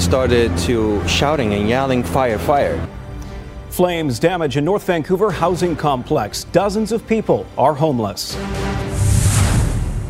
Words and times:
started 0.00 0.56
to 0.58 1.06
shouting 1.08 1.54
and 1.54 1.68
yelling, 1.68 2.02
fire, 2.02 2.38
fire. 2.38 2.88
Flames 3.70 4.18
damage 4.18 4.56
a 4.56 4.60
North 4.60 4.86
Vancouver 4.86 5.30
housing 5.30 5.74
complex. 5.74 6.44
Dozens 6.44 6.92
of 6.92 7.06
people 7.06 7.46
are 7.56 7.74
homeless. 7.74 8.36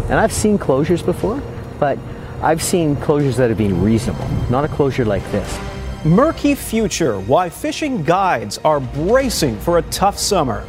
And 0.09 0.15
I've 0.15 0.33
seen 0.33 0.59
closures 0.59 1.05
before, 1.05 1.43
but 1.81 1.99
I've 2.43 2.63
seen 2.63 2.97
closures 2.97 3.37
that 3.37 3.49
have 3.49 3.59
been 3.59 3.83
reasonable, 3.83 4.29
not 4.51 4.65
a 4.65 4.69
closure 4.69 5.05
like 5.05 5.23
this. 5.33 5.59
Murky 6.05 6.55
future. 6.55 7.19
Why 7.21 7.49
fishing 7.49 8.05
guides 8.05 8.59
are 8.59 8.79
bracing 8.81 9.59
for 9.59 9.79
a 9.79 9.83
tough 9.83 10.19
summer. 10.19 10.65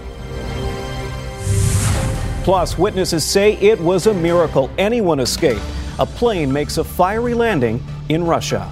Plus, 2.44 2.78
witnesses 2.78 3.26
say 3.26 3.54
it 3.58 3.80
was 3.80 4.08
a 4.08 4.14
miracle 4.14 4.72
anyone 4.78 5.20
escaped. 5.20 5.62
A 6.00 6.06
plane 6.06 6.52
makes 6.52 6.78
a 6.78 6.84
fiery 6.84 7.34
landing 7.34 7.84
in 8.10 8.24
Russia. 8.24 8.72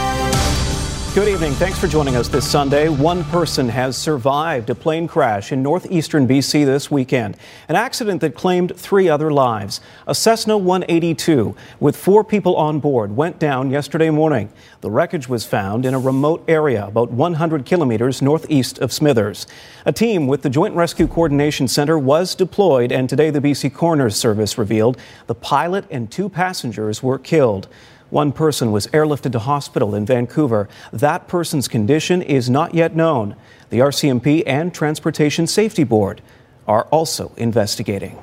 Good 1.13 1.27
evening. 1.27 1.51
Thanks 1.51 1.77
for 1.77 1.89
joining 1.89 2.15
us 2.15 2.29
this 2.29 2.49
Sunday. 2.49 2.87
One 2.87 3.25
person 3.25 3.67
has 3.67 3.97
survived 3.97 4.69
a 4.69 4.75
plane 4.75 5.09
crash 5.09 5.51
in 5.51 5.61
northeastern 5.61 6.25
BC 6.25 6.65
this 6.65 6.89
weekend. 6.89 7.35
An 7.67 7.75
accident 7.75 8.21
that 8.21 8.33
claimed 8.33 8.77
three 8.77 9.09
other 9.09 9.29
lives. 9.29 9.81
A 10.07 10.15
Cessna 10.15 10.57
182 10.57 11.53
with 11.81 11.97
four 11.97 12.23
people 12.23 12.55
on 12.55 12.79
board 12.79 13.13
went 13.13 13.39
down 13.39 13.71
yesterday 13.71 14.09
morning. 14.09 14.53
The 14.79 14.89
wreckage 14.89 15.27
was 15.27 15.43
found 15.43 15.85
in 15.85 15.93
a 15.93 15.99
remote 15.99 16.45
area 16.47 16.85
about 16.85 17.11
100 17.11 17.65
kilometers 17.65 18.21
northeast 18.21 18.79
of 18.79 18.93
Smithers. 18.93 19.47
A 19.85 19.91
team 19.91 20.27
with 20.27 20.43
the 20.43 20.49
Joint 20.49 20.75
Rescue 20.75 21.07
Coordination 21.07 21.67
Center 21.67 21.99
was 21.99 22.35
deployed, 22.35 22.93
and 22.93 23.09
today 23.09 23.31
the 23.31 23.41
BC 23.41 23.73
Coroner's 23.73 24.15
Service 24.15 24.57
revealed 24.57 24.97
the 25.27 25.35
pilot 25.35 25.83
and 25.91 26.09
two 26.09 26.29
passengers 26.29 27.03
were 27.03 27.19
killed. 27.19 27.67
One 28.11 28.33
person 28.33 28.73
was 28.73 28.87
airlifted 28.87 29.31
to 29.31 29.39
hospital 29.39 29.95
in 29.95 30.05
Vancouver. 30.05 30.67
That 30.91 31.29
person's 31.29 31.69
condition 31.69 32.21
is 32.21 32.49
not 32.49 32.75
yet 32.75 32.93
known. 32.93 33.37
The 33.69 33.79
RCMP 33.79 34.43
and 34.45 34.73
Transportation 34.73 35.47
Safety 35.47 35.85
Board 35.85 36.21
are 36.67 36.83
also 36.91 37.31
investigating. 37.37 38.19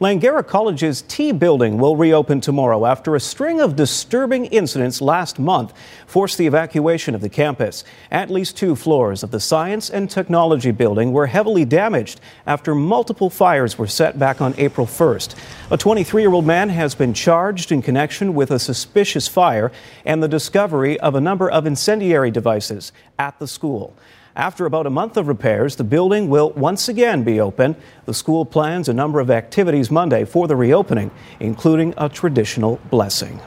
Langara 0.00 0.46
College's 0.46 1.02
T 1.02 1.30
building 1.30 1.76
will 1.76 1.94
reopen 1.94 2.40
tomorrow 2.40 2.86
after 2.86 3.14
a 3.14 3.20
string 3.20 3.60
of 3.60 3.76
disturbing 3.76 4.46
incidents 4.46 5.02
last 5.02 5.38
month 5.38 5.74
forced 6.06 6.38
the 6.38 6.46
evacuation 6.46 7.14
of 7.14 7.20
the 7.20 7.28
campus. 7.28 7.84
At 8.10 8.30
least 8.30 8.56
two 8.56 8.74
floors 8.74 9.22
of 9.22 9.30
the 9.30 9.40
Science 9.40 9.90
and 9.90 10.08
Technology 10.08 10.70
building 10.70 11.12
were 11.12 11.26
heavily 11.26 11.66
damaged 11.66 12.18
after 12.46 12.74
multiple 12.74 13.28
fires 13.28 13.76
were 13.76 13.86
set 13.86 14.18
back 14.18 14.40
on 14.40 14.54
April 14.56 14.86
1st. 14.86 15.34
A 15.70 15.76
23 15.76 16.22
year 16.22 16.32
old 16.32 16.46
man 16.46 16.70
has 16.70 16.94
been 16.94 17.12
charged 17.12 17.70
in 17.70 17.82
connection 17.82 18.32
with 18.32 18.50
a 18.52 18.58
suspicious 18.58 19.28
fire 19.28 19.70
and 20.06 20.22
the 20.22 20.28
discovery 20.28 20.98
of 21.00 21.14
a 21.14 21.20
number 21.20 21.50
of 21.50 21.66
incendiary 21.66 22.30
devices 22.30 22.92
at 23.18 23.38
the 23.38 23.46
school. 23.46 23.94
After 24.36 24.64
about 24.64 24.86
a 24.86 24.90
month 24.90 25.16
of 25.16 25.26
repairs, 25.26 25.76
the 25.76 25.84
building 25.84 26.28
will 26.28 26.50
once 26.50 26.88
again 26.88 27.24
be 27.24 27.40
open. 27.40 27.74
The 28.06 28.14
school 28.14 28.44
plans 28.44 28.88
a 28.88 28.94
number 28.94 29.18
of 29.18 29.30
activities 29.30 29.90
Monday 29.90 30.24
for 30.24 30.46
the 30.46 30.56
reopening, 30.56 31.10
including 31.40 31.94
a 31.96 32.08
traditional 32.08 32.80
blessing. 32.90 33.40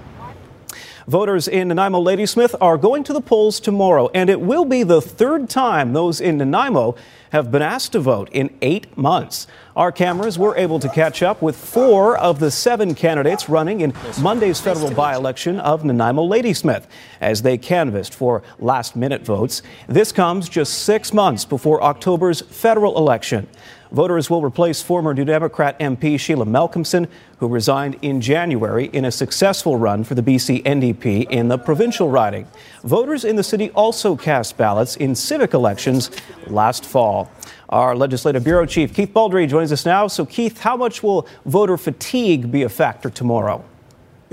Voters 1.08 1.50
in 1.50 1.68
Nanaimo 1.68 2.00
Ladysmith 2.00 2.56
are 2.62 2.78
going 2.78 3.04
to 3.04 3.14
the 3.14 3.20
polls 3.20 3.60
tomorrow, 3.60 4.10
and 4.14 4.30
it 4.30 4.40
will 4.40 4.64
be 4.64 4.84
the 4.84 5.02
third 5.02 5.50
time 5.50 5.92
those 5.92 6.22
in 6.22 6.38
Nanaimo 6.38 6.96
have 7.32 7.52
been 7.52 7.62
asked 7.62 7.92
to 7.92 8.00
vote 8.00 8.30
in 8.32 8.56
eight 8.62 8.96
months. 8.96 9.48
Our 9.76 9.92
cameras 9.92 10.38
were 10.38 10.56
able 10.56 10.80
to 10.80 10.88
catch 10.88 11.24
up 11.24 11.42
with 11.42 11.58
four 11.58 12.16
of 12.16 12.40
the 12.40 12.52
seven 12.52 12.94
candidates 12.96 13.50
running 13.50 13.82
in 13.82 13.94
Monday's 14.22 14.62
federal 14.62 14.92
by 14.92 15.16
election 15.16 15.60
of 15.60 15.84
Nanaimo 15.84 16.22
Ladysmith 16.22 16.88
as 17.20 17.42
they 17.42 17.58
canvassed 17.58 18.14
for 18.14 18.44
last 18.60 18.96
minute 18.96 19.26
votes. 19.26 19.62
This 19.88 20.12
comes 20.12 20.48
just 20.48 20.84
six 20.84 21.12
months 21.12 21.44
before 21.44 21.84
October's 21.84 22.42
federal 22.42 22.98
election. 22.98 23.50
Voters 23.94 24.28
will 24.28 24.42
replace 24.42 24.82
former 24.82 25.14
New 25.14 25.24
Democrat 25.24 25.80
MP 25.80 26.20
Sheila 26.20 26.46
Malcolmson, 26.46 27.08
who 27.38 27.48
resigned 27.48 27.96
in 28.02 28.22
January 28.22 28.86
in 28.86 29.06
a 29.06 29.12
successful 29.12 29.78
run 29.78 30.04
for 30.04 30.16
the 30.16 30.24
BC 30.24 30.64
NDP 30.64 31.30
in 31.30 31.48
the 31.48 31.60
provincial 31.60 32.10
riding. 32.10 32.48
Voters 32.84 33.24
in 33.24 33.36
the 33.36 33.44
city 33.44 33.70
also 33.76 34.16
cast 34.16 34.58
ballots 34.58 34.96
in 34.96 35.14
civic 35.14 35.54
elections 35.54 36.10
last 36.48 36.84
fall. 36.84 37.32
Our 37.70 37.96
Legislative 37.96 38.44
Bureau 38.44 38.66
Chief 38.66 38.92
Keith 38.92 39.14
Baldry 39.14 39.46
joins 39.46 39.72
us 39.72 39.86
now. 39.86 40.08
So, 40.08 40.26
Keith, 40.26 40.60
how 40.62 40.76
much 40.76 41.04
will 41.04 41.28
voter 41.46 41.78
fatigue 41.78 42.52
be 42.52 42.64
a 42.64 42.70
factor 42.70 43.12
tomorrow? 43.12 43.64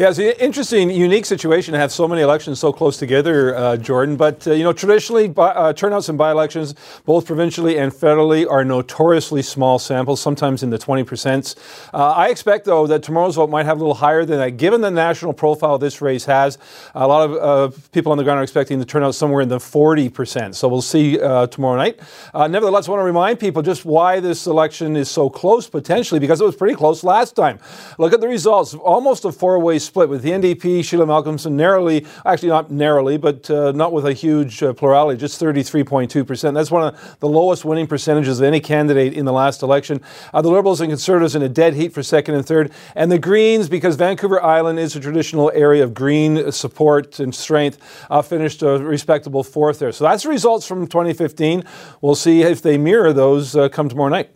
Yeah, 0.01 0.09
it's 0.09 0.19
an 0.19 0.33
interesting, 0.41 0.89
unique 0.91 1.27
situation 1.27 1.75
to 1.75 1.79
have 1.79 1.93
so 1.93 2.09
many 2.09 2.23
elections 2.23 2.59
so 2.59 2.73
close 2.73 2.97
together, 2.97 3.55
uh, 3.55 3.77
Jordan. 3.77 4.17
But, 4.17 4.47
uh, 4.47 4.53
you 4.53 4.65
know, 4.65 4.73
traditionally, 4.73 5.29
by, 5.29 5.51
uh, 5.51 5.75
turnouts 5.75 6.09
in 6.09 6.17
by 6.17 6.31
elections, 6.31 6.75
both 7.05 7.27
provincially 7.27 7.77
and 7.77 7.93
federally, 7.93 8.51
are 8.51 8.65
notoriously 8.65 9.43
small 9.43 9.79
samples, 9.79 10.19
sometimes 10.19 10.63
in 10.63 10.71
the 10.71 10.79
20%. 10.79 11.55
Uh, 11.93 12.13
I 12.13 12.29
expect, 12.29 12.65
though, 12.65 12.87
that 12.87 13.03
tomorrow's 13.03 13.35
vote 13.35 13.51
might 13.51 13.67
have 13.67 13.77
a 13.77 13.81
little 13.81 13.93
higher 13.93 14.25
than 14.25 14.39
that. 14.39 14.53
Given 14.53 14.81
the 14.81 14.91
national 14.91 15.35
profile 15.35 15.77
this 15.77 16.01
race 16.01 16.25
has, 16.25 16.57
a 16.95 17.07
lot 17.07 17.29
of 17.29 17.37
uh, 17.37 17.77
people 17.93 18.11
on 18.11 18.17
the 18.17 18.25
ground 18.25 18.41
are 18.41 18.43
expecting 18.43 18.79
the 18.79 18.87
turnout 18.87 19.15
somewhere 19.15 19.43
in 19.43 19.51
the 19.51 19.59
40%. 19.59 20.55
So 20.55 20.67
we'll 20.67 20.81
see 20.81 21.21
uh, 21.21 21.47
tomorrow 21.49 21.77
night. 21.77 22.01
nevertheless, 22.35 22.89
I 22.89 22.93
want 22.93 23.01
to 23.01 23.05
remind 23.05 23.39
people 23.39 23.61
just 23.61 23.85
why 23.85 24.19
this 24.19 24.47
election 24.47 24.97
is 24.97 25.11
so 25.11 25.29
close, 25.29 25.69
potentially, 25.69 26.21
because 26.21 26.41
it 26.41 26.45
was 26.45 26.57
pretty 26.57 26.75
close 26.75 27.05
last 27.05 27.37
time. 27.37 27.59
Look 27.99 28.15
at 28.15 28.23
the 28.23 28.29
results 28.29 28.73
almost 28.73 29.27
a 29.27 29.33
four 29.33 29.59
way 29.59 29.79
split 29.91 30.09
with 30.09 30.23
the 30.23 30.31
NDP, 30.31 30.85
Sheila 30.85 31.05
Malcolmson 31.05 31.51
narrowly, 31.51 32.07
actually 32.25 32.51
not 32.51 32.71
narrowly, 32.71 33.17
but 33.17 33.51
uh, 33.51 33.73
not 33.73 33.93
with 33.93 34.07
a 34.07 34.13
huge 34.13 34.63
uh, 34.63 34.73
plurality, 34.73 35.19
just 35.19 35.43
33.2%. 35.43 36.55
That's 36.55 36.71
one 36.71 36.95
of 36.95 37.17
the 37.19 37.27
lowest 37.27 37.65
winning 37.65 37.89
percentages 37.89 38.39
of 38.39 38.47
any 38.47 38.61
candidate 38.61 39.15
in 39.15 39.25
the 39.25 39.33
last 39.33 39.65
election. 39.65 40.01
Uh, 40.33 40.43
the 40.43 40.49
Liberals 40.49 40.81
and 40.81 40.93
Conservatives 40.93 41.35
in 41.35 41.43
a 41.43 41.49
dead 41.49 41.75
heat 41.75 41.93
for 41.93 42.05
second 42.05 42.37
and 42.37 42.47
third. 42.47 42.71
And 42.95 43.11
the 43.11 43.19
Greens, 43.19 43.69
because 43.69 43.97
Vancouver 43.97 44.41
Island 44.41 44.79
is 44.79 44.95
a 44.95 45.01
traditional 45.01 45.51
area 45.57 45.83
of 45.83 45.93
green 45.93 46.53
support 46.53 47.19
and 47.19 47.35
strength, 47.35 48.07
uh, 48.11 48.23
finished 48.23 48.63
a 48.63 48.79
respectable 48.79 49.43
fourth 49.43 49.81
there. 49.81 49.91
So 49.91 50.05
that's 50.05 50.23
the 50.23 50.29
results 50.29 50.69
from 50.69 50.87
2015. 50.87 51.65
We'll 52.01 52.15
see 52.15 52.43
if 52.43 52.63
they 52.63 52.79
mirror 52.79 53.13
those 53.13 53.57
uh, 53.57 53.69
come 53.69 53.89
tomorrow 53.89 54.11
night. 54.11 54.31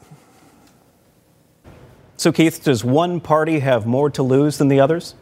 So, 2.17 2.33
Keith, 2.33 2.65
does 2.65 2.85
one 2.85 3.21
party 3.21 3.61
have 3.61 3.87
more 3.87 4.11
to 4.11 4.23
lose 4.25 4.59
than 4.59 4.67
the 4.67 4.81
others? 4.81 5.15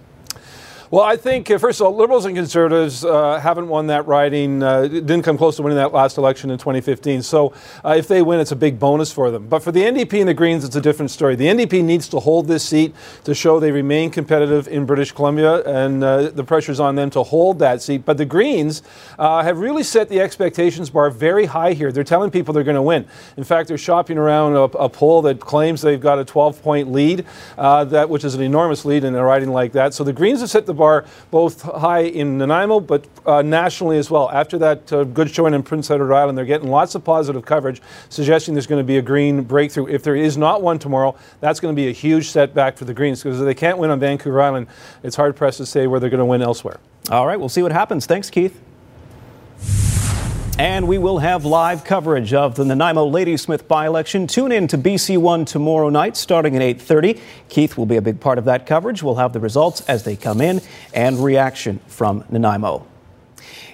Well, 0.92 1.04
I 1.04 1.16
think, 1.16 1.50
uh, 1.50 1.56
first 1.56 1.80
of 1.80 1.86
all, 1.86 1.96
Liberals 1.96 2.26
and 2.26 2.36
Conservatives 2.36 3.02
uh, 3.02 3.40
haven't 3.40 3.66
won 3.66 3.86
that 3.86 4.06
riding, 4.06 4.62
uh, 4.62 4.82
didn't 4.82 5.22
come 5.22 5.38
close 5.38 5.56
to 5.56 5.62
winning 5.62 5.78
that 5.78 5.94
last 5.94 6.18
election 6.18 6.50
in 6.50 6.58
2015. 6.58 7.22
So 7.22 7.54
uh, 7.82 7.94
if 7.96 8.08
they 8.08 8.20
win, 8.20 8.40
it's 8.40 8.52
a 8.52 8.56
big 8.56 8.78
bonus 8.78 9.10
for 9.10 9.30
them. 9.30 9.48
But 9.48 9.62
for 9.62 9.72
the 9.72 9.80
NDP 9.80 10.20
and 10.20 10.28
the 10.28 10.34
Greens, 10.34 10.66
it's 10.66 10.76
a 10.76 10.82
different 10.82 11.10
story. 11.10 11.34
The 11.34 11.46
NDP 11.46 11.82
needs 11.82 12.08
to 12.08 12.20
hold 12.20 12.46
this 12.46 12.62
seat 12.62 12.94
to 13.24 13.34
show 13.34 13.58
they 13.58 13.72
remain 13.72 14.10
competitive 14.10 14.68
in 14.68 14.84
British 14.84 15.12
Columbia, 15.12 15.62
and 15.62 16.04
uh, 16.04 16.28
the 16.28 16.44
pressure's 16.44 16.78
on 16.78 16.94
them 16.94 17.08
to 17.08 17.22
hold 17.22 17.58
that 17.60 17.80
seat. 17.80 18.04
But 18.04 18.18
the 18.18 18.26
Greens 18.26 18.82
uh, 19.18 19.42
have 19.42 19.60
really 19.60 19.84
set 19.84 20.10
the 20.10 20.20
expectations 20.20 20.90
bar 20.90 21.08
very 21.08 21.46
high 21.46 21.72
here. 21.72 21.90
They're 21.90 22.04
telling 22.04 22.30
people 22.30 22.52
they're 22.52 22.64
going 22.64 22.74
to 22.74 22.82
win. 22.82 23.06
In 23.38 23.44
fact, 23.44 23.68
they're 23.68 23.78
shopping 23.78 24.18
around 24.18 24.56
a, 24.56 24.64
a, 24.76 24.90
poll 24.90 25.22
that 25.22 25.40
claims 25.40 25.80
they've 25.80 25.98
got 25.98 26.18
a 26.18 26.24
12 26.26 26.60
point 26.60 26.92
lead, 26.92 27.24
that 27.56 28.10
which 28.10 28.24
is 28.24 28.34
an 28.34 28.42
enormous 28.42 28.84
lead 28.84 29.04
in 29.04 29.14
a 29.14 29.24
riding 29.24 29.48
like 29.48 29.72
that. 29.72 29.94
So 29.94 30.04
the 30.04 30.12
Greens 30.12 30.40
have 30.40 30.50
set 30.50 30.66
the 30.66 30.81
bar 30.82 31.04
both 31.30 31.62
high 31.62 32.00
in 32.00 32.38
Nanaimo, 32.38 32.80
but 32.80 33.06
uh, 33.24 33.42
nationally 33.42 33.98
as 33.98 34.10
well. 34.10 34.30
After 34.30 34.58
that 34.58 34.92
uh, 34.92 35.04
good 35.04 35.30
showing 35.30 35.54
in 35.54 35.62
Prince 35.62 35.90
Edward 35.90 36.12
Island, 36.12 36.36
they're 36.36 36.44
getting 36.44 36.68
lots 36.68 36.94
of 36.94 37.04
positive 37.04 37.44
coverage, 37.44 37.80
suggesting 38.08 38.54
there's 38.54 38.66
going 38.66 38.80
to 38.80 38.86
be 38.94 38.98
a 38.98 39.02
green 39.02 39.42
breakthrough. 39.42 39.86
If 39.86 40.02
there 40.02 40.16
is 40.16 40.36
not 40.36 40.62
one 40.62 40.78
tomorrow, 40.78 41.14
that's 41.40 41.60
going 41.60 41.74
to 41.74 41.80
be 41.80 41.88
a 41.88 41.92
huge 41.92 42.30
setback 42.30 42.76
for 42.76 42.84
the 42.84 42.94
Greens 42.94 43.22
because 43.22 43.40
if 43.40 43.44
they 43.44 43.54
can't 43.54 43.78
win 43.78 43.90
on 43.90 44.00
Vancouver 44.00 44.40
Island, 44.40 44.66
it's 45.02 45.16
hard 45.16 45.36
pressed 45.36 45.58
to 45.58 45.66
say 45.66 45.86
where 45.86 46.00
they're 46.00 46.10
going 46.10 46.18
to 46.18 46.24
win 46.24 46.42
elsewhere. 46.42 46.78
All 47.10 47.26
right, 47.26 47.38
we'll 47.38 47.48
see 47.48 47.62
what 47.62 47.72
happens. 47.72 48.06
Thanks, 48.06 48.30
Keith. 48.30 48.60
And 50.58 50.86
we 50.86 50.98
will 50.98 51.18
have 51.18 51.44
live 51.46 51.82
coverage 51.82 52.34
of 52.34 52.54
the 52.56 52.64
Nanaimo 52.64 53.06
Ladysmith 53.06 53.66
by-election. 53.66 54.26
Tune 54.26 54.52
in 54.52 54.68
to 54.68 54.78
BC 54.78 55.16
One 55.16 55.44
tomorrow 55.44 55.88
night, 55.88 56.16
starting 56.16 56.54
at 56.54 56.62
8:30. 56.62 57.18
Keith 57.48 57.76
will 57.76 57.86
be 57.86 57.96
a 57.96 58.02
big 58.02 58.20
part 58.20 58.38
of 58.38 58.44
that 58.44 58.66
coverage. 58.66 59.02
We'll 59.02 59.16
have 59.16 59.32
the 59.32 59.40
results 59.40 59.80
as 59.88 60.04
they 60.04 60.14
come 60.14 60.40
in 60.40 60.60
and 60.94 61.24
reaction 61.24 61.80
from 61.86 62.24
Nanaimo. 62.30 62.84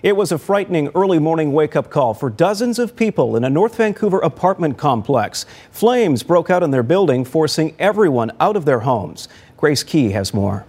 It 0.02 0.16
was 0.16 0.30
a 0.30 0.38
frightening 0.38 0.88
early 0.94 1.18
morning 1.18 1.52
wake 1.52 1.74
up 1.74 1.90
call 1.90 2.14
for 2.14 2.30
dozens 2.30 2.78
of 2.78 2.94
people 2.94 3.34
in 3.34 3.42
a 3.42 3.50
North 3.50 3.74
Vancouver 3.74 4.20
apartment 4.20 4.78
complex. 4.78 5.44
Flames 5.72 6.22
broke 6.22 6.48
out 6.48 6.62
in 6.62 6.70
their 6.70 6.84
building, 6.84 7.24
forcing 7.24 7.74
everyone 7.80 8.30
out 8.38 8.54
of 8.54 8.64
their 8.64 8.80
homes. 8.80 9.28
Grace 9.56 9.82
Ke 9.82 10.12
has 10.12 10.32
more. 10.32 10.64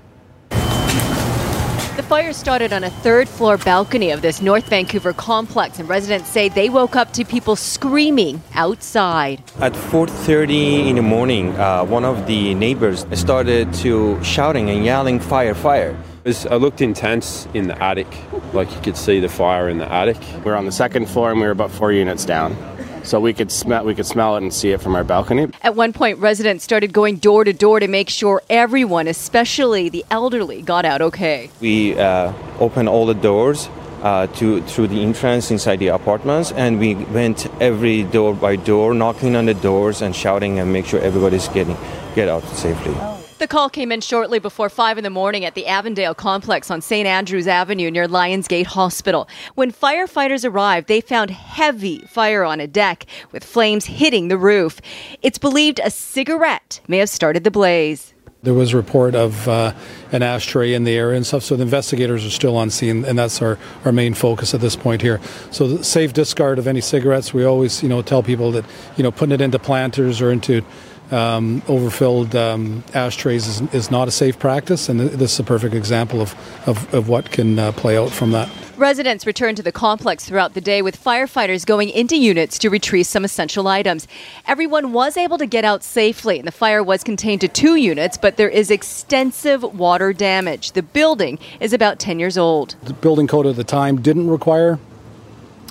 The 2.00 2.04
fire 2.04 2.32
started 2.32 2.72
on 2.72 2.86
a 2.86 2.90
third 2.90 3.28
floor 3.28 3.58
balcony 3.58 4.12
of 4.12 4.22
this 4.22 4.42
North 4.42 4.70
Vancouver 4.70 5.12
complex, 5.12 5.80
and 5.80 5.90
residents 5.90 6.30
say 6.30 6.48
they 6.48 6.70
woke 6.70 6.96
up 6.96 7.12
to 7.12 7.26
people 7.26 7.58
screaming 7.58 8.42
outside. 8.54 9.44
At 9.60 9.76
4:30 9.76 10.88
in 10.88 10.96
the 10.96 11.02
morning, 11.02 11.54
uh, 11.58 11.84
one 11.84 12.06
of 12.06 12.26
the 12.26 12.54
neighbors 12.54 13.06
started 13.12 13.74
to 13.84 14.18
shouting 14.24 14.70
and 14.70 14.86
yelling, 14.86 15.20
"Fire! 15.20 15.54
Fire!" 15.54 15.94
It 16.24 16.46
looked 16.50 16.80
intense 16.82 17.50
in 17.54 17.68
the 17.68 17.78
attic, 17.84 18.08
like 18.54 18.74
you 18.74 18.82
could 18.82 18.96
see 18.96 19.20
the 19.20 19.28
fire 19.28 19.68
in 19.68 19.78
the 19.78 19.92
attic. 19.92 20.22
We 20.46 20.52
are 20.52 20.56
on 20.56 20.66
the 20.66 20.72
second 20.72 21.10
floor 21.10 21.32
and 21.32 21.42
we 21.42 21.48
were 21.48 21.52
about 21.52 21.72
four 21.72 21.92
units 21.92 22.24
down 22.24 22.56
so 23.04 23.20
we 23.20 23.34
could 23.34 23.52
smell 23.52 23.86
we 23.86 23.96
could 23.96 24.06
smell 24.06 24.36
it 24.36 24.44
and 24.44 24.54
see 24.54 24.72
it 24.72 24.82
from 24.82 24.96
our 24.96 25.04
balcony. 25.04 25.48
At 25.62 25.76
one 25.76 25.94
point, 25.94 26.20
residents 26.20 26.64
started 26.64 26.94
going 26.94 27.18
door 27.18 27.44
to 27.44 27.54
door 27.54 27.80
to 27.80 27.88
make 27.88 28.10
sure 28.10 28.42
everyone, 28.50 29.08
especially 29.08 29.90
the 29.90 30.06
elderly, 30.12 30.62
got 30.62 30.86
out 30.86 31.02
okay. 31.02 31.50
We 31.60 31.98
uh, 31.98 32.34
opened 32.60 32.90
all 32.90 33.06
the 33.06 33.16
doors. 33.16 33.70
Uh, 34.00 34.28
to 34.28 34.62
through 34.62 34.88
the 34.88 35.04
entrance 35.04 35.52
inside 35.52 35.76
the 35.76 35.88
apartments, 35.88 36.54
and 36.54 36.80
we 36.80 36.96
went 36.96 37.48
every 37.62 38.04
door 38.04 38.34
by 38.34 38.56
door, 38.56 38.94
knocking 38.94 39.36
on 39.36 39.46
the 39.46 39.54
doors 39.54 40.02
and 40.02 40.16
shouting 40.16 40.58
and 40.58 40.72
make 40.72 40.86
sure 40.86 41.02
everybody's 41.02 41.50
getting 41.50 41.76
get 42.16 42.30
out 42.30 42.44
safely. 42.46 42.94
Oh. 42.96 43.19
The 43.40 43.48
call 43.48 43.70
came 43.70 43.90
in 43.94 44.02
shortly 44.02 44.38
before 44.38 44.68
5 44.68 44.98
in 44.98 45.06
the 45.06 45.10
morning 45.10 45.46
at 45.46 45.56
the 45.56 45.66
Avondale 45.66 46.14
complex 46.14 46.70
on 46.70 46.82
St. 46.82 47.08
Andrews 47.08 47.48
Avenue 47.48 47.90
near 47.90 48.06
Lionsgate 48.06 48.66
Hospital. 48.66 49.30
When 49.56 49.72
firefighters 49.72 50.44
arrived, 50.44 50.90
they 50.90 51.00
found 51.00 51.32
heavy 51.32 52.00
fire 52.00 52.44
on 52.44 52.60
a 52.60 52.68
deck 52.68 53.06
with 53.32 53.46
flames 53.46 53.86
hitting 53.86 54.28
the 54.28 54.38
roof. 54.38 54.82
It's 55.22 55.38
believed 55.38 55.80
a 55.82 55.90
cigarette 55.90 56.82
may 56.90 56.98
have 56.98 57.08
started 57.08 57.46
the 57.46 57.50
blaze. 57.50 58.14
There 58.44 58.54
was 58.54 58.74
a 58.74 58.78
report 58.78 59.16
of 59.16 59.48
uh, 59.48 59.74
an 60.12 60.22
ashtray 60.22 60.74
in 60.74 60.84
the 60.84 60.98
area 60.98 61.16
and 61.16 61.26
stuff, 61.26 61.44
so 61.44 61.56
the 61.56 61.64
investigators 61.64 62.26
are 62.26 62.30
still 62.30 62.58
on 62.58 62.70
scene, 62.70 63.06
and 63.06 63.18
that's 63.18 63.42
our, 63.42 63.58
our 63.86 63.94
main 63.94 64.16
focus 64.16 64.54
at 64.54 64.60
this 64.60 64.76
point 64.76 65.02
here. 65.02 65.22
So, 65.52 65.68
the 65.68 65.84
safe 65.84 66.12
discard 66.12 66.58
of 66.58 66.68
any 66.68 66.80
cigarettes, 66.80 67.34
we 67.34 67.44
always, 67.44 67.84
you 67.84 67.90
know, 67.90 68.02
tell 68.02 68.24
people 68.24 68.52
that, 68.52 68.64
you 68.96 69.04
know, 69.04 69.12
putting 69.12 69.34
it 69.34 69.42
into 69.42 69.60
planters 69.60 70.22
or 70.22 70.32
into 70.32 70.64
um, 71.12 71.62
overfilled 71.68 72.36
um, 72.36 72.84
ashtrays 72.94 73.48
is, 73.48 73.74
is, 73.74 73.92
not 73.92 74.08
a 74.08 74.12
safe 74.12 74.38
practice, 74.38 74.90
and 74.90 75.00
this 75.00 75.34
is 75.34 75.40
a 75.40 75.44
perfect 75.44 75.74
example 75.74 76.22
of, 76.22 76.36
of, 76.68 76.94
of 76.94 77.10
what 77.10 77.32
can 77.32 77.58
uh, 77.58 77.72
play 77.72 77.98
out 77.98 78.12
from 78.12 78.32
that. 78.32 78.50
Residents 78.78 79.26
returned 79.26 79.58
to 79.58 79.64
the 79.64 79.72
complex 79.72 80.24
throughout 80.24 80.54
the 80.54 80.62
day 80.62 80.82
with 80.82 81.04
firefighters 81.04 81.66
going 81.66 81.90
into 81.90 82.16
units 82.16 82.58
to 82.60 82.70
retrieve 82.70 83.08
some 83.08 83.26
essential 83.26 83.68
items. 83.68 84.08
Everyone 84.48 84.94
was 84.94 85.18
able 85.18 85.38
to 85.38 85.46
get 85.46 85.66
out 85.66 85.84
safely, 85.84 86.38
and 86.38 86.48
the 86.48 86.52
fire 86.52 86.84
was 86.84 87.04
contained 87.04 87.42
to 87.42 87.48
two 87.48 87.76
units, 87.76 88.18
but 88.18 88.38
there 88.38 88.50
is 88.50 88.72
extensive 88.72 89.64
water 89.64 90.14
damage. 90.14 90.74
The 90.74 90.84
building 90.84 91.40
is 91.60 91.74
about 91.74 92.00
10 92.00 92.20
years 92.20 92.38
old. 92.38 92.76
The 92.84 92.94
building 92.94 93.28
code 93.28 93.48
at 93.48 93.56
the 93.56 93.64
time 93.64 94.02
didn't 94.02 94.30
require 94.30 94.80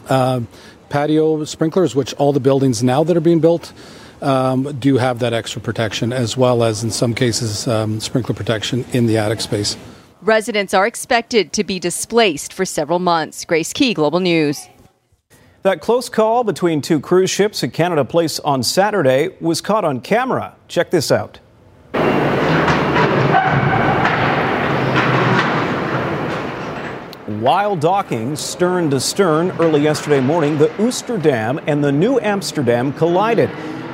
uh, 0.08 0.40
patio 0.88 1.44
sprinklers, 1.44 1.94
which 1.94 2.12
all 2.14 2.32
the 2.32 2.40
buildings 2.40 2.82
now 2.82 3.04
that 3.04 3.16
are 3.16 3.20
being 3.20 3.40
built 3.40 3.72
um, 4.22 4.76
do 4.78 4.96
have 4.96 5.18
that 5.20 5.32
extra 5.32 5.60
protection, 5.60 6.12
as 6.12 6.36
well 6.36 6.62
as 6.62 6.82
in 6.82 6.90
some 6.90 7.14
cases 7.14 7.66
um, 7.68 8.00
sprinkler 8.00 8.34
protection 8.34 8.84
in 8.92 9.06
the 9.06 9.18
attic 9.18 9.40
space. 9.40 9.76
Residents 10.22 10.74
are 10.74 10.86
expected 10.86 11.52
to 11.52 11.62
be 11.62 11.78
displaced 11.78 12.52
for 12.52 12.64
several 12.64 12.98
months. 12.98 13.44
Grace 13.44 13.72
Ke, 13.72 13.94
Global 13.94 14.20
News. 14.20 14.68
That 15.62 15.80
close 15.80 16.08
call 16.08 16.44
between 16.44 16.80
two 16.80 17.00
cruise 17.00 17.30
ships 17.30 17.62
at 17.62 17.72
Canada 17.72 18.04
Place 18.04 18.40
on 18.40 18.62
Saturday 18.62 19.36
was 19.40 19.60
caught 19.60 19.84
on 19.84 20.00
camera. 20.00 20.54
Check 20.66 20.90
this 20.90 21.12
out. 21.12 21.40
While 27.40 27.76
docking 27.76 28.34
stern 28.36 28.90
to 28.90 28.98
stern 28.98 29.50
early 29.60 29.82
yesterday 29.82 30.20
morning, 30.20 30.58
the 30.58 30.68
Oosterdam 30.78 31.62
and 31.66 31.84
the 31.84 31.92
Nieuw 31.92 32.18
Amsterdam 32.20 32.92
collided. 32.92 33.50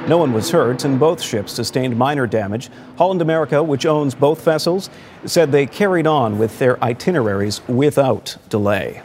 No 0.07 0.19
one 0.19 0.35
was 0.35 0.51
hurt, 0.51 0.85
and 0.85 1.01
both 1.01 1.23
ships 1.23 1.55
sustained 1.55 1.97
minor 1.97 2.27
damage. 2.27 2.69
Holland 2.99 3.23
America, 3.23 3.63
which 3.63 3.87
owns 3.87 4.15
both 4.15 4.45
vessels, 4.45 4.91
said 5.25 5.51
they 5.51 5.65
carried 5.65 6.07
on 6.07 6.39
with 6.39 6.59
their 6.59 6.83
itineraries 6.85 7.67
without 7.69 8.37
delay. 8.51 9.01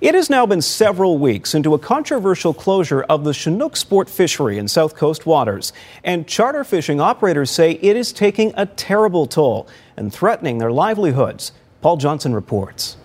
It 0.00 0.14
has 0.14 0.30
now 0.30 0.46
been 0.46 0.62
several 0.62 1.18
weeks 1.18 1.56
into 1.56 1.74
a 1.74 1.78
controversial 1.78 2.54
closure 2.54 3.02
of 3.02 3.24
the 3.24 3.34
Chinook 3.34 3.76
sport 3.76 4.08
fishery 4.08 4.58
in 4.58 4.68
South 4.68 4.94
Coast 4.94 5.26
waters, 5.26 5.72
and 6.04 6.28
charter 6.28 6.62
fishing 6.62 7.00
operators 7.00 7.50
say 7.50 7.72
it 7.72 7.96
is 7.96 8.12
taking 8.12 8.52
a 8.56 8.66
terrible 8.66 9.26
toll 9.26 9.66
and 9.96 10.12
threatening 10.12 10.58
their 10.58 10.70
livelihoods. 10.70 11.50
Paul 11.80 11.96
Johnson 11.96 12.32
reports. 12.32 12.96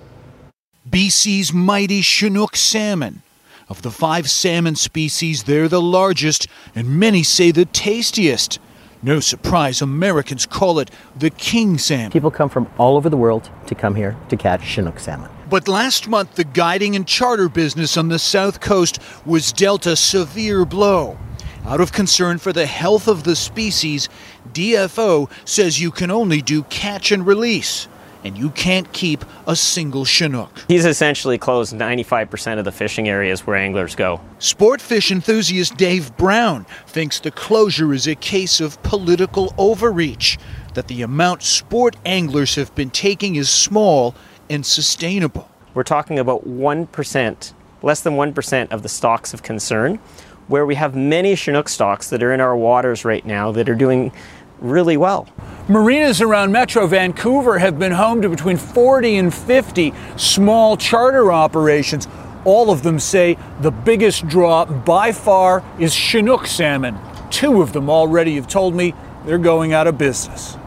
BC's 0.87 1.51
mighty 1.51 2.01
Chinook 2.01 2.55
salmon 2.55 3.23
of 3.69 3.81
the 3.81 3.91
five 3.91 4.29
salmon 4.29 4.75
species, 4.75 5.43
they're 5.43 5.67
the 5.67 5.81
largest, 5.81 6.47
and 6.75 6.99
many 6.99 7.23
say 7.23 7.51
the 7.51 7.65
tastiest. 7.65 8.59
No 9.03 9.19
surprise, 9.19 9.81
Americans 9.81 10.45
call 10.45 10.79
it 10.79 10.89
the 11.15 11.29
king 11.29 11.77
salmon. 11.77 12.11
People 12.11 12.31
come 12.31 12.49
from 12.49 12.67
all 12.77 12.97
over 12.97 13.09
the 13.09 13.17
world 13.17 13.49
to 13.67 13.75
come 13.75 13.95
here 13.95 14.15
to 14.29 14.37
catch 14.37 14.63
Chinook 14.63 14.99
salmon. 14.99 15.29
But 15.49 15.67
last 15.67 16.07
month, 16.07 16.35
the 16.35 16.43
guiding 16.43 16.95
and 16.95 17.07
charter 17.07 17.47
business 17.47 17.95
on 17.95 18.09
the 18.09 18.19
south 18.19 18.59
coast 18.59 18.99
was 19.25 19.53
dealt 19.53 19.85
a 19.85 19.95
severe 19.95 20.65
blow. 20.65 21.17
Out 21.65 21.81
of 21.81 21.91
concern 21.91 22.37
for 22.37 22.51
the 22.51 22.65
health 22.65 23.07
of 23.07 23.23
the 23.23 23.35
species, 23.35 24.09
DFO 24.53 25.29
says 25.45 25.81
you 25.81 25.91
can 25.91 26.09
only 26.09 26.41
do 26.41 26.63
catch 26.63 27.11
and 27.11 27.25
release 27.25 27.87
and 28.23 28.37
you 28.37 28.49
can't 28.51 28.91
keep 28.93 29.23
a 29.45 29.55
single 29.55 30.05
Chinook. 30.05 30.51
He's 30.67 30.85
essentially 30.85 31.37
closed 31.37 31.73
95% 31.73 32.59
of 32.59 32.65
the 32.65 32.71
fishing 32.71 33.07
areas 33.07 33.45
where 33.45 33.55
anglers 33.55 33.95
go. 33.95 34.21
Sport 34.39 34.81
fish 34.81 35.11
enthusiast 35.11 35.77
Dave 35.77 36.15
Brown 36.17 36.65
thinks 36.85 37.19
the 37.19 37.31
closure 37.31 37.93
is 37.93 38.07
a 38.07 38.15
case 38.15 38.59
of 38.59 38.81
political 38.83 39.53
overreach, 39.57 40.37
that 40.73 40.87
the 40.87 41.01
amount 41.01 41.41
sport 41.43 41.95
anglers 42.05 42.55
have 42.55 42.73
been 42.75 42.89
taking 42.89 43.35
is 43.35 43.49
small 43.49 44.13
and 44.49 44.65
sustainable. 44.65 45.49
We're 45.73 45.83
talking 45.83 46.19
about 46.19 46.47
1%, 46.47 47.53
less 47.81 48.01
than 48.01 48.13
1% 48.13 48.71
of 48.71 48.83
the 48.83 48.89
stocks 48.89 49.33
of 49.33 49.43
concern, 49.43 49.99
where 50.47 50.65
we 50.65 50.75
have 50.75 50.95
many 50.95 51.35
Chinook 51.35 51.67
stocks 51.67 52.09
that 52.09 52.23
are 52.23 52.31
in 52.31 52.39
our 52.39 52.55
waters 52.55 53.03
right 53.03 53.25
now 53.25 53.51
that 53.51 53.67
are 53.67 53.75
doing 53.75 54.11
really 54.59 54.97
well. 54.97 55.27
Marinas 55.69 56.21
around 56.21 56.51
Metro 56.51 56.87
Vancouver 56.87 57.59
have 57.59 57.77
been 57.77 57.91
home 57.91 58.21
to 58.21 58.29
between 58.29 58.57
40 58.57 59.17
and 59.17 59.33
50 59.33 59.93
small 60.15 60.77
charter 60.77 61.31
operations. 61.31 62.07
All 62.45 62.71
of 62.71 62.83
them 62.83 62.99
say 62.99 63.37
the 63.59 63.71
biggest 63.71 64.27
draw 64.27 64.65
by 64.65 65.11
far 65.11 65.63
is 65.77 65.93
Chinook 65.93 66.47
salmon. 66.47 66.97
Two 67.29 67.61
of 67.61 67.73
them 67.73 67.89
already 67.89 68.35
have 68.35 68.47
told 68.47 68.75
me 68.75 68.93
they're 69.25 69.37
going 69.37 69.73
out 69.73 69.87
of 69.87 69.97
business. 69.97 70.57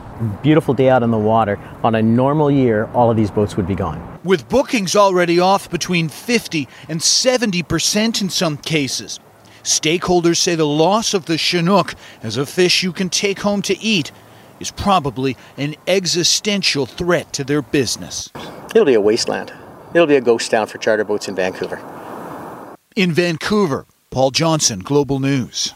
Beautiful 0.43 0.75
day 0.75 0.91
out 0.91 1.03
on 1.03 1.11
the 1.11 1.19
water. 1.19 1.59
On 1.83 1.95
a 1.95 2.03
normal 2.03 2.51
year, 2.51 2.91
all 2.93 3.11
of 3.11 3.17
these 3.17 3.31
boats 3.31 3.57
would 3.57 3.67
be 3.67 3.75
gone. 3.75 4.19
With 4.23 4.51
bookings 4.51 4.95
already 4.95 5.41
off 5.41 5.71
between 5.71 6.11
50 6.11 6.69
and 6.91 7.03
70 7.03 7.63
percent 7.63 8.21
in 8.21 8.29
some 8.29 8.59
cases. 8.59 9.19
Stakeholders 9.63 10.39
say 10.39 10.55
the 10.55 10.67
loss 10.67 11.15
of 11.15 11.27
the 11.27 11.37
Chinook 11.39 11.95
as 12.23 12.37
a 12.37 12.47
fish 12.47 12.83
you 12.83 12.93
can 12.93 13.09
take 13.11 13.41
home 13.41 13.63
to 13.63 13.79
eat 13.79 14.13
is 14.59 14.71
probably 14.71 15.37
an 15.57 15.75
existential 15.87 16.87
threat 16.87 17.33
to 17.33 17.45
their 17.45 17.63
business. 17.63 18.31
It'll 18.75 18.85
be 18.85 18.95
a 18.95 19.01
wasteland. 19.01 19.53
It'll 19.95 20.07
be 20.07 20.17
a 20.17 20.21
ghost 20.21 20.51
town 20.51 20.67
for 20.67 20.79
charter 20.79 21.05
boats 21.05 21.29
in 21.29 21.35
Vancouver. 21.35 21.81
In 22.95 23.13
Vancouver, 23.13 23.87
Paul 24.11 24.31
Johnson, 24.31 24.81
Global 24.81 25.21
News. 25.21 25.75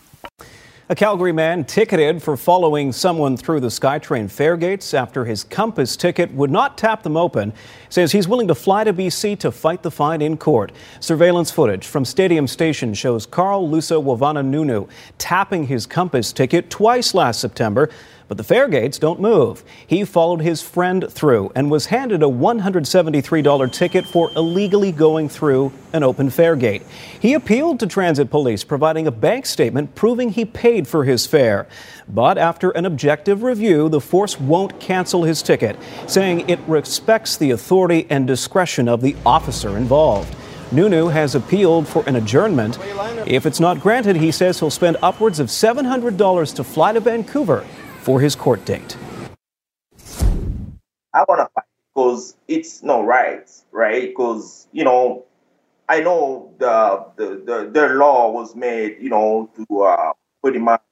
A 0.91 0.95
Calgary 0.95 1.33
man 1.33 1.65
ticketed 1.65 2.23
for 2.23 2.37
following 2.37 2.93
someone 2.93 3.39
through 3.39 3.61
the 3.61 3.69
SkyTrain 3.69 4.31
fare 4.31 4.59
gates 4.59 4.93
after 4.93 5.25
his 5.25 5.43
Compass 5.43 5.97
ticket 5.97 6.31
would 6.35 6.51
not 6.51 6.77
tap 6.77 7.03
them 7.03 7.17
open 7.17 7.55
says 7.89 8.13
he's 8.13 8.29
willing 8.29 8.49
to 8.49 8.55
fly 8.55 8.85
to 8.85 8.93
BC 8.93 9.39
to 9.39 9.51
fight 9.51 9.83
the 9.83 9.91
fine 9.91 10.21
in 10.21 10.37
court. 10.37 10.73
Surveillance 11.01 11.51
footage 11.51 11.87
from 11.87 12.05
Stadium 12.05 12.47
Station 12.47 12.93
shows 12.93 13.25
Carl 13.25 13.67
Lusa 13.67 13.97
Wavana 13.97 14.45
Nunu 14.45 14.87
tapping 15.17 15.67
his 15.67 15.87
Compass 15.87 16.35
ticket 16.35 16.69
twice 16.69 17.15
last 17.15 17.41
September 17.41 17.89
but 18.29 18.37
the 18.37 18.45
fare 18.45 18.69
gates 18.69 18.99
don't 18.99 19.21
move. 19.21 19.63
He 19.87 20.05
followed 20.05 20.41
his 20.41 20.63
friend 20.63 21.07
through 21.11 21.53
and 21.55 21.71
was 21.71 21.87
handed 21.87 22.23
a 22.23 22.27
$173 22.27 23.73
ticket 23.73 24.07
for 24.07 24.31
illegally 24.35 24.93
going 24.93 25.29
through 25.29 25.73
an 25.93 26.03
open 26.03 26.31
fare 26.31 26.57
gate. 26.57 26.83
He 27.21 27.35
appealed 27.35 27.81
to 27.81 27.87
transit 27.87 28.31
police, 28.31 28.65
providing 28.65 29.07
a 29.07 29.11
bank 29.11 29.47
statement 29.47 29.95
proving 29.95 30.31
he 30.31 30.45
paid 30.45 30.89
for 30.89 31.05
his 31.05 31.27
fare. 31.27 31.67
But 32.09 32.39
after 32.39 32.71
an 32.71 32.87
objective 32.87 33.43
review, 33.43 33.89
the 33.89 34.01
force 34.01 34.41
won't 34.41 34.81
cancel 34.81 35.25
his 35.25 35.43
ticket, 35.43 35.77
saying 36.07 36.49
it 36.49 36.61
respects 36.67 37.37
the 37.37 37.51
authority 37.51 38.07
and 38.11 38.27
discretion 38.27 38.89
of 38.89 39.01
the 39.01 39.17
officer 39.25 39.77
involved. 39.77 40.35
Nunu 40.73 41.07
has 41.07 41.35
appealed 41.35 41.87
for 41.87 42.03
an 42.09 42.17
adjournment. 42.17 42.79
If 43.27 43.47
it's 43.47 43.61
not 43.61 43.81
granted, 43.81 44.17
he 44.17 44.33
says 44.33 44.59
he'll 44.59 44.71
spend 44.71 44.97
upwards 45.03 45.39
of 45.39 45.49
$700 45.49 46.55
to 46.57 46.65
fly 46.65 46.93
to 46.93 47.01
Vancouver 47.01 47.65
for 48.05 48.21
his 48.21 48.37
court 48.37 48.63
date. 48.67 48.97
I 51.15 51.25
want 51.27 51.41
to 51.41 51.49
fight. 51.55 51.65
because 51.95 52.37
it's 52.49 52.83
not 52.83 53.07
right, 53.07 53.49
right? 53.73 54.09
Because 54.09 54.69
you 54.73 54.85
know, 54.85 55.25
I 55.89 56.01
know 56.01 56.53
the 56.59 57.07
the, 57.17 57.43
the 57.47 57.71
their 57.73 57.95
law 57.95 58.31
was 58.31 58.55
made, 58.55 58.97
you 59.01 59.09
know, 59.09 59.49
to 59.57 59.83
uh, 59.83 60.13
pretty 60.43 60.59
much 60.59 60.83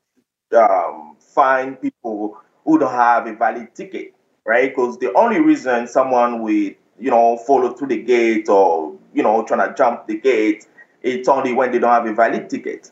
um, 0.57 1.17
find 1.19 1.81
people 1.81 2.39
who 2.65 2.79
don't 2.79 2.93
have 2.93 3.27
a 3.27 3.35
valid 3.35 3.75
ticket, 3.75 4.15
right? 4.47 4.71
Because 4.71 4.99
the 4.99 5.13
only 5.15 5.41
reason 5.41 5.89
someone 5.89 6.43
with 6.43 6.77
you 6.99 7.11
know 7.11 7.37
follow 7.37 7.75
through 7.75 7.89
the 7.89 8.03
gate 8.03 8.49
or 8.49 8.97
you 9.13 9.23
know 9.23 9.45
trying 9.45 9.69
to 9.69 9.75
jump 9.75 10.07
the 10.07 10.19
gate, 10.19 10.67
it's 11.03 11.29
only 11.29 11.53
when 11.53 11.73
they 11.73 11.81
don't 11.81 11.91
have 11.91 12.07
a 12.07 12.15
valid 12.15 12.49
ticket. 12.49 12.92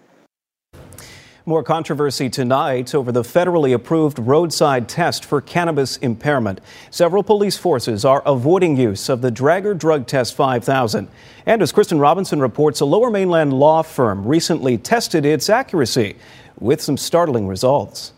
More 1.51 1.65
controversy 1.65 2.31
tonight 2.31 2.95
over 2.95 3.11
the 3.11 3.23
federally 3.23 3.75
approved 3.75 4.21
roadside 4.21 4.89
test 4.89 5.25
for 5.25 5.41
cannabis 5.41 5.97
impairment. 5.97 6.61
Several 6.93 7.25
police 7.25 7.57
forces 7.57 8.05
are 8.05 8.23
avoiding 8.25 8.77
use 8.77 9.09
of 9.09 9.21
the 9.21 9.33
Draeger 9.33 9.77
Drug 9.77 10.07
Test 10.07 10.37
5000. 10.37 11.09
And 11.47 11.61
as 11.61 11.73
Kristen 11.73 11.99
Robinson 11.99 12.39
reports, 12.39 12.79
a 12.79 12.85
lower 12.85 13.11
mainland 13.11 13.53
law 13.53 13.83
firm 13.83 14.25
recently 14.29 14.79
tested 14.79 15.27
its 15.27 15.51
accuracy 15.51 16.15
with 16.61 16.81
some 16.81 16.97
startling 16.97 17.49
results. 17.49 18.13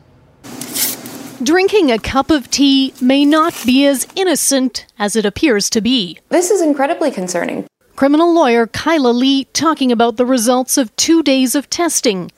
Drinking 1.43 1.91
a 1.91 1.99
cup 1.99 2.31
of 2.31 2.51
tea 2.51 2.93
may 3.01 3.25
not 3.25 3.55
be 3.65 3.87
as 3.87 4.07
innocent 4.15 4.85
as 4.99 5.17
it 5.17 5.25
appears 5.25 5.71
to 5.71 5.81
be. 5.81 6.19
This 6.29 6.51
is 6.51 6.61
incredibly 6.61 7.11
concerning. 7.11 7.67
Criminal 7.97 8.35
lawyer 8.35 8.67
Kyla 8.67 9.09
Lee 9.09 9.45
talking 9.55 9.91
about 9.91 10.19
the 10.19 10.27
results 10.27 10.77
of 10.77 10.95
two 10.97 11.23
days 11.23 11.55
of 11.55 11.71
testing. 11.71 12.31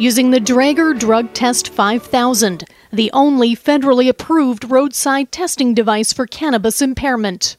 Using 0.00 0.30
the 0.30 0.38
Draeger 0.38 0.96
Drug 0.96 1.34
Test 1.34 1.70
5000, 1.70 2.62
the 2.92 3.10
only 3.12 3.56
federally 3.56 4.08
approved 4.08 4.70
roadside 4.70 5.32
testing 5.32 5.74
device 5.74 6.12
for 6.12 6.24
cannabis 6.24 6.80
impairment. 6.80 7.56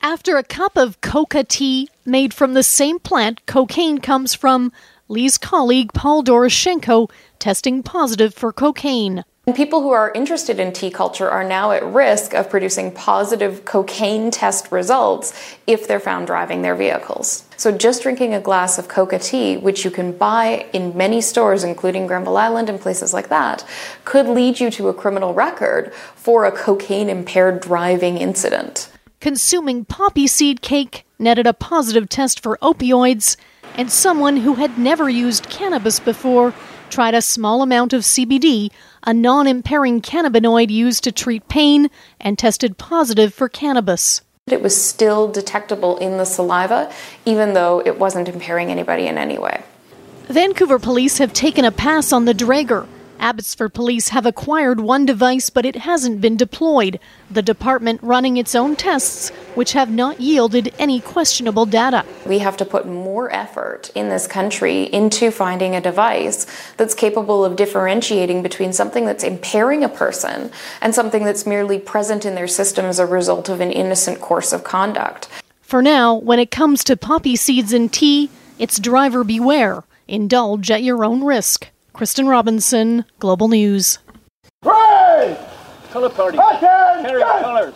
After 0.00 0.36
a 0.36 0.44
cup 0.44 0.76
of 0.76 1.00
coca 1.00 1.42
tea 1.42 1.88
made 2.04 2.32
from 2.32 2.54
the 2.54 2.62
same 2.62 3.00
plant 3.00 3.44
cocaine 3.46 3.98
comes 3.98 4.32
from, 4.32 4.70
Lee's 5.08 5.38
colleague 5.38 5.92
Paul 5.92 6.22
Doroshenko 6.22 7.10
testing 7.40 7.82
positive 7.82 8.32
for 8.32 8.52
cocaine. 8.52 9.24
And 9.48 9.54
people 9.54 9.80
who 9.80 9.90
are 9.90 10.10
interested 10.12 10.58
in 10.58 10.72
tea 10.72 10.90
culture 10.90 11.30
are 11.30 11.44
now 11.44 11.70
at 11.70 11.84
risk 11.84 12.34
of 12.34 12.50
producing 12.50 12.90
positive 12.90 13.64
cocaine 13.64 14.32
test 14.32 14.72
results 14.72 15.56
if 15.68 15.86
they're 15.86 16.00
found 16.00 16.26
driving 16.26 16.62
their 16.62 16.74
vehicles. 16.74 17.44
So, 17.56 17.70
just 17.70 18.02
drinking 18.02 18.34
a 18.34 18.40
glass 18.40 18.76
of 18.76 18.88
coca 18.88 19.20
tea, 19.20 19.56
which 19.56 19.84
you 19.84 19.92
can 19.92 20.10
buy 20.10 20.66
in 20.72 20.96
many 20.96 21.20
stores, 21.20 21.62
including 21.62 22.08
Granville 22.08 22.36
Island 22.36 22.68
and 22.68 22.80
places 22.80 23.14
like 23.14 23.28
that, 23.28 23.64
could 24.04 24.26
lead 24.26 24.58
you 24.58 24.68
to 24.72 24.88
a 24.88 24.94
criminal 24.94 25.32
record 25.32 25.94
for 26.16 26.44
a 26.44 26.50
cocaine 26.50 27.08
impaired 27.08 27.60
driving 27.60 28.18
incident. 28.18 28.90
Consuming 29.20 29.84
poppy 29.84 30.26
seed 30.26 30.60
cake 30.60 31.06
netted 31.20 31.46
a 31.46 31.54
positive 31.54 32.08
test 32.08 32.42
for 32.42 32.58
opioids, 32.60 33.36
and 33.76 33.92
someone 33.92 34.38
who 34.38 34.54
had 34.54 34.76
never 34.76 35.08
used 35.08 35.48
cannabis 35.50 36.00
before 36.00 36.52
tried 36.90 37.14
a 37.14 37.22
small 37.22 37.62
amount 37.62 37.92
of 37.92 38.02
CBD, 38.02 38.70
a 39.04 39.14
non 39.14 39.46
impairing 39.46 40.00
cannabinoid 40.00 40.70
used 40.70 41.04
to 41.04 41.12
treat 41.12 41.48
pain, 41.48 41.90
and 42.20 42.38
tested 42.38 42.78
positive 42.78 43.32
for 43.34 43.48
cannabis. 43.48 44.22
It 44.46 44.62
was 44.62 44.80
still 44.80 45.26
detectable 45.26 45.96
in 45.98 46.18
the 46.18 46.24
saliva, 46.24 46.92
even 47.24 47.54
though 47.54 47.82
it 47.84 47.98
wasn't 47.98 48.28
impairing 48.28 48.70
anybody 48.70 49.06
in 49.06 49.18
any 49.18 49.38
way. 49.38 49.62
Vancouver 50.28 50.78
police 50.78 51.18
have 51.18 51.32
taken 51.32 51.64
a 51.64 51.72
pass 51.72 52.12
on 52.12 52.24
the 52.24 52.32
Draeger. 52.32 52.86
Abbotsford 53.18 53.74
police 53.74 54.08
have 54.10 54.26
acquired 54.26 54.80
one 54.80 55.06
device, 55.06 55.50
but 55.50 55.64
it 55.64 55.76
hasn't 55.76 56.20
been 56.20 56.36
deployed. 56.36 57.00
The 57.30 57.42
department 57.42 58.02
running 58.02 58.36
its 58.36 58.54
own 58.54 58.76
tests, 58.76 59.30
which 59.54 59.72
have 59.72 59.90
not 59.90 60.20
yielded 60.20 60.74
any 60.78 61.00
questionable 61.00 61.66
data. 61.66 62.04
We 62.26 62.38
have 62.40 62.56
to 62.58 62.64
put 62.64 62.86
more 62.86 63.32
effort 63.32 63.90
in 63.94 64.08
this 64.08 64.26
country 64.26 64.84
into 64.84 65.30
finding 65.30 65.74
a 65.74 65.80
device 65.80 66.46
that's 66.76 66.94
capable 66.94 67.44
of 67.44 67.56
differentiating 67.56 68.42
between 68.42 68.72
something 68.72 69.06
that's 69.06 69.24
impairing 69.24 69.82
a 69.82 69.88
person 69.88 70.50
and 70.80 70.94
something 70.94 71.24
that's 71.24 71.46
merely 71.46 71.78
present 71.78 72.24
in 72.24 72.34
their 72.34 72.48
system 72.48 72.84
as 72.84 72.98
a 72.98 73.06
result 73.06 73.48
of 73.48 73.60
an 73.60 73.72
innocent 73.72 74.20
course 74.20 74.52
of 74.52 74.64
conduct. 74.64 75.28
For 75.62 75.82
now, 75.82 76.14
when 76.14 76.38
it 76.38 76.50
comes 76.50 76.84
to 76.84 76.96
poppy 76.96 77.34
seeds 77.34 77.72
and 77.72 77.92
tea, 77.92 78.30
it's 78.58 78.78
driver 78.78 79.24
beware. 79.24 79.82
Indulge 80.06 80.70
at 80.70 80.84
your 80.84 81.04
own 81.04 81.24
risk. 81.24 81.68
Kristen 81.96 82.28
Robinson, 82.28 83.06
Global 83.20 83.48
News. 83.48 84.00
Pray! 84.60 85.34
Color 85.90 86.10
party. 86.10 86.36
Carry 86.36 87.22
colors. 87.22 87.74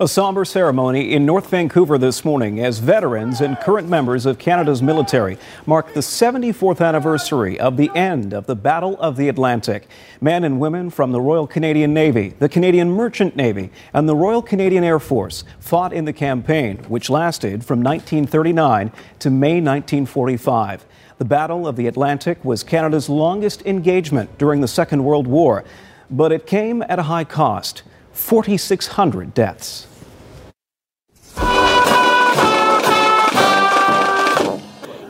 A 0.00 0.08
somber 0.08 0.46
ceremony 0.46 1.12
in 1.12 1.26
North 1.26 1.50
Vancouver 1.50 1.98
this 1.98 2.24
morning 2.24 2.58
as 2.58 2.78
veterans 2.78 3.42
and 3.42 3.60
current 3.60 3.90
members 3.90 4.24
of 4.24 4.38
Canada's 4.38 4.80
military 4.80 5.36
mark 5.66 5.92
the 5.92 6.00
74th 6.00 6.80
anniversary 6.80 7.60
of 7.60 7.76
the 7.76 7.90
end 7.94 8.32
of 8.32 8.46
the 8.46 8.56
Battle 8.56 8.98
of 9.00 9.18
the 9.18 9.28
Atlantic. 9.28 9.86
Men 10.22 10.42
and 10.42 10.58
women 10.58 10.88
from 10.88 11.12
the 11.12 11.20
Royal 11.20 11.46
Canadian 11.46 11.92
Navy, 11.92 12.30
the 12.38 12.48
Canadian 12.48 12.90
Merchant 12.90 13.36
Navy, 13.36 13.70
and 13.92 14.08
the 14.08 14.16
Royal 14.16 14.40
Canadian 14.40 14.82
Air 14.82 14.98
Force 14.98 15.44
fought 15.58 15.92
in 15.92 16.06
the 16.06 16.14
campaign, 16.14 16.78
which 16.88 17.10
lasted 17.10 17.66
from 17.66 17.82
1939 17.82 18.92
to 19.18 19.28
May 19.28 19.60
1945. 19.60 20.86
The 21.20 21.26
Battle 21.26 21.68
of 21.68 21.76
the 21.76 21.86
Atlantic 21.86 22.42
was 22.46 22.62
Canada's 22.62 23.10
longest 23.10 23.60
engagement 23.66 24.38
during 24.38 24.62
the 24.62 24.66
Second 24.66 25.04
World 25.04 25.26
War, 25.26 25.64
but 26.10 26.32
it 26.32 26.46
came 26.46 26.82
at 26.88 26.98
a 26.98 27.02
high 27.02 27.24
cost 27.24 27.82
4,600 28.12 29.34
deaths. 29.34 29.86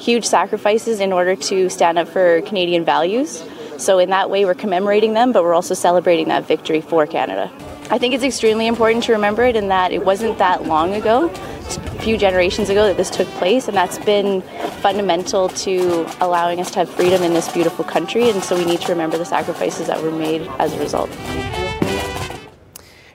Huge 0.01 0.25
sacrifices 0.25 0.99
in 0.99 1.13
order 1.13 1.37
to 1.37 1.71
stand 1.71 1.97
up 1.97 2.09
for 2.09 2.41
Canadian 2.41 2.85
values. 2.85 3.45
So, 3.81 3.99
in 3.99 4.11
that 4.11 4.29
way, 4.29 4.45
we're 4.45 4.55
commemorating 4.55 5.15
them, 5.15 5.33
but 5.33 5.43
we're 5.43 5.55
also 5.55 5.73
celebrating 5.73 6.29
that 6.29 6.47
victory 6.47 6.83
for 6.83 7.07
Canada. 7.07 7.51
I 7.91 7.97
think 7.97 8.13
it's 8.13 8.23
extremely 8.23 8.67
important 8.67 9.05
to 9.05 9.13
remember 9.13 9.43
it 9.43 9.57
in 9.57 9.69
that 9.69 9.91
it 9.91 10.05
wasn't 10.05 10.37
that 10.37 10.65
long 10.65 10.93
ago, 10.93 11.31
a 11.31 12.03
few 12.03 12.19
generations 12.19 12.69
ago, 12.69 12.87
that 12.87 12.99
this 12.99 13.09
took 13.09 13.27
place, 13.39 13.69
and 13.69 13.77
that's 13.77 13.99
been 13.99 14.43
fundamental 14.83 15.49
to 15.49 16.07
allowing 16.21 16.61
us 16.61 16.71
to 16.73 16.81
have 16.81 16.91
freedom 16.91 17.23
in 17.23 17.33
this 17.33 17.51
beautiful 17.51 17.83
country. 17.83 18.29
And 18.29 18.45
so 18.45 18.55
we 18.55 18.67
need 18.67 18.83
to 18.83 18.93
remember 18.93 19.17
the 19.17 19.25
sacrifices 19.25 19.87
that 19.87 20.03
were 20.03 20.11
made 20.11 20.43
as 20.59 20.75
a 20.75 20.79
result. 20.79 21.09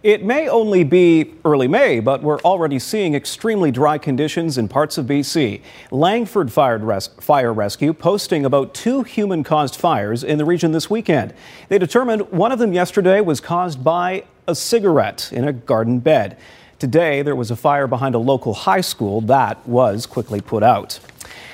It 0.05 0.23
may 0.23 0.47
only 0.47 0.83
be 0.83 1.33
early 1.43 1.67
May, 1.67 1.99
but 1.99 2.21
we're 2.21 2.37
already 2.41 2.77
seeing 2.77 3.15
extremely 3.15 3.71
dry 3.71 3.97
conditions 3.97 4.55
in 4.55 4.67
parts 4.67 4.99
of 4.99 5.07
BC. 5.07 5.61
Langford 5.89 6.55
Res- 6.55 7.07
Fire 7.19 7.51
Rescue 7.51 7.91
posting 7.91 8.45
about 8.45 8.75
two 8.75 9.01
human 9.01 9.43
caused 9.43 9.75
fires 9.75 10.23
in 10.23 10.37
the 10.37 10.45
region 10.45 10.73
this 10.73 10.91
weekend. 10.91 11.33
They 11.69 11.79
determined 11.79 12.29
one 12.29 12.51
of 12.51 12.59
them 12.59 12.71
yesterday 12.71 13.19
was 13.19 13.41
caused 13.41 13.83
by 13.83 14.25
a 14.47 14.53
cigarette 14.53 15.31
in 15.33 15.47
a 15.47 15.51
garden 15.51 15.97
bed. 15.97 16.37
Today, 16.77 17.23
there 17.23 17.35
was 17.35 17.49
a 17.49 17.55
fire 17.55 17.87
behind 17.87 18.13
a 18.13 18.19
local 18.19 18.53
high 18.53 18.81
school 18.81 19.21
that 19.21 19.67
was 19.67 20.05
quickly 20.05 20.39
put 20.39 20.61
out. 20.61 20.99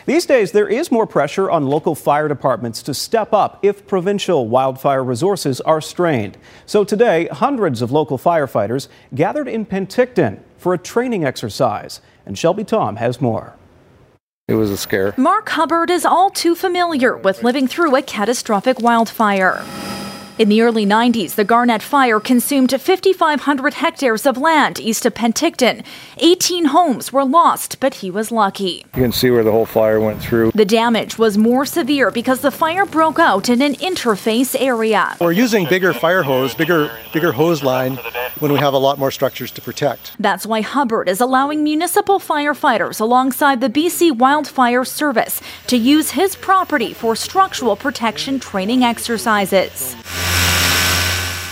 These 0.05 0.25
days, 0.25 0.51
there 0.51 0.67
is 0.67 0.91
more 0.91 1.05
pressure 1.05 1.51
on 1.51 1.67
local 1.67 1.95
fire 1.95 2.27
departments 2.27 2.81
to 2.83 2.93
step 2.93 3.33
up 3.33 3.59
if 3.61 3.85
provincial 3.85 4.47
wildfire 4.47 5.03
resources 5.03 5.61
are 5.61 5.81
strained. 5.81 6.37
So 6.65 6.83
today, 6.83 7.27
hundreds 7.27 7.81
of 7.81 7.91
local 7.91 8.17
firefighters 8.17 8.87
gathered 9.13 9.47
in 9.47 9.65
Penticton 9.65 10.39
for 10.57 10.73
a 10.73 10.77
training 10.77 11.23
exercise. 11.23 12.01
And 12.25 12.37
Shelby 12.37 12.63
Thom 12.63 12.95
has 12.97 13.21
more. 13.21 13.55
It 14.47 14.55
was 14.55 14.71
a 14.71 14.77
scare. 14.77 15.13
Mark 15.17 15.49
Hubbard 15.49 15.89
is 15.89 16.05
all 16.05 16.29
too 16.29 16.55
familiar 16.55 17.15
with 17.15 17.43
living 17.43 17.67
through 17.67 17.95
a 17.95 18.01
catastrophic 18.01 18.79
wildfire. 18.79 19.63
In 20.37 20.49
the 20.49 20.61
early 20.61 20.85
90s, 20.85 21.35
the 21.35 21.43
Garnet 21.43 21.83
Fire 21.83 22.19
consumed 22.19 22.71
5,500 22.71 23.73
hectares 23.75 24.25
of 24.25 24.37
land 24.37 24.79
east 24.79 25.05
of 25.05 25.13
Penticton. 25.13 25.83
18 26.17 26.65
homes 26.65 27.11
were 27.11 27.25
lost, 27.25 27.79
but 27.79 27.95
he 27.95 28.09
was 28.09 28.31
lucky. 28.31 28.85
You 28.95 29.03
can 29.03 29.11
see 29.11 29.29
where 29.29 29.43
the 29.43 29.51
whole 29.51 29.65
fire 29.65 29.99
went 29.99 30.21
through. 30.21 30.51
The 30.55 30.65
damage 30.65 31.17
was 31.17 31.37
more 31.37 31.65
severe 31.65 32.11
because 32.11 32.39
the 32.41 32.49
fire 32.49 32.85
broke 32.85 33.19
out 33.19 33.49
in 33.49 33.61
an 33.61 33.75
interface 33.75 34.55
area. 34.59 35.17
We're 35.19 35.33
using 35.33 35.67
bigger 35.67 35.93
fire 35.93 36.23
hose, 36.23 36.55
bigger 36.55 36.89
bigger 37.13 37.33
hose 37.33 37.61
line 37.61 37.99
when 38.39 38.51
we 38.51 38.59
have 38.59 38.73
a 38.73 38.77
lot 38.77 38.97
more 38.97 39.11
structures 39.11 39.51
to 39.51 39.61
protect. 39.61 40.13
That's 40.19 40.45
why 40.45 40.61
Hubbard 40.61 41.09
is 41.09 41.21
allowing 41.21 41.63
municipal 41.63 42.19
firefighters 42.19 42.99
alongside 42.99 43.61
the 43.61 43.69
BC 43.69 44.17
Wildfire 44.17 44.85
Service 44.85 45.41
to 45.67 45.77
use 45.77 46.11
his 46.11 46.35
property 46.35 46.93
for 46.93 47.15
structural 47.15 47.75
protection 47.75 48.39
training 48.39 48.83
exercises. 48.83 49.95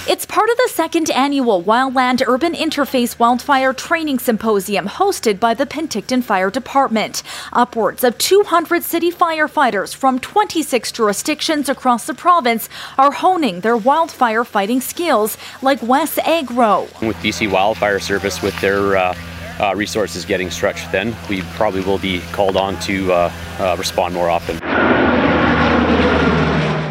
It's 0.09 0.25
part 0.25 0.49
of 0.49 0.57
the 0.57 0.69
second 0.73 1.11
annual 1.11 1.61
Wildland 1.61 2.23
Urban 2.25 2.53
Interface 2.53 3.19
Wildfire 3.19 3.73
Training 3.73 4.17
Symposium 4.17 4.87
hosted 4.87 5.39
by 5.39 5.53
the 5.53 5.67
Penticton 5.67 6.23
Fire 6.23 6.49
Department. 6.49 7.21
Upwards 7.53 8.03
of 8.03 8.17
200 8.17 8.81
city 8.81 9.11
firefighters 9.11 9.95
from 9.95 10.17
26 10.17 10.91
jurisdictions 10.93 11.69
across 11.69 12.07
the 12.07 12.15
province 12.15 12.69
are 12.97 13.11
honing 13.11 13.59
their 13.59 13.77
wildfire 13.77 14.43
fighting 14.43 14.81
skills, 14.81 15.37
like 15.61 15.79
Wes 15.83 16.17
Agro. 16.17 16.87
With 17.03 17.17
BC 17.17 17.51
Wildfire 17.51 17.99
Service, 17.99 18.41
with 18.41 18.59
their 18.61 18.97
uh, 18.97 19.15
uh, 19.59 19.75
resources 19.75 20.25
getting 20.25 20.49
stretched 20.49 20.89
thin, 20.89 21.15
we 21.29 21.43
probably 21.53 21.81
will 21.81 21.99
be 21.99 22.21
called 22.31 22.57
on 22.57 22.79
to 22.79 23.13
uh, 23.13 23.31
uh 23.59 23.75
respond 23.77 24.15
more 24.15 24.31
often. 24.31 25.18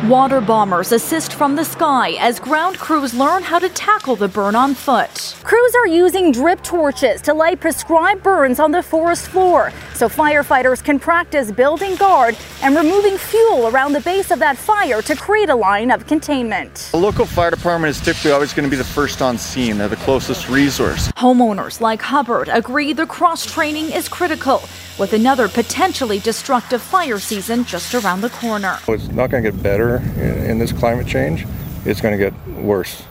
Water 0.09 0.41
bombers 0.41 0.93
assist 0.93 1.35
from 1.35 1.55
the 1.55 1.67
sky 1.67 2.13
as 2.19 2.41
ground 2.41 2.79
crews 2.79 3.13
learn 3.13 3.43
how 3.43 3.59
to 3.59 3.69
tackle 3.69 4.17
the 4.17 4.27
burn 4.27 4.55
on 4.55 4.75
foot. 4.75 5.37
Crews 5.45 5.75
are 5.75 5.87
using 5.87 6.33
drip 6.33 6.63
torches 6.63 7.21
to 7.21 7.35
light 7.35 7.61
prescribed 7.61 8.23
burns 8.23 8.59
on 8.59 8.71
the 8.71 8.83
forest 8.83 9.29
floor 9.29 9.71
so 9.93 10.09
firefighters 10.09 10.83
can 10.83 10.99
practice 10.99 11.53
building 11.53 11.95
guard 11.97 12.39
and 12.63 12.75
removing 12.75 13.19
fuel 13.19 13.69
around 13.69 13.93
the 13.93 14.01
base 14.01 14.31
of 14.31 14.39
that 14.39 14.57
fire 14.57 15.03
to 15.03 15.15
create 15.15 15.51
a 15.51 15.55
line 15.55 15.91
of 15.91 16.07
containment. 16.07 16.89
The 16.93 16.97
local 16.97 17.27
fire 17.27 17.51
department 17.51 17.91
is 17.91 18.01
typically 18.01 18.31
always 18.31 18.55
going 18.55 18.65
to 18.65 18.71
be 18.71 18.77
the 18.77 18.85
first 18.85 19.21
on 19.21 19.37
scene. 19.37 19.77
They're 19.77 19.89
the 19.89 19.97
closest 19.97 20.49
resource. 20.49 21.13
Homeowners 21.19 21.83
like 21.83 22.01
Hubbard 22.01 22.49
agree 22.49 22.95
the 22.95 23.05
cross 23.05 23.45
training 23.45 23.93
is 23.93 24.09
critical 24.09 24.63
with 24.99 25.13
another 25.13 25.49
potentially 25.49 26.19
destructive 26.19 26.83
fire 26.83 27.19
season 27.19 27.65
just 27.65 27.95
around 27.95 28.21
the 28.21 28.31
corner. 28.31 28.79
It's 28.89 29.09
not 29.09 29.31
going 29.31 29.45
to 29.45 29.53
get 29.53 29.63
better 29.63 29.98
in 29.99 30.59
this 30.59 30.73
climate 30.73 31.07
change. 31.07 31.47
It's 31.85 32.01
going 32.01 32.19
to 32.19 32.19
get 32.19 32.35
worse, 32.49 33.03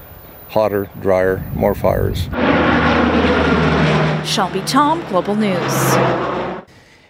hotter, 0.50 0.90
drier, 1.02 1.44
more 1.56 1.76
fires. 1.76 2.24
Shelby 4.28 4.62
Thom, 4.62 5.08
Global 5.10 5.36
News. 5.36 5.74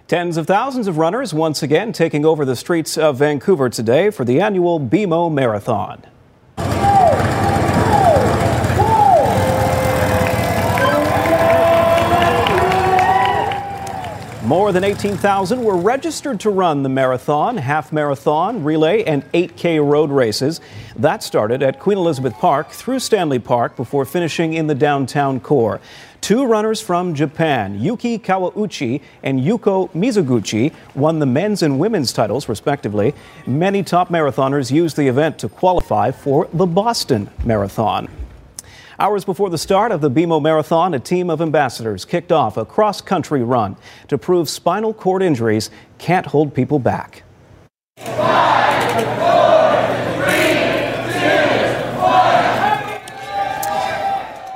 Tens 0.08 0.38
of 0.38 0.48
thousands 0.48 0.88
of 0.88 0.98
runners 0.98 1.34
once 1.34 1.62
again 1.62 1.92
taking 1.92 2.24
over 2.26 2.46
the 2.46 2.56
streets 2.56 2.98
of 2.98 3.18
Vancouver 3.18 3.70
today 3.70 4.10
for 4.10 4.24
the 4.24 4.40
annual 4.40 4.80
BMO 4.80 5.34
Marathon. 5.34 6.02
More 14.48 14.72
than 14.72 14.86
18,000 14.86 15.62
were 15.62 15.75
registered 15.75 16.39
to 16.39 16.50
run 16.50 16.82
the 16.82 16.88
marathon, 16.88 17.58
half 17.58 17.92
marathon, 17.92 18.63
relay, 18.63 19.04
and 19.04 19.30
8K 19.34 19.86
road 19.86 20.10
races. 20.10 20.62
That 20.96 21.22
started 21.22 21.62
at 21.62 21.82
Queen 21.82 21.98
Elizabeth 21.98 22.34
Park 22.36 22.70
through 22.70 23.00
Stanley 23.00 23.39
Park 23.39 23.75
before 23.75 24.06
finishing 24.06 24.54
in 24.54 24.68
the 24.68 24.74
downtown 24.74 25.42
core. 25.42 25.82
Two 26.22 26.46
runners 26.46 26.80
from 26.80 27.13
Japan, 27.13 27.77
Yuki 27.82 28.18
Kawauchi 28.18 29.01
and 29.22 29.42
Yuko 29.42 29.89
Mizuguchi, 29.92 30.74
won 30.96 31.20
the 31.20 31.25
men's 31.25 31.62
and 31.62 31.77
women's 31.77 32.13
titles, 32.13 32.48
respectively. 32.48 33.13
Many 33.46 33.84
top 33.84 34.08
marathoners 34.08 34.72
used 34.72 34.96
the 34.96 35.10
event 35.10 35.39
to 35.39 35.50
qualify 35.50 36.12
for 36.12 36.48
the 36.54 36.66
Boston 36.66 37.30
Marathon. 37.44 38.08
Hours 39.00 39.25
before 39.25 39.51
the 39.51 39.60
start 39.60 39.92
of 39.92 40.01
the 40.01 40.10
BMO 40.10 40.42
Marathon, 40.42 40.96
a 40.96 41.00
team 41.00 41.30
of 41.30 41.39
ambassadors 41.39 42.04
kicked 42.04 42.32
off 42.32 42.58
a 42.58 42.66
cross 42.66 43.00
country 43.00 43.44
run 43.44 43.75
to 44.08 44.18
prove 44.18 44.50
spinal 44.50 44.92
cord 44.92 45.22
injuries 45.22 45.70
can't 46.00 46.25
hold 46.25 46.51
people 46.56 46.80
back. 46.80 47.22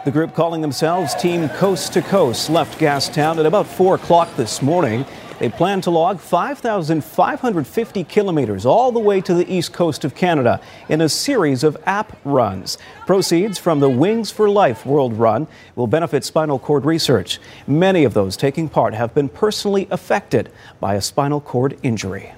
The 0.03 0.11
group 0.11 0.33
calling 0.33 0.61
themselves 0.61 1.13
Team 1.13 1.47
Coast 1.49 1.93
to 1.93 2.01
Coast 2.01 2.49
left 2.49 2.79
Gastown 2.79 3.37
at 3.37 3.45
about 3.45 3.67
4 3.67 3.93
o'clock 3.93 4.35
this 4.37 4.63
morning. 4.63 5.05
They 5.41 5.49
plan 5.49 5.81
to 5.81 5.89
log 5.89 6.19
5,550 6.19 8.03
kilometers 8.03 8.63
all 8.63 8.91
the 8.91 8.99
way 8.99 9.21
to 9.21 9.33
the 9.33 9.51
east 9.51 9.73
coast 9.73 10.05
of 10.05 10.13
Canada 10.13 10.61
in 10.87 11.01
a 11.01 11.09
series 11.09 11.63
of 11.63 11.75
app 11.87 12.15
runs. 12.23 12.77
Proceeds 13.07 13.57
from 13.57 13.79
the 13.79 13.89
Wings 13.89 14.29
for 14.29 14.47
Life 14.47 14.85
World 14.85 15.13
Run 15.13 15.47
will 15.75 15.87
benefit 15.87 16.23
spinal 16.23 16.59
cord 16.59 16.85
research. 16.85 17.39
Many 17.65 18.03
of 18.03 18.13
those 18.13 18.37
taking 18.37 18.69
part 18.69 18.93
have 18.93 19.15
been 19.15 19.29
personally 19.29 19.87
affected 19.89 20.51
by 20.79 20.93
a 20.93 21.01
spinal 21.01 21.41
cord 21.41 21.75
injury. 21.81 22.33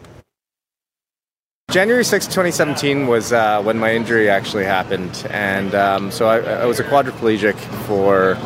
January 1.72 2.06
6, 2.06 2.28
2017 2.28 3.06
was 3.08 3.34
uh, 3.34 3.62
when 3.64 3.78
my 3.78 3.94
injury 3.94 4.30
actually 4.30 4.64
happened. 4.64 5.28
And 5.30 5.76
um, 5.76 6.10
so 6.10 6.28
I, 6.28 6.38
I 6.40 6.66
was 6.66 6.80
a 6.80 6.86
quadriplegic 6.86 7.58
for 7.86 8.38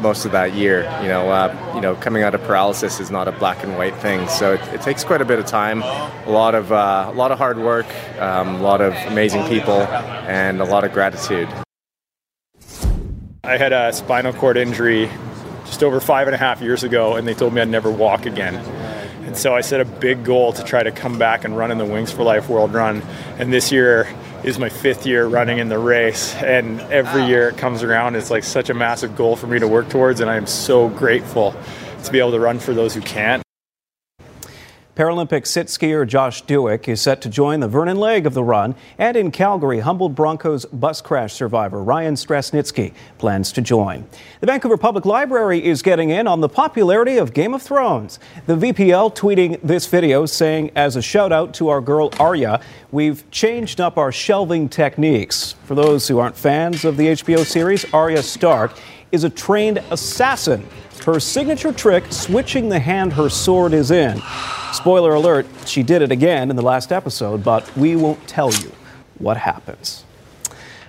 most 0.00 0.24
of 0.24 0.32
that 0.32 0.54
year. 0.54 0.82
You 1.02 1.08
know, 1.08 1.30
uh, 1.30 1.72
you 1.74 1.80
know, 1.80 1.94
coming 1.96 2.22
out 2.22 2.34
of 2.34 2.42
paralysis 2.42 3.00
is 3.00 3.10
not 3.10 3.28
a 3.28 3.32
black 3.32 3.62
and 3.62 3.76
white 3.76 3.94
thing, 3.96 4.28
so 4.28 4.54
it, 4.54 4.60
it 4.74 4.82
takes 4.82 5.04
quite 5.04 5.20
a 5.20 5.24
bit 5.24 5.38
of 5.38 5.46
time, 5.46 5.82
a 5.82 6.30
lot 6.30 6.54
of 6.54 6.72
uh, 6.72 7.10
a 7.12 7.14
lot 7.14 7.32
of 7.32 7.38
hard 7.38 7.58
work, 7.58 7.86
um, 8.20 8.56
a 8.56 8.62
lot 8.62 8.80
of 8.80 8.94
amazing 9.06 9.46
people, 9.48 9.80
and 9.82 10.60
a 10.60 10.64
lot 10.64 10.84
of 10.84 10.92
gratitude. 10.92 11.48
I 13.44 13.58
had 13.58 13.72
a 13.72 13.92
spinal 13.92 14.32
cord 14.32 14.56
injury 14.56 15.08
just 15.66 15.82
over 15.82 16.00
five 16.00 16.26
and 16.26 16.34
a 16.34 16.38
half 16.38 16.60
years 16.60 16.82
ago, 16.82 17.16
and 17.16 17.26
they 17.26 17.34
told 17.34 17.52
me 17.52 17.60
I'd 17.60 17.68
never 17.68 17.90
walk 17.90 18.26
again. 18.26 18.56
And 19.24 19.36
so 19.36 19.54
I 19.54 19.60
set 19.60 19.80
a 19.80 19.84
big 19.84 20.24
goal 20.24 20.52
to 20.52 20.64
try 20.64 20.82
to 20.82 20.92
come 20.92 21.18
back 21.18 21.44
and 21.44 21.56
run 21.56 21.70
in 21.70 21.78
the 21.78 21.84
Wings 21.84 22.12
for 22.12 22.22
Life 22.22 22.48
World 22.48 22.72
Run. 22.72 23.02
And 23.38 23.52
this 23.52 23.72
year, 23.72 24.08
is 24.46 24.60
my 24.60 24.68
fifth 24.68 25.04
year 25.04 25.26
running 25.26 25.58
in 25.58 25.68
the 25.68 25.78
race, 25.78 26.32
and 26.36 26.80
every 26.82 27.24
year 27.24 27.48
it 27.48 27.58
comes 27.58 27.82
around. 27.82 28.14
It's 28.14 28.30
like 28.30 28.44
such 28.44 28.70
a 28.70 28.74
massive 28.74 29.16
goal 29.16 29.34
for 29.34 29.48
me 29.48 29.58
to 29.58 29.66
work 29.66 29.88
towards, 29.88 30.20
and 30.20 30.30
I 30.30 30.36
am 30.36 30.46
so 30.46 30.88
grateful 30.88 31.52
to 32.04 32.12
be 32.12 32.20
able 32.20 32.30
to 32.30 32.38
run 32.38 32.60
for 32.60 32.72
those 32.72 32.94
who 32.94 33.00
can't. 33.00 33.45
Paralympic 34.96 35.46
sit 35.46 35.66
skier 35.66 36.06
Josh 36.06 36.42
Dueck 36.44 36.88
is 36.88 37.02
set 37.02 37.20
to 37.20 37.28
join 37.28 37.60
the 37.60 37.68
Vernon 37.68 37.98
leg 37.98 38.24
of 38.24 38.32
the 38.32 38.42
run. 38.42 38.74
And 38.96 39.14
in 39.14 39.30
Calgary, 39.30 39.80
Humboldt 39.80 40.14
Broncos 40.14 40.64
bus 40.64 41.02
crash 41.02 41.34
survivor 41.34 41.82
Ryan 41.82 42.14
Straschnitzki 42.14 42.94
plans 43.18 43.52
to 43.52 43.60
join. 43.60 44.06
The 44.40 44.46
Vancouver 44.46 44.78
Public 44.78 45.04
Library 45.04 45.62
is 45.62 45.82
getting 45.82 46.08
in 46.08 46.26
on 46.26 46.40
the 46.40 46.48
popularity 46.48 47.18
of 47.18 47.34
Game 47.34 47.52
of 47.52 47.60
Thrones. 47.60 48.18
The 48.46 48.56
VPL 48.56 49.14
tweeting 49.14 49.60
this 49.62 49.86
video 49.86 50.24
saying, 50.24 50.70
as 50.74 50.96
a 50.96 51.02
shout 51.02 51.30
out 51.30 51.52
to 51.54 51.68
our 51.68 51.82
girl 51.82 52.10
Arya, 52.18 52.62
we've 52.90 53.30
changed 53.30 53.82
up 53.82 53.98
our 53.98 54.10
shelving 54.10 54.66
techniques. 54.66 55.56
For 55.64 55.74
those 55.74 56.08
who 56.08 56.20
aren't 56.20 56.38
fans 56.38 56.86
of 56.86 56.96
the 56.96 57.08
HBO 57.08 57.44
series, 57.44 57.84
Arya 57.92 58.22
Stark 58.22 58.72
is 59.12 59.24
a 59.24 59.30
trained 59.30 59.78
assassin 59.90 60.66
her 61.06 61.20
signature 61.20 61.72
trick, 61.72 62.04
switching 62.10 62.68
the 62.68 62.80
hand 62.80 63.12
her 63.12 63.28
sword 63.28 63.72
is 63.72 63.92
in. 63.92 64.20
Spoiler 64.72 65.14
alert, 65.14 65.46
she 65.64 65.82
did 65.82 66.02
it 66.02 66.10
again 66.10 66.50
in 66.50 66.56
the 66.56 66.62
last 66.62 66.92
episode, 66.92 67.44
but 67.44 67.74
we 67.76 67.94
won't 67.94 68.26
tell 68.26 68.52
you 68.52 68.72
what 69.18 69.36
happens. 69.36 70.04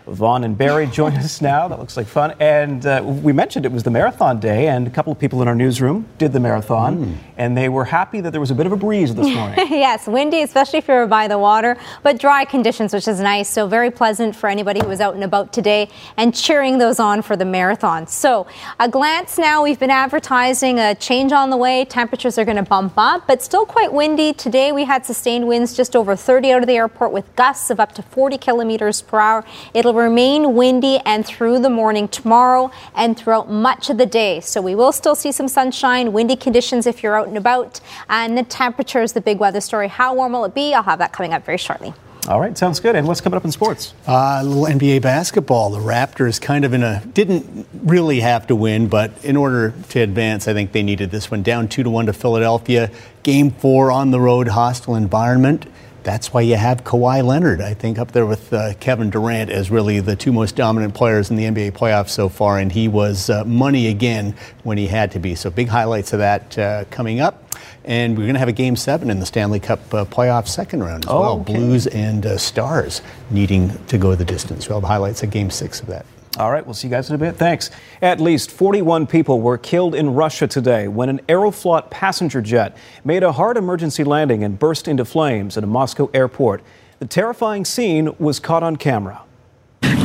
Yvonne 0.08 0.44
and 0.44 0.58
Barry 0.58 0.88
join 0.88 1.14
us 1.14 1.42
now. 1.42 1.68
That 1.68 1.80
looks 1.80 1.98
like 1.98 2.08
fun. 2.08 2.36
And 2.40 2.86
uh, 2.86 3.02
we 3.06 3.34
mentioned 3.34 3.66
it 3.66 3.72
was 3.72 3.84
the 3.84 3.92
marathon 3.92 4.40
day, 4.40 4.68
and 4.68 4.88
a 4.88 4.90
couple 4.90 5.12
of 5.12 5.20
people 5.20 5.42
in 5.42 5.48
our 5.48 5.56
newsroom 5.56 6.08
did 6.18 6.34
the 6.34 6.40
marathon, 6.40 6.98
mm. 6.98 7.18
and 7.38 7.58
they 7.58 7.70
were 7.70 7.86
happy 7.86 8.22
that 8.22 8.32
there 8.32 8.40
was 8.40 8.52
a 8.52 8.56
bit 8.56 8.66
of 8.66 8.72
a 8.72 8.78
breeze 8.78 9.14
this 9.14 9.28
morning. 9.34 9.58
yes, 9.70 10.08
windy, 10.08 10.42
especially 10.42 10.80
if 10.80 10.88
you 10.88 10.94
were 10.94 11.08
by 11.08 11.28
the 11.28 11.38
water, 11.38 11.78
but 12.04 12.20
dry 12.20 12.46
conditions, 12.46 12.94
which 12.94 13.08
is 13.08 13.20
nice. 13.20 13.50
So 13.50 13.68
very 13.68 13.92
pleasant 13.92 14.36
for 14.36 14.50
anybody 14.50 14.80
who 14.80 14.88
was 14.88 15.02
out 15.02 15.14
and 15.14 15.24
about 15.24 15.52
today 15.54 15.90
and 16.16 16.34
cheering 16.34 16.78
those 16.78 17.00
on 17.00 17.22
for 17.22 17.36
the 17.36 17.46
marathon. 17.46 18.08
So 18.08 18.48
a 18.80 18.88
glance 18.90 19.38
now, 19.38 19.64
we've 19.64 19.80
been 19.80 19.92
advertising 19.92 20.80
a 20.80 20.96
change 20.96 21.32
on 21.32 21.50
the 21.50 21.58
way. 21.58 21.86
Temperatures 21.86 22.38
are 22.38 22.46
going 22.46 22.58
to 22.58 22.64
bump 22.64 22.94
up, 22.98 23.28
but 23.28 23.42
still 23.42 23.66
quite 23.66 23.92
windy. 23.92 24.34
Today 24.34 24.72
we 24.72 24.86
had 24.86 25.06
sustained 25.06 25.48
winds 25.48 25.76
just 25.76 25.96
over 25.96 26.16
30 26.16 26.52
out 26.52 26.62
of 26.62 26.68
the 26.68 26.76
airport 26.76 27.12
with 27.12 27.36
gusts 27.36 27.70
of 27.70 27.80
up 27.80 27.94
to 27.94 28.02
40 28.02 28.38
kilometers 28.38 29.02
per 29.02 29.20
hour. 29.20 29.46
It'll 29.74 29.97
remain 29.98 30.54
windy 30.54 31.00
and 31.00 31.26
through 31.26 31.60
the 31.60 31.70
morning 31.70 32.08
tomorrow 32.08 32.72
and 32.96 33.18
throughout 33.18 33.50
much 33.50 33.90
of 33.90 33.98
the 33.98 34.06
day. 34.06 34.40
So 34.40 34.62
we 34.62 34.76
will 34.76 34.92
still 34.92 35.16
see 35.16 35.32
some 35.32 35.48
sunshine, 35.48 36.14
windy 36.14 36.36
conditions 36.36 36.86
if 36.86 37.04
you're 37.04 37.18
out 37.18 37.28
and 37.28 37.38
about. 37.38 37.82
And 38.10 38.38
the 38.38 38.44
temperature 38.44 39.02
is 39.02 39.14
the 39.14 39.22
big 39.22 39.40
weather 39.40 39.62
story. 39.62 39.88
How 39.88 40.14
warm 40.14 40.34
will 40.34 40.46
it 40.46 40.54
be? 40.54 40.74
I'll 40.74 40.84
have 40.84 41.00
that 41.00 41.12
coming 41.12 41.34
up 41.34 41.46
very 41.46 41.58
shortly. 41.58 41.94
All 42.28 42.42
right, 42.42 42.58
sounds 42.58 42.82
good. 42.82 42.98
And 42.98 43.08
what's 43.08 43.22
coming 43.22 43.38
up 43.38 43.46
in 43.46 43.54
sports? 43.54 43.94
Uh, 44.06 44.40
a 44.42 44.44
little 44.44 44.66
NBA 44.66 45.02
basketball. 45.02 45.70
The 45.70 45.80
Raptors 45.80 46.42
kind 46.42 46.66
of 46.66 46.74
in 46.74 46.84
a 46.84 47.02
didn't 47.14 47.66
really 47.74 48.20
have 48.20 48.48
to 48.48 48.56
win, 48.56 48.90
but 48.90 49.24
in 49.24 49.38
order 49.38 49.74
to 49.90 50.02
advance, 50.02 50.46
I 50.46 50.54
think 50.54 50.74
they 50.74 50.84
needed 50.84 51.10
this 51.10 51.32
one. 51.32 51.42
Down 51.42 51.70
two 51.70 51.84
to 51.84 51.90
one 51.90 52.06
to 52.08 52.14
Philadelphia. 52.14 52.92
Game 53.24 53.50
four 53.52 53.94
on 53.94 54.12
the 54.12 54.20
road, 54.20 54.50
hostile 54.50 54.96
environment. 54.96 55.68
That's 56.08 56.32
why 56.34 56.40
you 56.40 56.56
have 56.56 56.86
Kawhi 56.86 57.22
Leonard, 57.22 57.60
I 57.60 57.74
think, 57.74 58.00
up 58.00 58.14
there 58.14 58.26
with 58.26 58.54
uh, 58.54 58.74
Kevin 58.80 59.10
Durant 59.10 59.50
as 59.52 59.70
really 59.70 60.00
the 60.00 60.16
two 60.16 60.32
most 60.32 60.56
dominant 60.56 60.94
players 60.94 61.30
in 61.30 61.36
the 61.36 61.44
NBA 61.44 61.74
playoffs 61.74 62.10
so 62.12 62.30
far. 62.30 62.58
And 62.60 62.72
he 62.72 62.88
was 62.88 63.30
uh, 63.30 63.44
money 63.44 63.88
again 63.88 64.34
when 64.64 64.78
he 64.78 64.88
had 64.88 65.12
to 65.12 65.20
be. 65.20 65.36
So 65.36 65.50
big 65.50 65.68
highlights 65.68 66.14
of 66.14 66.20
that 66.20 66.58
uh, 66.58 66.86
coming 66.92 67.20
up. 67.20 67.44
And 67.84 68.18
we're 68.18 68.24
going 68.24 68.36
to 68.36 68.40
have 68.40 68.48
a 68.48 68.54
game 68.54 68.78
seven 68.78 69.10
in 69.10 69.20
the 69.20 69.26
Stanley 69.26 69.60
Cup 69.60 69.80
uh, 69.94 70.06
playoff 70.06 70.48
second 70.48 70.82
round 70.82 71.06
as 71.06 71.12
Oh, 71.12 71.20
well. 71.20 71.40
okay. 71.42 71.54
Blues 71.56 71.88
and 71.88 72.26
uh, 72.26 72.38
Stars 72.38 73.02
needing 73.30 73.78
to 73.88 73.98
go 73.98 74.16
the 74.16 74.24
distance. 74.26 74.70
We'll 74.70 74.80
have 74.80 74.88
highlights 74.88 75.24
of 75.24 75.30
game 75.30 75.50
six 75.50 75.82
of 75.82 75.88
that. 75.88 76.06
All 76.38 76.52
right, 76.52 76.64
we'll 76.66 76.76
see 76.76 76.88
you 76.88 76.92
guys 76.92 77.10
in 77.10 77.16
a 77.16 77.18
bit. 77.18 77.36
Thanks. 77.36 77.72
At 78.02 78.20
least 78.20 78.52
41 78.52 79.08
people 79.08 79.42
were 79.42 79.58
killed 79.58 79.96
in 79.96 80.14
Russia 80.14 80.48
today 80.48 80.88
when 80.88 81.10
an 81.10 81.20
Aeroflot 81.28 81.90
passenger 81.90 82.42
jet 82.42 82.78
made 83.04 83.24
a 83.24 83.32
hard 83.32 83.58
emergency 83.58 84.04
landing 84.04 84.44
and 84.44 84.60
burst 84.60 84.88
into 84.88 85.04
flames 85.04 85.58
at 85.58 85.64
a 85.64 85.68
Moscow 85.68 86.10
airport. 86.14 86.62
The 87.00 87.08
terrifying 87.08 87.66
scene 87.66 88.16
was 88.20 88.40
caught 88.40 88.64
on 88.64 88.76
camera. 88.76 89.22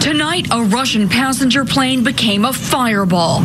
Tonight, 0.00 0.48
a 0.50 0.62
Russian 0.64 1.08
passenger 1.08 1.64
plane 1.64 2.02
became 2.02 2.44
a 2.44 2.52
fireball. 2.52 3.40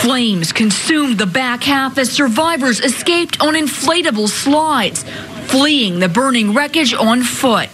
Flames 0.00 0.52
consumed 0.52 1.18
the 1.18 1.26
back 1.26 1.62
half 1.62 1.98
as 1.98 2.10
survivors 2.10 2.80
escaped 2.80 3.40
on 3.40 3.54
inflatable 3.54 4.28
slides, 4.28 5.02
fleeing 5.48 5.98
the 5.98 6.08
burning 6.08 6.54
wreckage 6.54 6.94
on 6.94 7.22
foot. 7.22 7.68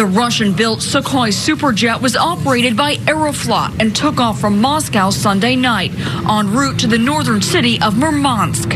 The 0.00 0.06
Russian 0.06 0.54
built 0.54 0.78
Sukhoi 0.78 1.28
Superjet 1.28 2.00
was 2.00 2.16
operated 2.16 2.74
by 2.74 2.94
Aeroflot 3.04 3.78
and 3.80 3.94
took 3.94 4.18
off 4.18 4.40
from 4.40 4.58
Moscow 4.58 5.10
Sunday 5.10 5.56
night 5.56 5.92
en 6.26 6.50
route 6.54 6.78
to 6.78 6.86
the 6.86 6.96
northern 6.96 7.42
city 7.42 7.78
of 7.82 7.98
Murmansk. 7.98 8.70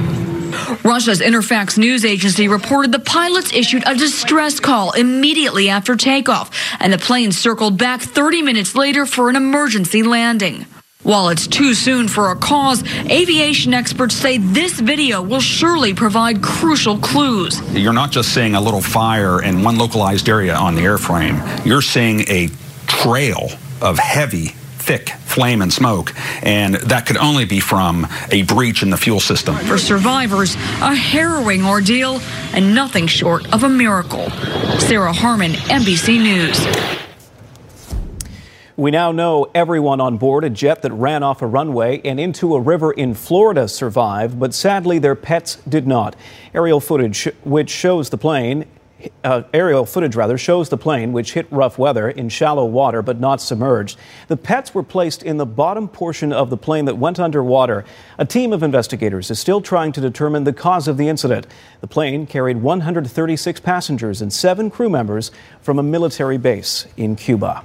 Russia's 0.84 1.22
Interfax 1.22 1.78
news 1.78 2.04
agency 2.04 2.46
reported 2.46 2.92
the 2.92 2.98
pilots 2.98 3.54
issued 3.54 3.84
a 3.86 3.94
distress 3.94 4.60
call 4.60 4.92
immediately 4.92 5.70
after 5.70 5.96
takeoff, 5.96 6.50
and 6.78 6.92
the 6.92 6.98
plane 6.98 7.32
circled 7.32 7.78
back 7.78 8.02
30 8.02 8.42
minutes 8.42 8.74
later 8.74 9.06
for 9.06 9.30
an 9.30 9.36
emergency 9.36 10.02
landing. 10.02 10.66
While 11.04 11.28
it's 11.28 11.46
too 11.46 11.74
soon 11.74 12.08
for 12.08 12.30
a 12.30 12.36
cause, 12.36 12.82
aviation 13.10 13.74
experts 13.74 14.14
say 14.14 14.38
this 14.38 14.80
video 14.80 15.20
will 15.20 15.40
surely 15.40 15.92
provide 15.92 16.42
crucial 16.42 16.96
clues. 16.96 17.60
You're 17.74 17.92
not 17.92 18.10
just 18.10 18.32
seeing 18.32 18.54
a 18.54 18.60
little 18.60 18.80
fire 18.80 19.42
in 19.42 19.62
one 19.62 19.76
localized 19.76 20.30
area 20.30 20.54
on 20.54 20.74
the 20.74 20.80
airframe, 20.80 21.66
you're 21.66 21.82
seeing 21.82 22.20
a 22.20 22.48
trail 22.86 23.50
of 23.82 23.98
heavy, 23.98 24.46
thick 24.78 25.10
flame 25.26 25.60
and 25.60 25.70
smoke, 25.70 26.14
and 26.42 26.76
that 26.76 27.04
could 27.04 27.18
only 27.18 27.44
be 27.44 27.60
from 27.60 28.06
a 28.30 28.42
breach 28.44 28.82
in 28.82 28.88
the 28.88 28.96
fuel 28.96 29.20
system. 29.20 29.56
For 29.56 29.76
survivors, 29.76 30.54
a 30.80 30.94
harrowing 30.94 31.66
ordeal 31.66 32.18
and 32.54 32.74
nothing 32.74 33.08
short 33.08 33.52
of 33.52 33.62
a 33.62 33.68
miracle. 33.68 34.30
Sarah 34.80 35.12
Harmon, 35.12 35.52
NBC 35.52 36.18
News. 36.18 37.03
We 38.76 38.90
now 38.90 39.12
know 39.12 39.48
everyone 39.54 40.00
on 40.00 40.18
board 40.18 40.42
a 40.42 40.50
jet 40.50 40.82
that 40.82 40.92
ran 40.92 41.22
off 41.22 41.42
a 41.42 41.46
runway 41.46 42.00
and 42.04 42.18
into 42.18 42.56
a 42.56 42.60
river 42.60 42.90
in 42.90 43.14
Florida 43.14 43.68
survived, 43.68 44.40
but 44.40 44.52
sadly 44.52 44.98
their 44.98 45.14
pets 45.14 45.58
did 45.68 45.86
not. 45.86 46.16
Aerial 46.52 46.80
footage 46.80 47.28
which 47.44 47.70
shows 47.70 48.10
the 48.10 48.18
plane 48.18 48.66
uh, 49.22 49.42
aerial 49.52 49.86
footage 49.86 50.16
rather 50.16 50.38
shows 50.38 50.70
the 50.70 50.76
plane 50.76 51.12
which 51.12 51.34
hit 51.34 51.46
rough 51.52 51.78
weather 51.78 52.08
in 52.08 52.28
shallow 52.28 52.64
water 52.64 53.00
but 53.02 53.20
not 53.20 53.40
submerged. 53.40 53.96
The 54.26 54.36
pets 54.36 54.74
were 54.74 54.82
placed 54.82 55.22
in 55.22 55.36
the 55.36 55.46
bottom 55.46 55.86
portion 55.86 56.32
of 56.32 56.50
the 56.50 56.56
plane 56.56 56.86
that 56.86 56.98
went 56.98 57.20
underwater. 57.20 57.84
A 58.18 58.24
team 58.24 58.52
of 58.52 58.62
investigators 58.62 59.30
is 59.30 59.38
still 59.38 59.60
trying 59.60 59.92
to 59.92 60.00
determine 60.00 60.44
the 60.44 60.52
cause 60.52 60.88
of 60.88 60.96
the 60.96 61.08
incident. 61.08 61.46
The 61.80 61.86
plane 61.86 62.26
carried 62.26 62.56
136 62.56 63.60
passengers 63.60 64.20
and 64.20 64.32
7 64.32 64.70
crew 64.70 64.88
members 64.88 65.30
from 65.60 65.78
a 65.78 65.82
military 65.82 66.38
base 66.38 66.86
in 66.96 67.14
Cuba. 67.14 67.64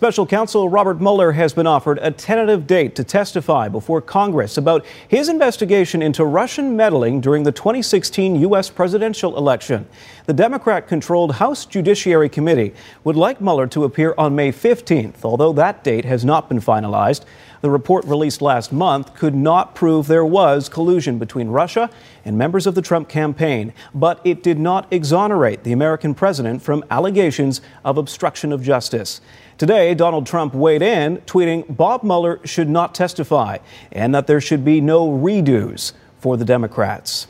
Special 0.00 0.24
counsel 0.24 0.70
Robert 0.70 0.98
Mueller 0.98 1.32
has 1.32 1.52
been 1.52 1.66
offered 1.66 1.98
a 2.00 2.10
tentative 2.10 2.66
date 2.66 2.94
to 2.94 3.04
testify 3.04 3.68
before 3.68 4.00
Congress 4.00 4.56
about 4.56 4.86
his 5.06 5.28
investigation 5.28 6.00
into 6.00 6.24
Russian 6.24 6.74
meddling 6.74 7.20
during 7.20 7.42
the 7.42 7.52
2016 7.52 8.36
U.S. 8.36 8.70
presidential 8.70 9.36
election. 9.36 9.86
The 10.24 10.32
Democrat 10.32 10.88
controlled 10.88 11.34
House 11.34 11.66
Judiciary 11.66 12.30
Committee 12.30 12.72
would 13.04 13.14
like 13.14 13.42
Mueller 13.42 13.66
to 13.66 13.84
appear 13.84 14.14
on 14.16 14.34
May 14.34 14.52
15th, 14.52 15.22
although 15.22 15.52
that 15.52 15.84
date 15.84 16.06
has 16.06 16.24
not 16.24 16.48
been 16.48 16.60
finalized. 16.60 17.26
The 17.60 17.70
report 17.70 18.06
released 18.06 18.40
last 18.40 18.72
month 18.72 19.14
could 19.14 19.34
not 19.34 19.74
prove 19.74 20.06
there 20.06 20.24
was 20.24 20.70
collusion 20.70 21.18
between 21.18 21.48
Russia 21.48 21.90
and 22.24 22.38
members 22.38 22.66
of 22.66 22.74
the 22.74 22.80
Trump 22.80 23.10
campaign, 23.10 23.74
but 23.94 24.18
it 24.24 24.42
did 24.42 24.58
not 24.58 24.90
exonerate 24.90 25.62
the 25.62 25.72
American 25.72 26.14
president 26.14 26.62
from 26.62 26.82
allegations 26.90 27.60
of 27.84 27.98
obstruction 27.98 28.50
of 28.50 28.62
justice. 28.62 29.20
Today, 29.60 29.92
Donald 29.94 30.24
Trump 30.24 30.54
weighed 30.54 30.80
in, 30.80 31.18
tweeting 31.26 31.76
Bob 31.76 32.02
Mueller 32.02 32.40
should 32.46 32.70
not 32.70 32.94
testify 32.94 33.58
and 33.92 34.14
that 34.14 34.26
there 34.26 34.40
should 34.40 34.64
be 34.64 34.80
no 34.80 35.06
redos 35.06 35.92
for 36.18 36.38
the 36.38 36.46
Democrats. 36.46 37.26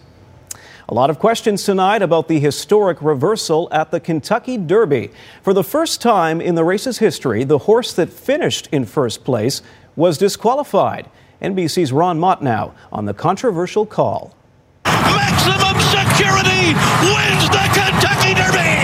A 0.88 0.94
lot 0.94 1.10
of 1.10 1.18
questions 1.18 1.64
tonight 1.64 2.02
about 2.02 2.28
the 2.28 2.38
historic 2.38 3.02
reversal 3.02 3.66
at 3.72 3.90
the 3.90 3.98
Kentucky 3.98 4.56
Derby. 4.56 5.10
For 5.42 5.52
the 5.52 5.64
first 5.64 6.00
time 6.00 6.40
in 6.40 6.54
the 6.54 6.62
race's 6.62 6.98
history, 6.98 7.42
the 7.42 7.58
horse 7.58 7.92
that 7.94 8.10
finished 8.10 8.68
in 8.70 8.84
first 8.84 9.24
place 9.24 9.60
was 9.96 10.16
disqualified. 10.16 11.10
NBC's 11.42 11.92
Ron 11.92 12.20
Mott 12.20 12.44
now 12.44 12.74
on 12.92 13.06
the 13.06 13.14
controversial 13.14 13.86
call. 13.86 14.36
Maximum 14.84 15.80
Security 15.80 16.74
wins 17.10 17.48
the 17.50 17.66
Kentucky 17.74 18.34
Derby. 18.34 18.79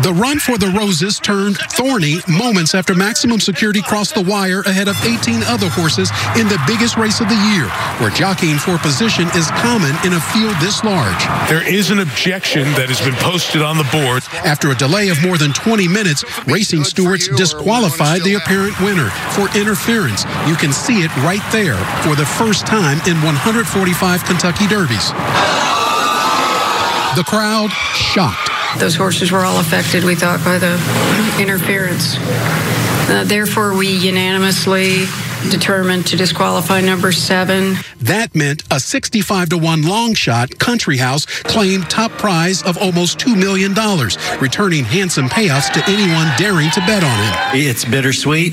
The 0.00 0.14
run 0.14 0.38
for 0.38 0.56
the 0.56 0.68
Roses 0.68 1.18
turned 1.18 1.58
thorny 1.74 2.22
moments 2.28 2.72
after 2.72 2.94
Maximum 2.94 3.40
Security 3.40 3.82
crossed 3.82 4.14
the 4.14 4.22
wire 4.22 4.60
ahead 4.60 4.86
of 4.86 4.94
18 5.04 5.42
other 5.42 5.68
horses 5.68 6.08
in 6.38 6.46
the 6.46 6.60
biggest 6.68 6.96
race 6.96 7.18
of 7.20 7.28
the 7.28 7.34
year, 7.50 7.66
where 7.98 8.14
jockeying 8.14 8.58
for 8.58 8.78
position 8.78 9.26
is 9.34 9.50
common 9.58 9.90
in 10.06 10.14
a 10.14 10.20
field 10.30 10.54
this 10.62 10.84
large. 10.84 11.18
There 11.50 11.66
is 11.66 11.90
an 11.90 11.98
objection 11.98 12.62
that 12.78 12.86
has 12.86 13.02
been 13.02 13.18
posted 13.18 13.60
on 13.60 13.76
the 13.76 13.88
board. 13.90 14.22
After 14.46 14.70
a 14.70 14.76
delay 14.76 15.08
of 15.08 15.20
more 15.20 15.36
than 15.36 15.52
20 15.52 15.88
minutes, 15.88 16.22
racing 16.46 16.84
stewards 16.84 17.26
disqualified 17.34 18.22
the 18.22 18.34
apparent 18.34 18.78
winner 18.78 19.10
for 19.34 19.50
interference. 19.58 20.22
You 20.46 20.54
can 20.54 20.72
see 20.72 21.02
it 21.02 21.10
right 21.26 21.42
there 21.50 21.78
for 22.06 22.14
the 22.14 22.26
first 22.38 22.70
time 22.70 23.02
in 23.10 23.18
145 23.26 23.66
Kentucky 24.24 24.70
Derbies. 24.70 25.10
The 27.18 27.26
crowd 27.26 27.72
shocked. 27.98 28.47
Those 28.76 28.94
horses 28.94 29.32
were 29.32 29.44
all 29.44 29.58
affected, 29.58 30.04
we 30.04 30.14
thought, 30.14 30.44
by 30.44 30.58
the 30.58 30.74
interference. 31.40 32.16
Uh, 33.10 33.24
therefore, 33.26 33.74
we 33.74 33.88
unanimously 33.88 35.06
determined 35.50 36.06
to 36.06 36.16
disqualify 36.16 36.80
number 36.80 37.10
seven. 37.10 37.76
That 38.00 38.34
meant 38.34 38.62
a 38.70 38.78
65 38.78 39.48
to 39.50 39.58
1 39.58 39.82
long 39.82 40.14
shot 40.14 40.58
country 40.58 40.98
house 40.98 41.24
claimed 41.24 41.88
top 41.88 42.10
prize 42.12 42.62
of 42.62 42.76
almost 42.76 43.18
$2 43.18 43.36
million, 43.38 43.72
returning 44.40 44.84
handsome 44.84 45.28
payouts 45.28 45.72
to 45.72 45.82
anyone 45.90 46.28
daring 46.36 46.70
to 46.72 46.80
bet 46.80 47.02
on 47.02 47.54
him. 47.54 47.66
It's 47.66 47.84
bittersweet. 47.84 48.52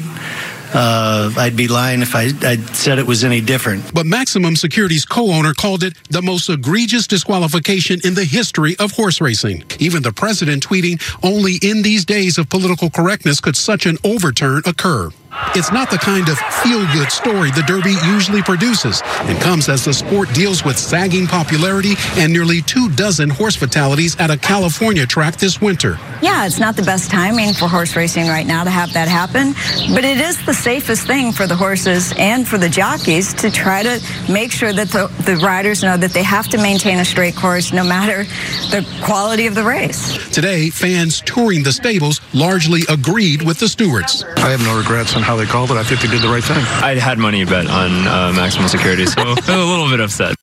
Uh, 0.76 1.32
I'd 1.38 1.56
be 1.56 1.70
lying 1.70 2.02
if 2.02 2.16
I, 2.16 2.32
I 2.42 2.58
said 2.74 3.00
it 3.00 3.08
was 3.08 3.24
any 3.24 3.40
different. 3.40 3.94
But 3.94 4.06
Maximum 4.06 4.58
Security's 4.58 5.06
co 5.06 5.32
owner 5.32 5.54
called 5.54 5.84
it 5.84 5.96
the 6.10 6.22
most 6.22 6.50
egregious 6.50 7.08
disqualification 7.08 8.02
in 8.04 8.14
the 8.14 8.26
history 8.26 8.76
of 8.78 8.92
horse 8.92 9.22
racing. 9.22 9.64
Even 9.80 10.04
the 10.04 10.12
president 10.12 10.68
tweeting, 10.68 11.02
only 11.24 11.60
in 11.62 11.82
these 11.82 12.04
days 12.04 12.38
of 12.38 12.50
political 12.50 12.90
correctness 12.90 13.40
could 13.40 13.56
such 13.56 13.86
an 13.86 13.98
overturn 14.04 14.64
occur. 14.66 15.12
It's 15.56 15.72
not 15.72 15.90
the 15.90 15.98
kind 15.98 16.28
of 16.30 16.38
feel 16.64 16.86
good 16.94 17.12
story 17.12 17.52
the 17.52 17.64
Derby 17.66 17.96
usually 18.06 18.42
produces 18.42 19.02
and 19.22 19.40
comes 19.40 19.70
as 19.70 19.86
the 19.86 19.94
sport 19.94 20.34
deals 20.34 20.66
with 20.66 20.78
sagging 20.78 21.28
popularity 21.28 21.94
and 22.18 22.32
nearly 22.32 22.62
two 22.62 22.90
dozen 22.90 23.30
horse 23.30 23.56
fatalities 23.56 24.16
at 24.20 24.30
a 24.30 24.38
California 24.38 25.06
track 25.06 25.38
this 25.38 25.62
winter. 25.62 25.98
Yeah, 26.22 26.46
it's 26.46 26.60
not 26.60 26.76
the 26.76 26.84
best 26.84 27.10
timing 27.10 27.54
for 27.54 27.68
horse 27.68 27.96
racing 27.96 28.28
right 28.28 28.46
now 28.46 28.64
to 28.64 28.70
have 28.70 28.94
that 28.94 29.08
happen, 29.08 29.54
but 29.94 30.04
it 30.04 30.20
is 30.20 30.44
the 30.46 30.54
safest 30.54 31.08
thing 31.08 31.32
for 31.32 31.48
the 31.48 31.56
horses 31.56 32.14
and 32.18 32.48
for 32.48 32.58
the 32.58 32.70
jockeys 32.70 33.34
to 33.36 33.50
try 33.50 33.84
to 33.84 34.02
make 34.30 34.52
sure 34.52 34.74
that 34.74 34.90
the, 34.90 35.08
the 35.24 35.38
riders 35.38 35.84
know 35.84 35.98
that 35.98 36.12
they 36.12 36.24
have 36.24 36.48
to 36.50 36.58
maintain 36.58 37.00
a 37.00 37.06
straight 37.06 37.36
course 37.36 37.72
no 37.72 37.84
matter 37.84 38.24
the 38.72 38.86
quality 39.04 39.48
of 39.48 39.56
the 39.56 39.64
race. 39.64 40.18
Today, 40.32 40.70
fans 40.70 41.22
touring 41.22 41.64
the 41.64 41.72
stables 41.72 42.22
largely 42.34 42.82
agreed 42.90 43.42
with 43.42 43.60
the 43.60 43.68
stewards. 43.68 44.24
I 44.38 44.50
have 44.50 44.62
no 44.62 44.78
regrets 44.78 45.16
on 45.16 45.22
how 45.26 45.36
they 45.36 45.46
called 45.46 45.72
it. 45.72 45.78
I 45.78 45.84
think 45.84 46.02
they 46.02 46.08
did 46.08 46.22
the 46.22 46.30
right 46.30 46.44
thing. 46.44 46.58
I 46.58 46.94
had 46.94 47.18
money 47.18 47.44
bet 47.46 47.66
on 47.66 48.08
uh, 48.08 48.32
maximum 48.36 48.68
security, 48.68 49.08
so 49.08 49.22
a 49.24 49.26
little 49.26 49.90
bit 49.90 50.00
upset. 50.00 50.36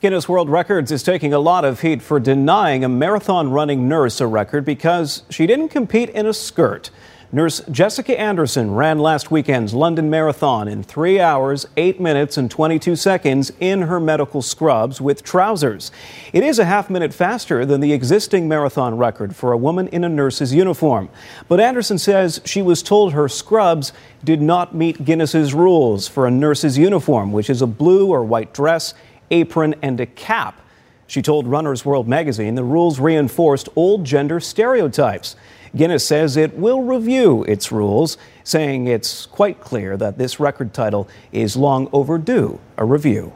Guinness 0.00 0.28
World 0.28 0.48
Records 0.48 0.92
is 0.92 1.02
taking 1.02 1.32
a 1.34 1.40
lot 1.40 1.64
of 1.64 1.80
heat 1.80 2.00
for 2.00 2.20
denying 2.20 2.84
a 2.84 2.88
marathon 2.88 3.50
running 3.50 3.88
nurse 3.88 4.20
a 4.20 4.28
record 4.28 4.64
because 4.64 5.24
she 5.28 5.48
didn't 5.48 5.70
compete 5.70 6.10
in 6.10 6.26
a 6.26 6.32
skirt. 6.32 6.90
Nurse 7.30 7.60
Jessica 7.70 8.18
Anderson 8.18 8.74
ran 8.74 8.98
last 8.98 9.30
weekend's 9.30 9.74
London 9.74 10.08
Marathon 10.08 10.66
in 10.66 10.82
3 10.82 11.20
hours, 11.20 11.66
8 11.76 12.00
minutes, 12.00 12.38
and 12.38 12.50
22 12.50 12.96
seconds 12.96 13.52
in 13.60 13.82
her 13.82 14.00
medical 14.00 14.40
scrubs 14.40 14.98
with 14.98 15.22
trousers. 15.22 15.92
It 16.32 16.42
is 16.42 16.58
a 16.58 16.64
half 16.64 16.88
minute 16.88 17.12
faster 17.12 17.66
than 17.66 17.82
the 17.82 17.92
existing 17.92 18.48
marathon 18.48 18.96
record 18.96 19.36
for 19.36 19.52
a 19.52 19.58
woman 19.58 19.88
in 19.88 20.04
a 20.04 20.08
nurse's 20.08 20.54
uniform. 20.54 21.10
But 21.48 21.60
Anderson 21.60 21.98
says 21.98 22.40
she 22.46 22.62
was 22.62 22.82
told 22.82 23.12
her 23.12 23.28
scrubs 23.28 23.92
did 24.24 24.40
not 24.40 24.74
meet 24.74 25.04
Guinness's 25.04 25.52
rules 25.52 26.08
for 26.08 26.26
a 26.26 26.30
nurse's 26.30 26.78
uniform, 26.78 27.30
which 27.30 27.50
is 27.50 27.60
a 27.60 27.66
blue 27.66 28.08
or 28.08 28.24
white 28.24 28.54
dress, 28.54 28.94
apron, 29.30 29.74
and 29.82 30.00
a 30.00 30.06
cap. 30.06 30.62
She 31.06 31.20
told 31.20 31.46
Runner's 31.46 31.84
World 31.84 32.08
magazine 32.08 32.54
the 32.54 32.64
rules 32.64 32.98
reinforced 32.98 33.68
old 33.76 34.04
gender 34.04 34.40
stereotypes. 34.40 35.36
Guinness 35.76 36.06
says 36.06 36.36
it 36.36 36.56
will 36.56 36.82
review 36.82 37.44
its 37.44 37.70
rules, 37.70 38.16
saying 38.44 38.86
it's 38.86 39.26
quite 39.26 39.60
clear 39.60 39.96
that 39.96 40.18
this 40.18 40.40
record 40.40 40.72
title 40.72 41.08
is 41.32 41.56
long 41.56 41.88
overdue 41.92 42.60
a 42.76 42.84
review. 42.84 43.32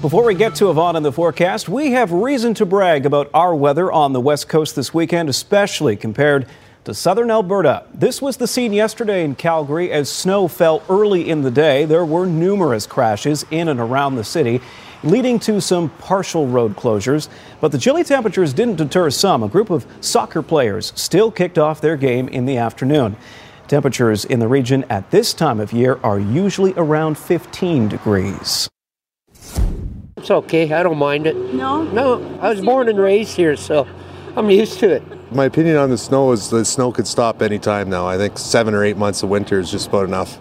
Before 0.00 0.24
we 0.24 0.34
get 0.34 0.54
to 0.56 0.70
Yvonne 0.70 0.94
in 0.94 1.02
the 1.02 1.10
forecast, 1.10 1.68
we 1.68 1.90
have 1.90 2.12
reason 2.12 2.54
to 2.54 2.64
brag 2.64 3.04
about 3.04 3.28
our 3.34 3.52
weather 3.52 3.90
on 3.90 4.12
the 4.12 4.20
West 4.20 4.48
Coast 4.48 4.76
this 4.76 4.94
weekend, 4.94 5.28
especially 5.28 5.96
compared 5.96 6.46
to 6.84 6.94
southern 6.94 7.32
Alberta. 7.32 7.84
This 7.92 8.22
was 8.22 8.36
the 8.36 8.46
scene 8.46 8.72
yesterday 8.72 9.24
in 9.24 9.34
Calgary 9.34 9.90
as 9.90 10.08
snow 10.08 10.46
fell 10.46 10.84
early 10.88 11.28
in 11.28 11.42
the 11.42 11.50
day. 11.50 11.84
There 11.84 12.04
were 12.04 12.26
numerous 12.26 12.86
crashes 12.86 13.44
in 13.50 13.68
and 13.68 13.80
around 13.80 14.14
the 14.14 14.24
city 14.24 14.60
leading 15.02 15.38
to 15.40 15.60
some 15.60 15.90
partial 15.98 16.46
road 16.46 16.76
closures. 16.76 17.28
But 17.60 17.72
the 17.72 17.78
chilly 17.78 18.04
temperatures 18.04 18.52
didn't 18.52 18.76
deter 18.76 19.10
some. 19.10 19.42
A 19.42 19.48
group 19.48 19.70
of 19.70 19.86
soccer 20.00 20.42
players 20.42 20.92
still 20.96 21.30
kicked 21.30 21.58
off 21.58 21.80
their 21.80 21.96
game 21.96 22.28
in 22.28 22.46
the 22.46 22.56
afternoon. 22.56 23.16
Temperatures 23.66 24.24
in 24.24 24.40
the 24.40 24.48
region 24.48 24.84
at 24.88 25.10
this 25.10 25.34
time 25.34 25.60
of 25.60 25.72
year 25.72 26.00
are 26.02 26.18
usually 26.18 26.72
around 26.76 27.18
15 27.18 27.88
degrees. 27.88 28.68
It's 30.16 30.30
okay. 30.30 30.72
I 30.72 30.82
don't 30.82 30.98
mind 30.98 31.26
it. 31.26 31.36
No? 31.54 31.82
No, 31.84 32.38
I 32.40 32.48
was 32.48 32.60
born 32.60 32.88
and 32.88 32.98
raised 32.98 33.36
here, 33.36 33.56
so 33.56 33.86
I'm 34.36 34.50
used 34.50 34.78
to 34.80 34.90
it. 34.90 35.02
My 35.32 35.44
opinion 35.44 35.76
on 35.76 35.90
the 35.90 35.98
snow 35.98 36.32
is 36.32 36.48
the 36.48 36.64
snow 36.64 36.90
could 36.90 37.06
stop 37.06 37.42
any 37.42 37.58
time 37.58 37.90
now. 37.90 38.06
I 38.06 38.16
think 38.16 38.38
seven 38.38 38.74
or 38.74 38.82
eight 38.82 38.96
months 38.96 39.22
of 39.22 39.28
winter 39.28 39.60
is 39.60 39.70
just 39.70 39.88
about 39.88 40.04
enough. 40.06 40.38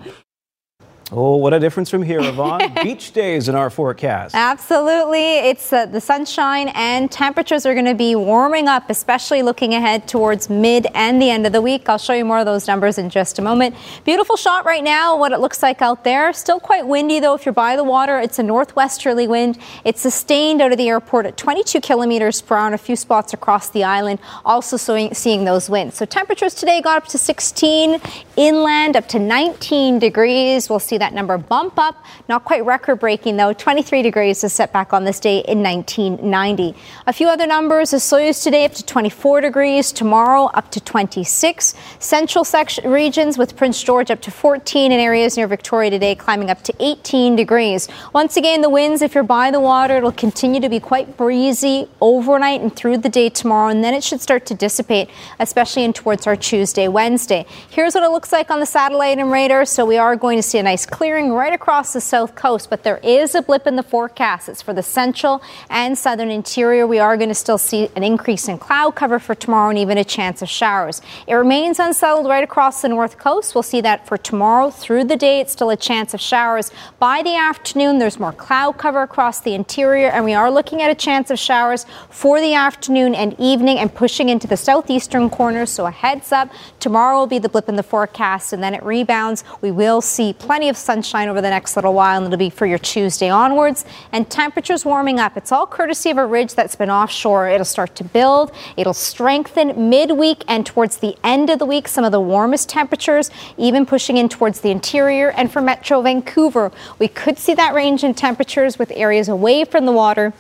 Oh, 1.10 1.38
what 1.38 1.54
a 1.54 1.60
difference 1.60 1.90
from 1.90 2.04
here, 2.04 2.20
Yvonne. 2.20 2.74
Beach 2.84 3.14
days 3.14 3.48
in 3.48 3.56
our 3.56 3.70
forecast. 3.70 4.36
Absolutely. 4.36 5.38
It's 5.38 5.72
uh, 5.72 5.86
the 5.86 6.02
sunshine 6.02 6.68
and 6.76 7.10
temperatures 7.10 7.66
are 7.66 7.74
going 7.74 7.86
to 7.86 7.96
be 7.96 8.16
warming 8.16 8.68
up, 8.68 8.90
especially 8.90 9.42
looking 9.42 9.74
ahead 9.74 10.06
towards 10.06 10.50
mid 10.50 10.86
and 10.94 11.22
the 11.22 11.30
end 11.30 11.46
of 11.46 11.54
the 11.54 11.62
week. 11.62 11.88
I'll 11.88 11.98
show 11.98 12.12
you 12.12 12.26
more 12.26 12.40
of 12.40 12.46
those 12.46 12.68
numbers 12.68 12.98
in 12.98 13.10
just 13.10 13.40
a 13.40 13.42
moment. 13.42 13.76
Beautiful 14.04 14.36
shot 14.36 14.66
right 14.66 14.84
now, 14.84 15.18
what 15.18 15.32
it 15.32 15.40
looks 15.40 15.64
like 15.64 15.82
out 15.82 16.04
there. 16.04 16.34
Still 16.34 16.60
quite 16.60 16.86
windy, 16.86 17.22
though, 17.22 17.36
if 17.36 17.46
you're 17.46 17.54
by 17.54 17.78
the 17.78 17.86
water. 17.86 18.20
It's 18.20 18.38
a 18.38 18.44
northwesterly 18.44 19.30
wind. 19.30 19.58
It's 19.86 20.02
sustained 20.02 20.62
out 20.62 20.74
of 20.74 20.78
the 20.78 20.90
airport 20.90 21.26
at 21.26 21.38
22 21.38 21.80
kilometers 21.80 22.42
per 22.42 22.58
hour 22.58 22.68
in 22.68 22.74
a 22.74 22.78
few 22.78 22.98
spots 22.98 23.34
across 23.34 23.70
the 23.70 23.86
island. 23.86 24.20
Also 24.44 24.76
seeing 24.76 25.46
those 25.46 25.70
winds. 25.70 25.96
So 25.96 26.04
temperatures 26.04 26.54
today 26.54 26.82
got 26.82 26.98
up 26.98 27.08
to 27.10 27.18
16 27.18 28.02
inland, 28.36 28.98
up 28.98 29.08
to 29.08 29.20
19 29.20 30.00
degrees. 30.00 30.70
We'll 30.70 30.80
see 30.80 30.97
that 30.98 31.14
number 31.14 31.38
bump 31.38 31.78
up. 31.78 32.04
Not 32.28 32.46
quite 32.46 32.66
record 32.66 32.98
breaking, 32.98 33.38
though. 33.38 33.54
23 33.54 34.02
degrees 34.02 34.44
is 34.44 34.54
set 34.54 34.74
back 34.74 34.94
on 34.94 35.04
this 35.04 35.20
day 35.20 35.40
in 35.40 35.64
1990. 35.64 36.76
A 37.08 37.14
few 37.14 37.28
other 37.28 37.48
numbers. 37.48 37.92
The 37.92 37.98
Soyuz 37.98 38.44
today 38.44 38.66
up 38.66 38.74
to 38.74 38.86
24 38.86 39.42
degrees. 39.42 39.92
Tomorrow 39.92 40.46
up 40.54 40.72
to 40.72 40.80
26. 40.80 41.76
Central 42.00 42.44
section 42.44 42.90
regions 42.90 43.38
with 43.38 43.56
Prince 43.56 43.82
George 43.82 44.12
up 44.12 44.22
to 44.22 44.32
14 44.32 44.92
in 44.92 45.00
areas 45.00 45.38
near 45.38 45.48
Victoria 45.48 45.90
today 45.90 46.16
climbing 46.16 46.50
up 46.50 46.64
to 46.64 46.74
18 46.80 47.36
degrees. 47.36 47.88
Once 48.14 48.38
again, 48.38 48.62
the 48.62 48.70
winds, 48.70 49.02
if 49.02 49.14
you're 49.14 49.24
by 49.24 49.52
the 49.52 49.60
water, 49.60 49.98
it'll 49.98 50.12
continue 50.12 50.60
to 50.60 50.70
be 50.70 50.80
quite 50.80 51.18
breezy 51.18 51.88
overnight 52.02 52.62
and 52.62 52.76
through 52.76 52.98
the 52.98 53.10
day 53.10 53.30
tomorrow, 53.30 53.70
and 53.70 53.84
then 53.84 53.94
it 53.94 54.04
should 54.04 54.22
start 54.22 54.46
to 54.48 54.54
dissipate, 54.54 55.10
especially 55.40 55.84
in 55.84 55.94
towards 55.94 56.26
our 56.28 56.36
Tuesday, 56.36 56.88
Wednesday. 56.88 57.46
Here's 57.70 57.94
what 57.94 58.04
it 58.04 58.10
looks 58.10 58.32
like 58.32 58.50
on 58.50 58.60
the 58.60 58.66
satellite 58.66 59.18
and 59.18 59.32
radar. 59.32 59.66
So 59.66 59.86
we 59.86 59.98
are 59.98 60.16
going 60.16 60.38
to 60.38 60.44
see 60.44 60.58
a 60.58 60.64
nice 60.64 60.86
clearing 60.88 61.32
right 61.32 61.54
across 61.54 61.94
the 61.94 62.02
south 62.02 62.36
coast, 62.36 62.70
but 62.70 62.84
there 62.84 62.98
is 63.04 63.36
a 63.36 63.42
blip 63.42 63.68
in 63.68 63.76
the 63.76 63.84
forecast. 63.84 64.50
It's 64.50 64.62
for 64.62 64.74
the 64.74 64.84
central 64.84 65.42
and 65.70 65.98
southern 65.98 66.32
interior. 66.32 66.88
We 66.88 67.00
are 67.00 67.18
going 67.18 67.30
to 67.30 67.36
still 67.36 67.58
see 67.58 67.90
an 67.96 68.04
increase 68.04 68.48
in 68.48 68.58
cloud 68.58 68.96
cover 68.96 69.20
for 69.20 69.36
tomorrow 69.36 69.70
and 69.70 69.80
even 69.80 69.98
a 69.98 70.04
chance 70.04 70.42
of 70.42 70.50
showers. 70.50 71.02
It 71.28 71.34
remains 71.34 71.80
unsettled 71.80 72.28
right 72.28 72.44
across 72.44 72.82
the 72.82 72.90
north 72.90 73.18
coast. 73.18 73.54
We'll 73.54 73.64
see 73.64 73.82
that 73.82 74.08
for 74.08 74.18
tomorrow 74.18 74.70
through 74.70 75.06
the 75.06 75.18
day. 75.18 75.40
It's 75.40 75.52
still 75.52 75.70
a 75.70 75.78
chance 75.78 76.14
of 76.14 76.22
showers. 76.22 76.72
By 77.00 77.22
the 77.24 77.36
afternoon, 77.36 78.00
there's 78.00 78.20
more 78.20 78.32
cloud 78.32 78.78
cover 78.78 79.02
across 79.02 79.42
the 79.42 79.54
interior, 79.54 80.10
and 80.10 80.24
we 80.24 80.34
are 80.34 80.50
looking 80.50 80.82
at 80.82 80.90
a 80.90 80.96
chance 80.96 81.30
of 81.30 81.40
showers 81.40 81.86
for 82.10 82.40
the 82.40 82.54
afternoon 82.54 83.16
and 83.16 83.36
evening 83.40 83.78
and 83.80 83.94
pushing 83.94 84.30
into 84.30 84.48
the 84.48 84.58
southeastern 84.58 85.30
corner. 85.30 85.66
So 85.66 85.86
a 85.86 85.92
heads 85.92 86.32
up. 86.32 86.50
Tomorrow 86.80 87.18
will 87.20 87.28
be 87.28 87.40
the 87.40 87.50
blip 87.50 87.68
in 87.68 87.76
the 87.76 87.84
forecast, 87.84 88.54
and 88.54 88.64
then 88.64 88.74
it 88.74 88.84
rebounds. 88.84 89.44
We 89.62 89.72
will 89.72 90.02
see 90.02 90.34
plenty 90.34 90.70
of 90.70 90.77
sunshine 90.78 91.30
over 91.30 91.42
the 91.42 91.50
next 91.50 91.76
little 91.76 91.94
while, 91.94 92.18
and 92.18 92.26
it'll 92.26 92.38
be 92.38 92.50
for 92.50 92.66
your 92.66 92.78
Tuesday 92.78 93.30
onwards. 93.30 93.86
And 94.12 94.30
temperatures 94.30 94.86
warming 94.86 95.20
up. 95.20 95.38
It's 95.38 95.52
all 95.52 95.68
courtesy 95.68 96.10
of 96.10 96.18
a 96.18 96.26
ridge 96.26 96.56
that's 96.56 96.76
been 96.76 96.90
offshore. 96.90 97.50
It'll 97.50 97.66
start 97.66 97.96
to 97.96 98.04
build, 98.04 98.52
it'll 98.76 98.94
strengthen 98.94 99.90
midweek 99.90 100.44
and 100.48 100.66
towards 100.66 100.98
the 100.98 101.16
end 101.24 101.50
of 101.50 101.60
the 101.60 101.66
week. 101.66 101.88
Some 101.88 102.04
of 102.04 102.12
the 102.12 102.22
warmest 102.22 102.70
temperatures, 102.70 103.30
even 103.58 103.86
pushing 103.86 104.18
in 104.18 104.30
towards 104.30 104.62
the 104.62 104.72
interior. 104.72 105.32
And 105.32 105.52
for 105.52 105.62
Metro 105.62 106.02
Vancouver, 106.02 106.72
we 107.00 107.08
could 107.08 107.38
see 107.38 107.54
that 107.56 107.74
range 107.74 108.04
in 108.04 108.14
temperatures 108.14 108.80
with 108.80 108.92
areas 108.92 109.30
away 109.30 109.66
from 109.66 109.86
the 109.86 109.92
water 109.92 110.34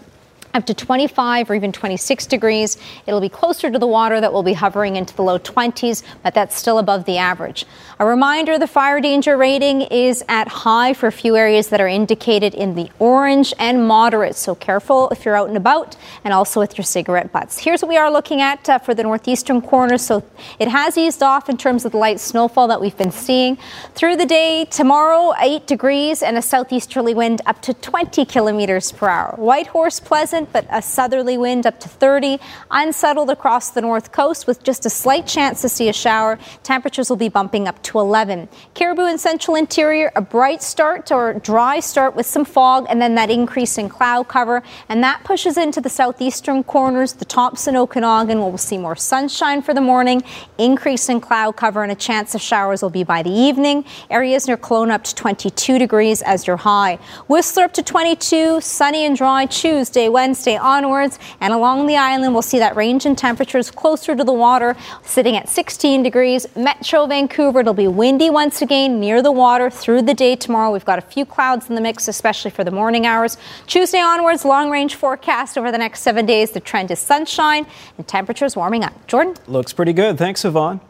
up 0.57 0.65
to 0.65 0.73
25 0.73 1.49
or 1.49 1.55
even 1.55 1.71
26 1.71 2.25
degrees. 2.25 2.77
It'll 3.05 3.21
be 3.21 3.29
closer 3.29 3.71
to 3.71 3.79
the 3.79 3.87
water 3.87 4.19
that 4.19 4.33
will 4.33 4.43
be 4.43 4.53
hovering 4.53 4.95
into 4.95 5.15
the 5.15 5.23
low 5.23 5.39
20s, 5.39 6.03
but 6.23 6.33
that's 6.33 6.57
still 6.57 6.79
above 6.79 7.05
the 7.05 7.17
average. 7.17 7.65
A 7.99 8.05
reminder 8.05 8.59
the 8.59 8.67
fire 8.67 8.99
danger 8.99 9.37
rating 9.37 9.83
is 9.83 10.23
at 10.27 10.47
high 10.47 10.93
for 10.93 11.07
a 11.07 11.11
few 11.11 11.35
areas 11.35 11.69
that 11.69 11.79
are 11.79 11.87
indicated 11.87 12.53
in 12.53 12.75
the 12.75 12.91
orange 12.99 13.53
and 13.57 13.87
moderate, 13.87 14.35
so 14.35 14.55
careful 14.55 15.09
if 15.09 15.25
you're 15.25 15.35
out 15.35 15.47
and 15.47 15.57
about 15.57 15.95
and 16.23 16.33
also 16.33 16.59
with 16.59 16.77
your 16.77 16.85
cigarette 16.85 17.31
butts. 17.31 17.59
Here's 17.59 17.81
what 17.81 17.89
we 17.89 17.97
are 17.97 18.11
looking 18.11 18.41
at 18.41 18.67
uh, 18.69 18.79
for 18.79 18.93
the 18.93 19.03
northeastern 19.03 19.61
corner. 19.61 19.97
So 19.97 20.23
it 20.59 20.67
has 20.67 20.97
eased 20.97 21.23
off 21.23 21.49
in 21.49 21.57
terms 21.57 21.85
of 21.85 21.91
the 21.91 21.97
light 21.97 22.19
snowfall 22.19 22.67
that 22.67 22.81
we've 22.81 22.97
been 22.97 23.11
seeing. 23.11 23.57
Through 23.95 24.17
the 24.17 24.25
day, 24.25 24.65
tomorrow, 24.65 25.33
8 25.39 25.67
degrees 25.67 26.23
and 26.23 26.37
a 26.37 26.41
southeasterly 26.41 27.13
wind 27.13 27.41
up 27.45 27.61
to 27.63 27.73
20 27.73 28.25
kilometers 28.25 28.91
per 28.91 29.07
hour. 29.07 29.35
Whitehorse, 29.37 29.99
pleasant 29.99 30.46
but 30.51 30.65
a 30.69 30.81
southerly 30.81 31.37
wind 31.37 31.65
up 31.65 31.79
to 31.79 31.89
30. 31.89 32.39
Unsettled 32.71 33.29
across 33.29 33.71
the 33.71 33.81
north 33.81 34.11
coast 34.11 34.47
with 34.47 34.63
just 34.63 34.85
a 34.85 34.89
slight 34.89 35.27
chance 35.27 35.61
to 35.61 35.69
see 35.69 35.89
a 35.89 35.93
shower. 35.93 36.39
Temperatures 36.63 37.09
will 37.09 37.17
be 37.17 37.29
bumping 37.29 37.67
up 37.67 37.81
to 37.83 37.99
11. 37.99 38.47
Cariboo 38.73 39.05
and 39.05 39.19
central 39.19 39.55
interior, 39.55 40.11
a 40.15 40.21
bright 40.21 40.61
start 40.61 41.11
or 41.11 41.33
dry 41.33 41.79
start 41.79 42.15
with 42.15 42.25
some 42.25 42.45
fog 42.45 42.85
and 42.89 43.01
then 43.01 43.15
that 43.15 43.29
increase 43.29 43.77
in 43.77 43.89
cloud 43.89 44.27
cover. 44.27 44.63
And 44.89 45.03
that 45.03 45.23
pushes 45.23 45.57
into 45.57 45.81
the 45.81 45.89
southeastern 45.89 46.63
corners, 46.63 47.13
the 47.13 47.25
tops 47.25 47.67
in 47.67 47.75
Okanagan. 47.75 48.39
We'll 48.39 48.57
see 48.57 48.77
more 48.77 48.95
sunshine 48.95 49.61
for 49.61 49.73
the 49.73 49.81
morning, 49.81 50.23
increase 50.57 51.09
in 51.09 51.21
cloud 51.21 51.55
cover, 51.55 51.83
and 51.83 51.91
a 51.91 51.95
chance 51.95 52.35
of 52.35 52.41
showers 52.41 52.81
will 52.81 52.89
be 52.89 53.03
by 53.03 53.23
the 53.23 53.31
evening. 53.31 53.85
Areas 54.09 54.47
near 54.47 54.57
Kelowna 54.57 54.91
up 54.91 55.03
to 55.03 55.15
22 55.15 55.79
degrees 55.79 56.21
as 56.21 56.47
your 56.47 56.57
high. 56.57 56.95
Whistler 57.27 57.63
up 57.63 57.73
to 57.73 57.83
22, 57.83 58.61
sunny 58.61 59.05
and 59.05 59.17
dry 59.17 59.45
Tuesday, 59.45 60.09
Wednesday 60.09 60.26
onwards. 60.35 61.19
And 61.39 61.53
along 61.53 61.87
the 61.87 61.95
island, 61.95 62.33
we'll 62.33 62.41
see 62.41 62.59
that 62.59 62.75
range 62.75 63.05
in 63.05 63.15
temperatures 63.15 63.71
closer 63.71 64.15
to 64.15 64.23
the 64.23 64.33
water, 64.33 64.75
sitting 65.03 65.35
at 65.35 65.49
16 65.49 66.03
degrees. 66.03 66.45
Metro 66.55 67.05
Vancouver, 67.05 67.61
it'll 67.61 67.73
be 67.73 67.87
windy 67.87 68.29
once 68.29 68.61
again 68.61 68.99
near 68.99 69.21
the 69.21 69.31
water 69.31 69.69
through 69.69 70.01
the 70.01 70.13
day 70.13 70.35
tomorrow. 70.35 70.71
We've 70.71 70.85
got 70.85 70.99
a 70.99 71.01
few 71.01 71.25
clouds 71.25 71.69
in 71.69 71.75
the 71.75 71.81
mix, 71.81 72.07
especially 72.07 72.51
for 72.51 72.63
the 72.63 72.71
morning 72.71 73.05
hours. 73.05 73.37
Tuesday 73.67 73.99
onwards, 73.99 74.43
long 74.45 74.69
range 74.69 74.95
forecast 74.95 75.57
over 75.57 75.71
the 75.71 75.77
next 75.77 76.01
seven 76.01 76.25
days. 76.25 76.51
The 76.51 76.59
trend 76.59 76.91
is 76.91 76.99
sunshine 76.99 77.65
and 77.97 78.07
temperatures 78.07 78.55
warming 78.55 78.83
up. 78.83 79.07
Jordan? 79.07 79.35
Looks 79.47 79.73
pretty 79.73 79.93
good. 79.93 80.17
Thanks, 80.17 80.43
Yvonne. 80.43 80.81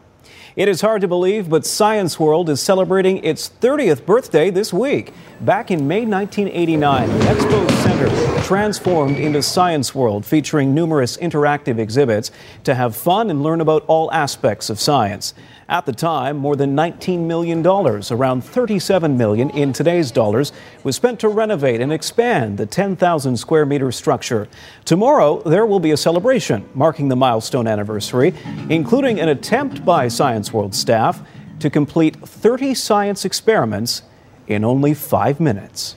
It 0.58 0.66
is 0.66 0.80
hard 0.80 1.02
to 1.02 1.06
believe, 1.06 1.48
but 1.48 1.64
Science 1.64 2.18
World 2.18 2.50
is 2.50 2.60
celebrating 2.60 3.22
its 3.22 3.48
30th 3.48 4.04
birthday 4.04 4.50
this 4.50 4.72
week. 4.72 5.12
Back 5.40 5.70
in 5.70 5.86
May 5.86 6.04
1989, 6.04 7.08
the 7.08 7.24
Expo 7.26 7.70
Center 7.84 8.42
transformed 8.42 9.18
into 9.18 9.40
Science 9.40 9.94
World, 9.94 10.26
featuring 10.26 10.74
numerous 10.74 11.16
interactive 11.18 11.78
exhibits 11.78 12.32
to 12.64 12.74
have 12.74 12.96
fun 12.96 13.30
and 13.30 13.44
learn 13.44 13.60
about 13.60 13.84
all 13.86 14.12
aspects 14.12 14.68
of 14.68 14.80
science. 14.80 15.32
At 15.70 15.84
the 15.84 15.92
time, 15.92 16.38
more 16.38 16.56
than 16.56 16.74
$19 16.74 17.26
million, 17.26 17.66
around 17.66 18.40
37 18.42 19.18
million 19.18 19.50
in 19.50 19.74
today's 19.74 20.10
dollars, 20.10 20.50
was 20.82 20.96
spent 20.96 21.20
to 21.20 21.28
renovate 21.28 21.82
and 21.82 21.92
expand 21.92 22.56
the 22.56 22.64
10,000 22.64 23.36
square 23.36 23.66
meter 23.66 23.92
structure. 23.92 24.48
Tomorrow, 24.86 25.42
there 25.42 25.66
will 25.66 25.78
be 25.78 25.90
a 25.90 25.96
celebration 25.98 26.66
marking 26.72 27.08
the 27.08 27.16
milestone 27.16 27.66
anniversary, 27.66 28.32
including 28.70 29.20
an 29.20 29.28
attempt 29.28 29.84
by 29.84 30.08
Science 30.08 30.54
World 30.54 30.74
staff 30.74 31.20
to 31.60 31.68
complete 31.68 32.16
30 32.16 32.72
science 32.72 33.26
experiments 33.26 34.00
in 34.46 34.64
only 34.64 34.94
five 34.94 35.38
minutes. 35.38 35.96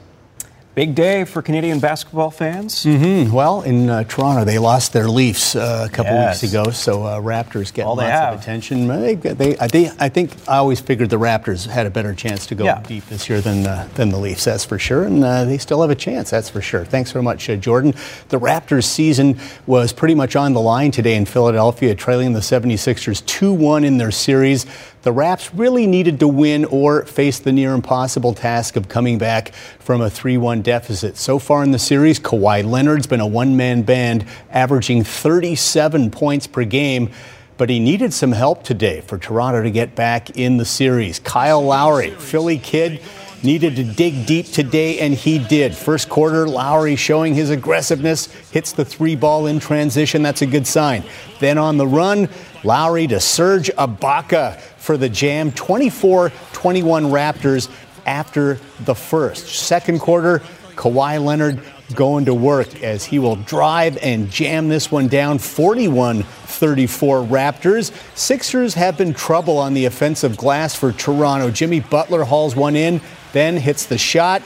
Big 0.74 0.96
day 0.96 1.26
for 1.26 1.42
Canadian 1.42 1.80
basketball 1.82 2.32
fans. 2.32 2.86
Mm-hmm. 2.86 3.30
Well, 3.34 3.62
in 3.64 3.90
uh, 3.90 4.06
Toronto, 4.06 4.46
they 4.46 4.58
lost 4.58 4.94
their 4.94 5.10
Leafs 5.10 5.54
uh, 5.54 5.86
a 5.90 5.92
couple 5.94 6.14
Yes. 6.14 6.42
weeks 6.42 6.54
ago, 6.54 6.72
so 6.72 7.04
uh, 7.04 7.20
Raptors 7.20 7.74
get 7.74 7.86
All 7.86 7.98
lots 7.98 8.10
have. 8.10 8.36
of 8.36 8.40
attention. 8.40 8.88
They, 8.88 9.16
they, 9.16 9.58
I, 9.58 9.68
they, 9.68 9.90
I 10.00 10.08
think 10.08 10.32
I 10.48 10.58
always 10.58 10.80
figured 10.80 11.10
the 11.10 11.20
Raptors 11.20 11.68
had 11.68 11.88
a 11.88 11.90
better 11.90 12.14
chance 12.14 12.46
to 12.48 12.56
go 12.56 12.64
Yeah. 12.64 12.82
deep 12.88 13.06
this 13.08 13.28
year 13.30 13.42
than 13.42 13.68
uh, 13.68 13.90
than 13.96 14.10
the 14.12 14.18
Leafs. 14.18 14.46
That's 14.46 14.64
for 14.64 14.80
sure, 14.80 15.04
and 15.04 15.22
uh, 15.22 15.44
they 15.44 15.58
still 15.58 15.82
have 15.82 15.90
a 15.90 15.96
chance. 15.96 16.30
That's 16.30 16.50
for 16.50 16.62
sure. 16.62 16.86
Thanks 16.86 17.12
very 17.12 17.24
much, 17.24 17.50
uh, 17.50 17.58
Jordan. 17.58 17.94
The 18.30 18.40
Raptors' 18.40 18.86
season 18.86 19.38
was 19.68 19.92
pretty 19.92 20.16
much 20.16 20.38
on 20.38 20.54
the 20.54 20.62
line 20.62 20.92
today 20.92 21.16
in 21.18 21.26
Philadelphia, 21.26 21.96
trailing 21.96 22.32
the 22.32 22.40
76ers 22.40 23.22
2-1 23.24 23.84
in 23.84 23.98
their 23.98 24.12
series. 24.12 24.66
The 25.02 25.12
Raps 25.12 25.52
really 25.54 25.88
needed 25.88 26.20
to 26.20 26.28
win 26.28 26.64
or 26.64 27.04
face 27.06 27.40
the 27.40 27.52
near 27.52 27.74
impossible 27.74 28.36
task 28.36 28.76
of 28.76 28.88
coming 28.88 29.18
back 29.18 29.52
from 29.80 30.00
a 30.00 30.10
3 30.12 30.38
1 30.38 30.61
deficit. 30.62 31.18
So 31.18 31.40
far 31.40 31.64
in 31.64 31.72
the 31.72 31.80
series, 31.80 32.20
Kawhi 32.20 32.64
Leonard's 32.64 33.08
been 33.08 33.20
a 33.20 33.28
one 33.28 33.58
man 33.58 33.82
band, 33.82 34.26
averaging 34.50 35.04
37 35.04 36.12
points 36.12 36.48
per 36.48 36.64
game. 36.64 37.12
But 37.58 37.70
he 37.70 37.80
needed 37.80 38.14
some 38.14 38.32
help 38.32 38.64
today 38.64 39.02
for 39.02 39.18
Toronto 39.18 39.62
to 39.62 39.70
get 39.70 39.94
back 39.94 40.32
in 40.32 40.58
the 40.58 40.66
series. 40.66 41.20
Kyle 41.20 41.62
Lowry, 41.62 42.10
Philly 42.12 42.58
kid, 42.58 43.02
needed 43.44 43.76
to 43.76 43.84
dig 43.84 44.26
deep 44.26 44.48
today, 44.48 45.00
and 45.00 45.14
he 45.14 45.40
did. 45.40 45.76
First 45.76 46.10
quarter, 46.10 46.48
Lowry 46.48 46.96
showing 46.96 47.34
his 47.34 47.50
aggressiveness, 47.50 48.28
hits 48.52 48.72
the 48.72 48.86
three 48.86 49.16
ball 49.16 49.48
in 49.48 49.60
transition. 49.60 50.22
That's 50.22 50.42
a 50.42 50.46
good 50.46 50.68
sign. 50.68 51.04
Then 51.40 51.58
on 51.58 51.78
the 51.78 51.88
run, 51.88 52.30
Lowry 52.64 53.08
to 53.08 53.20
Serge 53.20 53.70
Ibaka 53.78 54.60
for 54.78 54.98
the 54.98 55.10
jam. 55.10 55.52
24 55.52 56.32
21 56.54 57.06
Raptors 57.06 57.70
after 58.06 58.60
the 58.82 58.96
first. 58.96 59.48
Second 59.48 60.00
quarter, 60.00 60.42
Kawhi 60.76 61.24
Leonard 61.24 61.62
going 61.96 62.26
to 62.26 62.34
work 62.34 62.82
as 62.82 63.06
he 63.06 63.20
will 63.20 63.36
drive 63.36 63.98
and 63.98 64.30
jam 64.30 64.70
this 64.70 64.92
one 64.92 65.08
down 65.08 65.38
41 65.38 66.24
34 66.24 67.24
Raptors. 67.24 67.92
Sixers 68.16 68.74
have 68.74 68.98
been 68.98 69.14
trouble 69.14 69.58
on 69.58 69.74
the 69.74 69.86
offensive 69.86 70.38
glass 70.38 70.76
for 70.76 70.92
Toronto. 70.92 71.52
Jimmy 71.52 71.80
Butler 71.80 72.24
hauls 72.24 72.56
one 72.56 72.76
in, 72.76 73.02
then 73.34 73.58
hits 73.58 73.86
the 73.86 73.98
shot. 73.98 74.42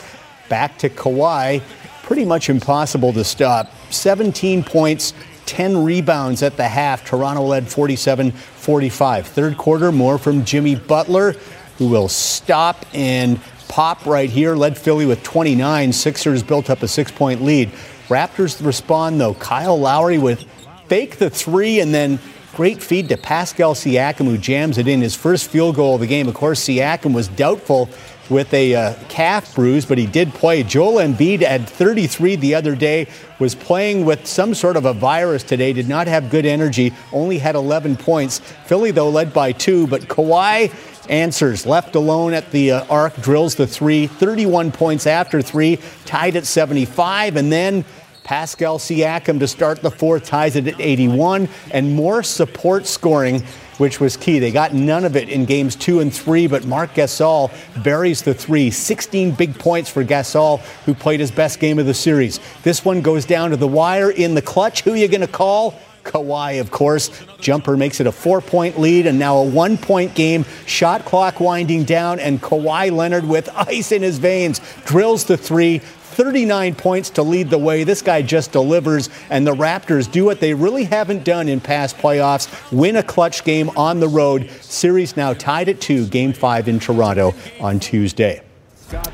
Back 0.49 0.77
to 0.79 0.89
Kawhi. 0.89 1.61
Pretty 2.03 2.25
much 2.25 2.49
impossible 2.49 3.13
to 3.13 3.23
stop. 3.23 3.71
17 3.89 4.63
points, 4.63 5.13
10 5.47 5.83
rebounds 5.83 6.43
at 6.43 6.55
the 6.57 6.67
half. 6.67 7.05
Toronto 7.05 7.43
led 7.43 7.67
47 7.67 8.31
45. 8.31 9.27
Third 9.27 9.57
quarter, 9.57 9.91
more 9.91 10.17
from 10.17 10.45
Jimmy 10.45 10.75
Butler, 10.75 11.35
who 11.77 11.87
will 11.87 12.07
stop 12.07 12.85
and 12.93 13.39
pop 13.67 14.05
right 14.05 14.29
here. 14.29 14.55
Led 14.55 14.77
Philly 14.77 15.05
with 15.05 15.23
29. 15.23 15.91
Sixers 15.93 16.43
built 16.43 16.69
up 16.69 16.83
a 16.83 16.87
six 16.87 17.11
point 17.11 17.41
lead. 17.41 17.71
Raptors 18.07 18.63
respond, 18.65 19.19
though. 19.19 19.33
Kyle 19.33 19.79
Lowry 19.79 20.17
with 20.17 20.45
fake 20.87 21.17
the 21.17 21.29
three 21.29 21.79
and 21.79 21.93
then 21.93 22.19
great 22.55 22.81
feed 22.81 23.09
to 23.09 23.17
Pascal 23.17 23.73
Siakam, 23.73 24.25
who 24.25 24.37
jams 24.37 24.77
it 24.77 24.87
in 24.87 25.01
his 25.01 25.15
first 25.15 25.49
field 25.49 25.75
goal 25.75 25.95
of 25.95 26.01
the 26.01 26.07
game. 26.07 26.27
Of 26.27 26.35
course, 26.35 26.63
Siakam 26.65 27.13
was 27.13 27.27
doubtful 27.27 27.89
with 28.29 28.51
a 28.53 28.73
uh, 28.73 28.93
calf 29.09 29.53
bruise, 29.53 29.85
but 29.85 29.97
he 29.97 30.05
did 30.05 30.33
play. 30.33 30.63
Joel 30.63 30.95
Embiid 30.95 31.41
at 31.41 31.69
33 31.69 32.37
the 32.37 32.55
other 32.55 32.75
day 32.75 33.07
was 33.39 33.53
playing 33.53 34.05
with 34.05 34.25
some 34.25 34.53
sort 34.53 34.77
of 34.77 34.85
a 34.85 34.93
virus 34.93 35.43
today, 35.43 35.73
did 35.73 35.87
not 35.87 36.07
have 36.07 36.29
good 36.29 36.45
energy, 36.45 36.93
only 37.11 37.37
had 37.37 37.55
11 37.55 37.97
points. 37.97 38.39
Philly, 38.39 38.91
though, 38.91 39.09
led 39.09 39.33
by 39.33 39.51
two, 39.51 39.85
but 39.87 40.01
Kawhi 40.03 40.71
answers. 41.07 41.65
Left 41.65 41.95
alone 41.95 42.33
at 42.33 42.51
the 42.51 42.71
uh, 42.71 42.85
arc, 42.89 43.15
drills 43.21 43.55
the 43.55 43.67
three, 43.67 44.07
31 44.07 44.71
points 44.71 45.07
after 45.07 45.41
three, 45.41 45.79
tied 46.05 46.35
at 46.35 46.45
75, 46.45 47.35
and 47.35 47.51
then 47.51 47.85
Pascal 48.25 48.79
Siakam 48.79 49.39
to 49.39 49.47
start 49.47 49.81
the 49.83 49.91
fourth 49.91 50.25
ties 50.25 50.55
it 50.55 50.67
at 50.67 50.81
81, 50.81 51.47
and 51.71 51.93
more 51.93 52.23
support 52.23 52.87
scoring, 52.87 53.43
which 53.77 53.99
was 53.99 54.17
key. 54.17 54.39
They 54.39 54.51
got 54.51 54.73
none 54.73 55.05
of 55.05 55.15
it 55.15 55.29
in 55.29 55.45
games 55.45 55.75
two 55.75 55.99
and 55.99 56.13
three, 56.13 56.47
but 56.47 56.65
Marc 56.65 56.95
Gasol 56.95 57.51
buries 57.83 58.23
the 58.23 58.33
three. 58.33 58.71
16 58.71 59.31
big 59.31 59.57
points 59.59 59.91
for 59.91 60.03
Gasol, 60.03 60.59
who 60.85 60.95
played 60.95 61.19
his 61.19 61.29
best 61.29 61.59
game 61.59 61.77
of 61.77 61.85
the 61.85 61.93
series. 61.93 62.39
This 62.63 62.83
one 62.83 63.01
goes 63.01 63.25
down 63.25 63.51
to 63.51 63.57
the 63.57 63.67
wire 63.67 64.09
in 64.09 64.33
the 64.33 64.41
clutch. 64.41 64.81
Who 64.81 64.93
are 64.93 64.97
you 64.97 65.07
going 65.07 65.21
to 65.21 65.27
call? 65.27 65.79
Kawhi, 66.05 66.61
of 66.61 66.71
course. 66.71 67.09
Jumper 67.39 67.75
makes 67.75 67.99
it 67.99 68.07
a 68.07 68.11
four 68.11 68.39
point 68.39 68.79
lead 68.79 69.07
and 69.07 69.19
now 69.19 69.37
a 69.37 69.45
one 69.45 69.77
point 69.77 70.15
game. 70.15 70.45
Shot 70.65 71.03
clock 71.03 71.39
winding 71.39 71.83
down, 71.83 72.19
and 72.19 72.41
Kawhi 72.41 72.91
Leonard 72.91 73.27
with 73.27 73.49
ice 73.55 73.91
in 73.91 74.01
his 74.01 74.17
veins 74.17 74.61
drills 74.85 75.25
the 75.25 75.35
three. 75.35 75.81
39 76.15 76.75
points 76.75 77.09
to 77.09 77.23
lead 77.23 77.49
the 77.49 77.57
way. 77.57 77.83
This 77.83 78.01
guy 78.01 78.21
just 78.21 78.53
delivers, 78.53 79.09
and 79.29 79.45
the 79.45 79.53
Raptors 79.53 80.09
do 80.09 80.23
what 80.23 80.39
they 80.39 80.53
really 80.53 80.85
haven't 80.85 81.25
done 81.25 81.49
in 81.49 81.59
past 81.59 81.97
playoffs 81.97 82.47
win 82.71 82.95
a 82.95 83.03
clutch 83.03 83.43
game 83.43 83.69
on 83.75 83.99
the 83.99 84.07
road. 84.07 84.49
Series 84.61 85.17
now 85.17 85.33
tied 85.33 85.67
at 85.67 85.81
two, 85.81 86.07
game 86.07 86.31
five 86.31 86.69
in 86.69 86.79
Toronto 86.79 87.33
on 87.59 87.81
Tuesday. 87.81 88.41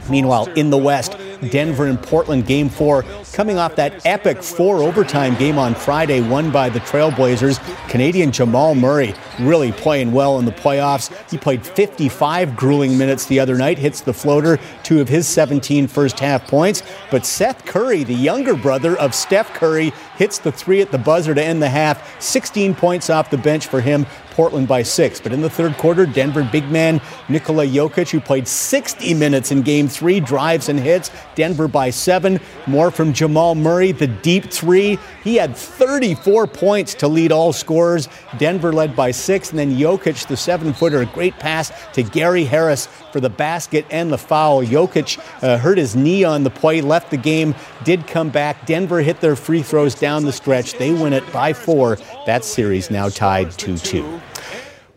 Meanwhile, 0.10 0.48
in 0.56 0.70
the 0.70 0.78
West, 0.78 1.18
Denver 1.50 1.88
and 1.88 2.02
Portland 2.02 2.46
game 2.46 2.70
four, 2.70 3.04
coming 3.34 3.58
off 3.58 3.76
that 3.76 4.06
epic 4.06 4.44
four 4.44 4.78
overtime 4.78 5.36
game 5.36 5.58
on 5.58 5.74
Friday, 5.74 6.22
won 6.22 6.52
by 6.52 6.70
the 6.70 6.80
Trailblazers. 6.82 7.60
Canadian 7.90 8.32
Jamal 8.32 8.76
Murray 8.76 9.14
really 9.40 9.72
playing 9.72 10.12
well 10.12 10.40
in 10.40 10.46
the 10.46 10.52
playoffs. 10.52 11.12
He 11.30 11.38
played 11.38 11.66
55 11.66 12.56
grueling 12.56 12.98
minutes 12.98 13.26
the 13.26 13.40
other 13.40 13.58
night, 13.58 13.78
hits 13.78 14.02
the 14.02 14.14
floater, 14.14 14.60
two 14.84 15.02
of 15.02 15.10
his 15.10 15.28
17 15.28 15.88
first 15.88 16.20
half 16.20 16.48
points. 16.48 16.84
But 17.10 17.26
Seth 17.26 17.66
Curry, 17.66 18.04
the 18.04 18.14
younger 18.14 18.56
brother 18.56 18.98
of 18.98 19.16
Steph 19.16 19.54
Curry, 19.54 19.94
hits 20.18 20.38
the 20.38 20.52
three 20.52 20.82
at 20.82 20.92
the 20.92 20.98
buzzer 20.98 21.34
to 21.34 21.44
end 21.44 21.62
the 21.62 21.70
half. 21.70 22.22
16 22.22 22.76
points 22.76 23.10
off 23.10 23.30
the 23.30 23.38
bench 23.38 23.68
for 23.68 23.82
him. 23.82 24.06
Portland 24.32 24.68
by 24.68 24.82
six. 24.82 25.20
But 25.20 25.34
in 25.34 25.42
the 25.42 25.50
third 25.50 25.78
quarter, 25.78 26.06
Denver 26.06 26.48
big 26.52 26.70
man 26.70 27.02
Nikola 27.30 27.66
Jokic, 27.66 28.10
who 28.10 28.20
played 28.20 28.48
60 28.48 29.14
minutes 29.14 29.52
in 29.52 29.62
game 29.62 29.88
three, 29.88 30.20
drives 30.20 30.70
and 30.70 30.80
hits. 30.80 31.12
Denver 31.36 31.67
by 31.67 31.89
seven. 31.89 32.39
More 32.67 32.91
from 32.91 33.13
Jamal 33.13 33.56
Murray, 33.56 33.91
the 33.91 34.08
deep 34.08 34.46
three. 34.46 34.98
He 35.24 35.36
had 35.36 35.56
34 35.56 36.48
points 36.48 36.94
to 36.96 37.08
lead 37.08 37.32
all 37.32 37.54
scorers. 37.54 38.08
Denver 38.38 38.74
led 38.74 38.96
by 38.96 39.12
six. 39.12 39.52
And 39.52 39.60
then 39.60 39.76
Jokic, 39.76 40.28
the 40.28 40.38
seven 40.38 40.74
footer, 40.74 41.02
a 41.02 41.06
great 41.06 41.38
pass 41.39 41.72
to 41.94 42.04
Gary 42.04 42.44
Harris 42.44 42.88
for 43.12 43.20
the 43.20 43.30
basket 43.30 43.86
and 43.89 44.12
the 44.12 44.17
foul. 44.17 44.63
Jokic 44.63 45.20
uh, 45.44 45.58
hurt 45.58 45.78
his 45.78 45.96
knee 45.96 46.24
on 46.24 46.44
the 46.44 46.50
play, 46.50 46.82
left 46.82 47.12
the 47.12 47.17
game, 47.17 47.56
did 47.84 48.08
come 48.08 48.30
back. 48.30 48.65
Denver 48.65 49.02
hit 49.02 49.22
their 49.22 49.36
free 49.36 49.62
throws 49.62 49.96
down 49.96 50.26
the 50.26 50.34
stretch. 50.34 50.74
They 50.74 50.94
win 50.94 51.13
it 51.13 51.32
by 51.32 51.54
four. 51.54 51.98
That 52.26 52.44
series 52.44 52.91
now 52.91 53.10
tied 53.10 53.52
2 53.52 53.78
2. 53.78 54.22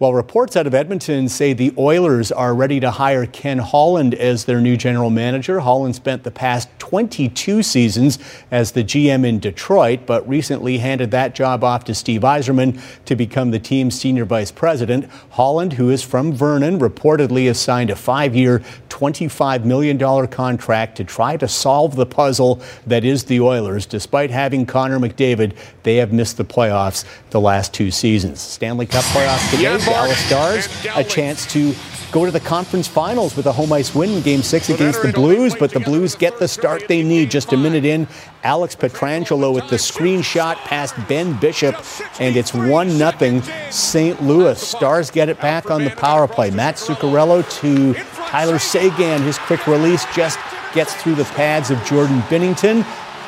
Well, 0.00 0.12
reports 0.12 0.56
out 0.56 0.66
of 0.66 0.74
Edmonton 0.74 1.28
say 1.28 1.52
the 1.52 1.72
Oilers 1.78 2.32
are 2.32 2.52
ready 2.52 2.80
to 2.80 2.90
hire 2.90 3.26
Ken 3.26 3.58
Holland 3.58 4.12
as 4.12 4.44
their 4.44 4.60
new 4.60 4.76
general 4.76 5.08
manager. 5.08 5.60
Holland 5.60 5.94
spent 5.94 6.24
the 6.24 6.32
past 6.32 6.68
22 6.80 7.62
seasons 7.62 8.18
as 8.50 8.72
the 8.72 8.82
GM 8.82 9.24
in 9.24 9.38
Detroit, 9.38 10.00
but 10.04 10.28
recently 10.28 10.78
handed 10.78 11.12
that 11.12 11.36
job 11.36 11.62
off 11.62 11.84
to 11.84 11.94
Steve 11.94 12.22
Yzerman 12.22 12.80
to 13.04 13.14
become 13.14 13.52
the 13.52 13.60
team's 13.60 13.98
senior 13.98 14.24
vice 14.24 14.50
president. 14.50 15.08
Holland, 15.30 15.74
who 15.74 15.90
is 15.90 16.02
from 16.02 16.32
Vernon, 16.32 16.80
reportedly 16.80 17.46
has 17.46 17.60
signed 17.60 17.90
a 17.90 17.96
five 17.96 18.34
year, 18.34 18.64
$25 18.88 19.64
million 19.64 20.26
contract 20.26 20.96
to 20.96 21.04
try 21.04 21.36
to 21.36 21.46
solve 21.46 21.94
the 21.94 22.06
puzzle 22.06 22.60
that 22.86 23.04
is 23.04 23.24
the 23.24 23.40
Oilers. 23.40 23.86
Despite 23.86 24.30
having 24.32 24.66
Connor 24.66 24.98
McDavid, 24.98 25.56
they 25.84 25.96
have 25.96 26.12
missed 26.12 26.36
the 26.36 26.44
playoffs 26.44 27.04
the 27.30 27.40
last 27.40 27.72
two 27.72 27.92
seasons. 27.92 28.40
Stanley 28.40 28.86
Cup 28.86 29.04
playoffs 29.04 29.50
today. 29.50 29.83
Dallas 29.84 30.18
Stars 30.26 30.68
a 30.96 31.04
chance 31.04 31.44
to 31.52 31.74
go 32.10 32.24
to 32.24 32.30
the 32.30 32.40
conference 32.40 32.88
finals 32.88 33.36
with 33.36 33.44
a 33.46 33.52
home 33.52 33.72
ice 33.72 33.94
win 33.94 34.08
in 34.10 34.22
game 34.22 34.42
six 34.42 34.70
against 34.70 35.02
the 35.02 35.12
Blues, 35.12 35.54
but 35.54 35.72
the 35.72 35.80
Blues 35.80 36.14
get 36.14 36.38
the 36.38 36.48
start 36.48 36.88
they 36.88 37.02
need. 37.02 37.30
Just 37.30 37.52
a 37.52 37.56
minute 37.56 37.84
in, 37.84 38.08
Alex 38.44 38.74
Pietrangelo 38.74 39.52
with 39.52 39.68
the 39.68 39.76
screenshot 39.76 40.56
past 40.56 40.94
Ben 41.06 41.38
Bishop, 41.38 41.76
and 42.18 42.34
it's 42.34 42.54
1 42.54 42.90
0 42.90 43.42
St. 43.70 44.22
Louis. 44.22 44.58
Stars 44.58 45.10
get 45.10 45.28
it 45.28 45.38
back 45.40 45.70
on 45.70 45.84
the 45.84 45.90
power 45.90 46.26
play. 46.26 46.50
Matt 46.50 46.76
Zuccarello 46.76 47.42
to 47.60 47.94
Tyler 48.28 48.58
Seguin. 48.58 49.22
His 49.22 49.38
quick 49.38 49.66
release 49.66 50.06
just 50.14 50.38
gets 50.72 50.94
through 50.94 51.16
the 51.16 51.24
pads 51.24 51.70
of 51.70 51.82
Jordan 51.84 52.20
Binnington. 52.22 52.84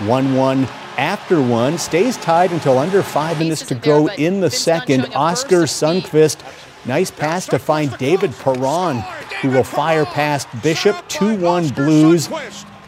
1 0.06 0.34
1 0.34 0.68
after 0.98 1.40
one. 1.40 1.78
Stays 1.78 2.16
tied 2.16 2.52
until 2.52 2.78
under 2.78 3.02
five 3.02 3.38
minutes 3.38 3.62
to 3.66 3.74
go 3.74 4.08
in 4.08 4.40
the 4.40 4.50
second. 4.50 5.06
Oskar 5.14 5.62
Sundqvist 5.62 6.42
Nice 6.86 7.10
pass 7.10 7.46
to 7.46 7.58
find 7.58 7.96
David 7.98 8.32
Perron, 8.38 8.98
who 9.42 9.50
will 9.50 9.64
fire 9.64 10.06
past 10.06 10.46
Bishop. 10.62 10.96
2 11.08 11.36
1 11.36 11.70
Blues 11.70 12.28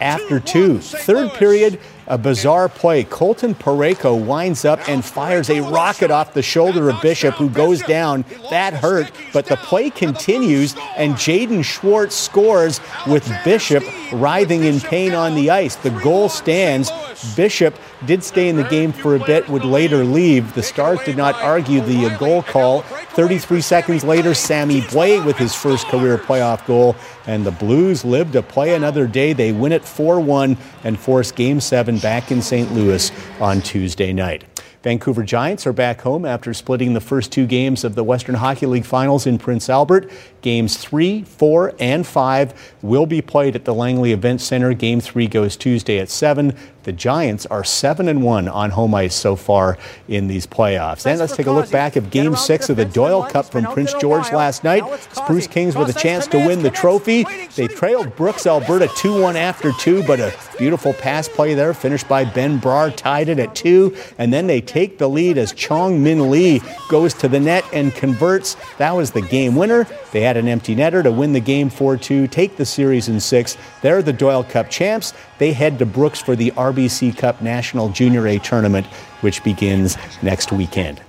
after 0.00 0.38
two. 0.38 0.78
Third 0.78 1.32
period, 1.32 1.80
a 2.06 2.16
bizarre 2.16 2.68
play. 2.68 3.02
Colton 3.02 3.56
Parayko 3.56 4.24
winds 4.24 4.64
up 4.64 4.88
and 4.88 5.04
fires 5.04 5.50
a 5.50 5.60
rocket 5.60 6.12
off 6.12 6.32
the 6.32 6.42
shoulder 6.42 6.88
of 6.88 7.02
Bishop, 7.02 7.34
who 7.34 7.50
goes 7.50 7.82
down. 7.82 8.24
That 8.50 8.72
hurt, 8.72 9.10
but 9.32 9.46
the 9.46 9.56
play 9.56 9.90
continues, 9.90 10.76
and 10.96 11.14
Jaden 11.14 11.64
Schwartz 11.64 12.14
scores 12.14 12.80
with 13.06 13.28
Bishop 13.44 13.82
writhing 14.12 14.62
in 14.62 14.80
pain 14.80 15.12
on 15.12 15.34
the 15.34 15.50
ice. 15.50 15.74
The 15.74 15.90
goal 15.90 16.28
stands. 16.28 16.90
Bishop 17.34 17.74
did 18.06 18.22
stay 18.22 18.48
in 18.48 18.56
the 18.56 18.64
game 18.64 18.92
for 18.92 19.16
a 19.16 19.18
bit, 19.18 19.48
would 19.48 19.64
later 19.64 20.04
leave. 20.04 20.54
The 20.54 20.62
Stars 20.62 21.00
did 21.04 21.16
not 21.16 21.34
argue 21.36 21.80
the 21.80 22.06
uh, 22.06 22.18
goal 22.18 22.42
call. 22.42 22.82
33 22.82 23.60
seconds 23.60 24.04
later, 24.04 24.34
Sammy 24.34 24.80
Blais 24.82 25.24
with 25.24 25.36
his 25.36 25.54
first 25.54 25.86
career 25.88 26.18
playoff 26.18 26.64
goal, 26.66 26.96
and 27.26 27.44
the 27.44 27.50
Blues 27.50 28.04
live 28.04 28.32
to 28.32 28.42
play 28.42 28.74
another 28.74 29.06
day. 29.06 29.32
They 29.32 29.52
win 29.52 29.72
it 29.72 29.84
4 29.84 30.20
1 30.20 30.56
and 30.84 30.98
force 30.98 31.32
Game 31.32 31.60
7 31.60 31.98
back 31.98 32.30
in 32.30 32.40
St. 32.40 32.72
Louis 32.72 33.10
on 33.40 33.60
Tuesday 33.60 34.12
night. 34.12 34.44
Vancouver 34.82 35.24
Giants 35.24 35.66
are 35.66 35.72
back 35.72 36.02
home 36.02 36.24
after 36.24 36.54
splitting 36.54 36.94
the 36.94 37.00
first 37.00 37.32
two 37.32 37.46
games 37.46 37.82
of 37.82 37.96
the 37.96 38.04
Western 38.04 38.36
Hockey 38.36 38.66
League 38.66 38.84
Finals 38.84 39.26
in 39.26 39.36
Prince 39.36 39.68
Albert. 39.68 40.10
Games 40.40 40.76
three, 40.76 41.24
four, 41.24 41.74
and 41.80 42.06
five 42.06 42.74
will 42.80 43.04
be 43.04 43.20
played 43.20 43.56
at 43.56 43.64
the 43.64 43.74
Langley 43.74 44.12
Event 44.12 44.40
Center. 44.40 44.72
Game 44.74 45.00
three 45.00 45.26
goes 45.26 45.56
Tuesday 45.56 45.98
at 45.98 46.08
7. 46.08 46.56
The 46.88 46.94
Giants 46.94 47.44
are 47.44 47.64
7 47.64 48.08
and 48.08 48.22
1 48.22 48.48
on 48.48 48.70
home 48.70 48.94
ice 48.94 49.14
so 49.14 49.36
far 49.36 49.76
in 50.08 50.26
these 50.26 50.46
playoffs. 50.46 51.04
And 51.04 51.20
let's 51.20 51.36
take 51.36 51.46
a 51.46 51.52
look 51.52 51.70
back 51.70 51.98
at 51.98 52.08
Game 52.08 52.34
6 52.34 52.70
of 52.70 52.78
the 52.78 52.86
Doyle 52.86 53.24
Cup 53.24 53.44
from 53.44 53.66
Prince 53.66 53.92
George 54.00 54.32
last 54.32 54.64
night. 54.64 54.82
Spruce 55.12 55.46
Kings 55.46 55.76
with 55.76 55.94
a 55.94 56.00
chance 56.00 56.26
to 56.28 56.38
win 56.38 56.62
the 56.62 56.70
trophy. 56.70 57.26
They 57.56 57.68
trailed 57.68 58.16
Brooks, 58.16 58.46
Alberta 58.46 58.88
2 58.96 59.20
1 59.20 59.36
after 59.36 59.70
2, 59.72 60.04
but 60.04 60.18
a 60.18 60.32
beautiful 60.56 60.94
pass 60.94 61.28
play 61.28 61.52
there, 61.52 61.74
finished 61.74 62.08
by 62.08 62.24
Ben 62.24 62.58
Brar, 62.58 62.96
tied 62.96 63.28
it 63.28 63.38
at 63.38 63.54
2. 63.54 63.94
And 64.16 64.32
then 64.32 64.46
they 64.46 64.62
take 64.62 64.96
the 64.96 65.10
lead 65.10 65.36
as 65.36 65.52
Chong 65.52 66.02
Min 66.02 66.30
Lee 66.30 66.62
goes 66.88 67.12
to 67.12 67.28
the 67.28 67.38
net 67.38 67.66
and 67.74 67.94
converts. 67.94 68.56
That 68.78 68.96
was 68.96 69.10
the 69.10 69.20
game 69.20 69.56
winner. 69.56 69.86
They 70.12 70.22
had 70.22 70.38
an 70.38 70.48
empty 70.48 70.74
netter 70.74 71.02
to 71.02 71.12
win 71.12 71.34
the 71.34 71.40
game 71.40 71.68
4 71.68 71.98
2, 71.98 72.28
take 72.28 72.56
the 72.56 72.64
series 72.64 73.10
in 73.10 73.20
six. 73.20 73.58
They're 73.82 74.00
the 74.00 74.14
Doyle 74.14 74.42
Cup 74.42 74.70
champs. 74.70 75.12
They 75.38 75.52
head 75.52 75.78
to 75.78 75.86
Brooks 75.86 76.20
for 76.20 76.36
the 76.36 76.50
RBC 76.52 77.16
Cup 77.16 77.40
National 77.40 77.88
Junior 77.88 78.26
A 78.26 78.38
tournament, 78.38 78.86
which 79.20 79.42
begins 79.42 79.96
next 80.22 80.52
weekend. 80.52 81.00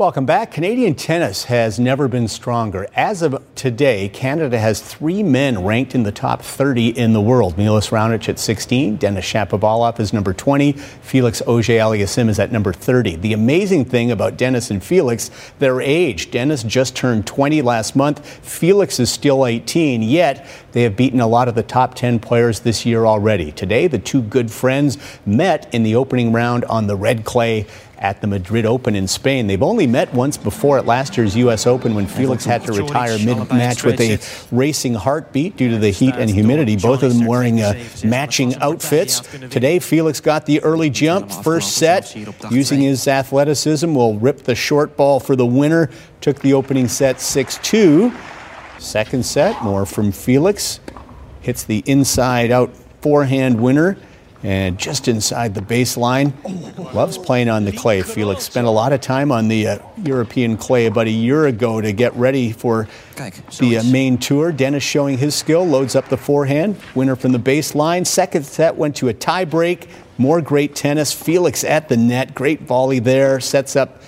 Welcome 0.00 0.24
back. 0.24 0.52
Canadian 0.52 0.94
tennis 0.94 1.44
has 1.44 1.78
never 1.78 2.08
been 2.08 2.26
stronger. 2.26 2.86
As 2.94 3.20
of 3.20 3.44
today, 3.54 4.08
Canada 4.08 4.58
has 4.58 4.80
three 4.80 5.22
men 5.22 5.62
ranked 5.62 5.94
in 5.94 6.04
the 6.04 6.10
top 6.10 6.40
30 6.40 6.98
in 6.98 7.12
the 7.12 7.20
world. 7.20 7.58
Milos 7.58 7.90
Raonic 7.90 8.26
at 8.30 8.38
16, 8.38 8.96
Denis 8.96 9.26
Shapovalov 9.26 10.00
is 10.00 10.14
number 10.14 10.32
20, 10.32 10.72
Felix 10.72 11.42
Auger-Aliassime 11.42 12.30
is 12.30 12.38
at 12.38 12.50
number 12.50 12.72
30. 12.72 13.16
The 13.16 13.34
amazing 13.34 13.84
thing 13.84 14.10
about 14.10 14.38
Denis 14.38 14.70
and 14.70 14.82
Felix, 14.82 15.30
their 15.58 15.82
age. 15.82 16.30
Denis 16.30 16.62
just 16.62 16.96
turned 16.96 17.26
20 17.26 17.60
last 17.60 17.94
month. 17.94 18.26
Felix 18.26 18.98
is 19.00 19.12
still 19.12 19.44
18, 19.44 20.00
yet 20.00 20.46
they 20.72 20.84
have 20.84 20.96
beaten 20.96 21.20
a 21.20 21.26
lot 21.26 21.46
of 21.46 21.54
the 21.54 21.62
top 21.62 21.94
10 21.94 22.20
players 22.20 22.60
this 22.60 22.86
year 22.86 23.04
already. 23.04 23.52
Today, 23.52 23.86
the 23.86 23.98
two 23.98 24.22
good 24.22 24.50
friends 24.50 24.96
met 25.26 25.68
in 25.74 25.82
the 25.82 25.94
opening 25.94 26.32
round 26.32 26.64
on 26.64 26.86
the 26.86 26.96
red 26.96 27.26
clay 27.26 27.66
at 28.00 28.22
the 28.22 28.26
Madrid 28.26 28.64
Open 28.64 28.96
in 28.96 29.06
Spain. 29.06 29.46
They've 29.46 29.62
only 29.62 29.86
met 29.86 30.12
once 30.14 30.38
before 30.38 30.78
at 30.78 30.86
last 30.86 31.18
year's 31.18 31.36
U.S. 31.36 31.66
Open 31.66 31.94
when 31.94 32.06
Felix 32.06 32.46
had 32.46 32.64
to 32.64 32.72
retire 32.72 33.18
mid-match 33.18 33.84
with 33.84 34.00
a 34.00 34.18
racing 34.54 34.94
heartbeat 34.94 35.56
due 35.58 35.68
to 35.68 35.78
the 35.78 35.90
heat 35.90 36.14
and 36.16 36.30
humidity. 36.30 36.76
Both 36.76 37.02
of 37.02 37.14
them 37.14 37.26
wearing 37.26 37.60
uh, 37.60 37.74
matching 38.02 38.54
outfits. 38.56 39.20
Today, 39.20 39.78
Felix 39.78 40.20
got 40.20 40.46
the 40.46 40.62
early 40.62 40.88
jump, 40.88 41.30
first 41.30 41.76
set. 41.76 42.16
Using 42.50 42.80
his 42.80 43.06
athleticism, 43.06 43.94
will 43.94 44.18
rip 44.18 44.44
the 44.44 44.54
short 44.54 44.96
ball 44.96 45.20
for 45.20 45.36
the 45.36 45.46
winner. 45.46 45.90
Took 46.22 46.40
the 46.40 46.54
opening 46.54 46.88
set 46.88 47.16
6-2. 47.16 48.16
Second 48.78 49.26
set, 49.26 49.62
more 49.62 49.84
from 49.84 50.10
Felix. 50.10 50.80
Hits 51.42 51.64
the 51.64 51.82
inside 51.86 52.50
out 52.50 52.74
forehand 53.02 53.60
winner 53.60 53.98
and 54.42 54.78
just 54.78 55.08
inside 55.08 55.54
the 55.54 55.60
baseline. 55.60 56.32
Loves 56.94 57.18
playing 57.18 57.48
on 57.48 57.64
the 57.64 57.72
clay. 57.72 58.02
Felix 58.02 58.44
spent 58.44 58.66
a 58.66 58.70
lot 58.70 58.92
of 58.92 59.00
time 59.00 59.30
on 59.30 59.48
the 59.48 59.68
uh, 59.68 59.78
European 60.02 60.56
clay 60.56 60.86
about 60.86 61.06
a 61.06 61.10
year 61.10 61.46
ago 61.46 61.80
to 61.80 61.92
get 61.92 62.14
ready 62.14 62.52
for 62.52 62.88
the 63.58 63.78
uh, 63.78 63.82
main 63.84 64.16
tour. 64.16 64.50
Denis 64.52 64.82
showing 64.82 65.18
his 65.18 65.34
skill, 65.34 65.64
loads 65.64 65.94
up 65.94 66.08
the 66.08 66.16
forehand. 66.16 66.76
Winner 66.94 67.16
from 67.16 67.32
the 67.32 67.38
baseline. 67.38 68.06
Second 68.06 68.44
set 68.44 68.76
went 68.76 68.96
to 68.96 69.08
a 69.08 69.14
tie 69.14 69.44
break. 69.44 69.88
More 70.16 70.40
great 70.40 70.74
tennis. 70.74 71.12
Felix 71.12 71.64
at 71.64 71.88
the 71.88 71.96
net. 71.96 72.34
Great 72.34 72.60
volley 72.60 72.98
there. 72.98 73.40
Sets 73.40 73.76
up 73.76 73.99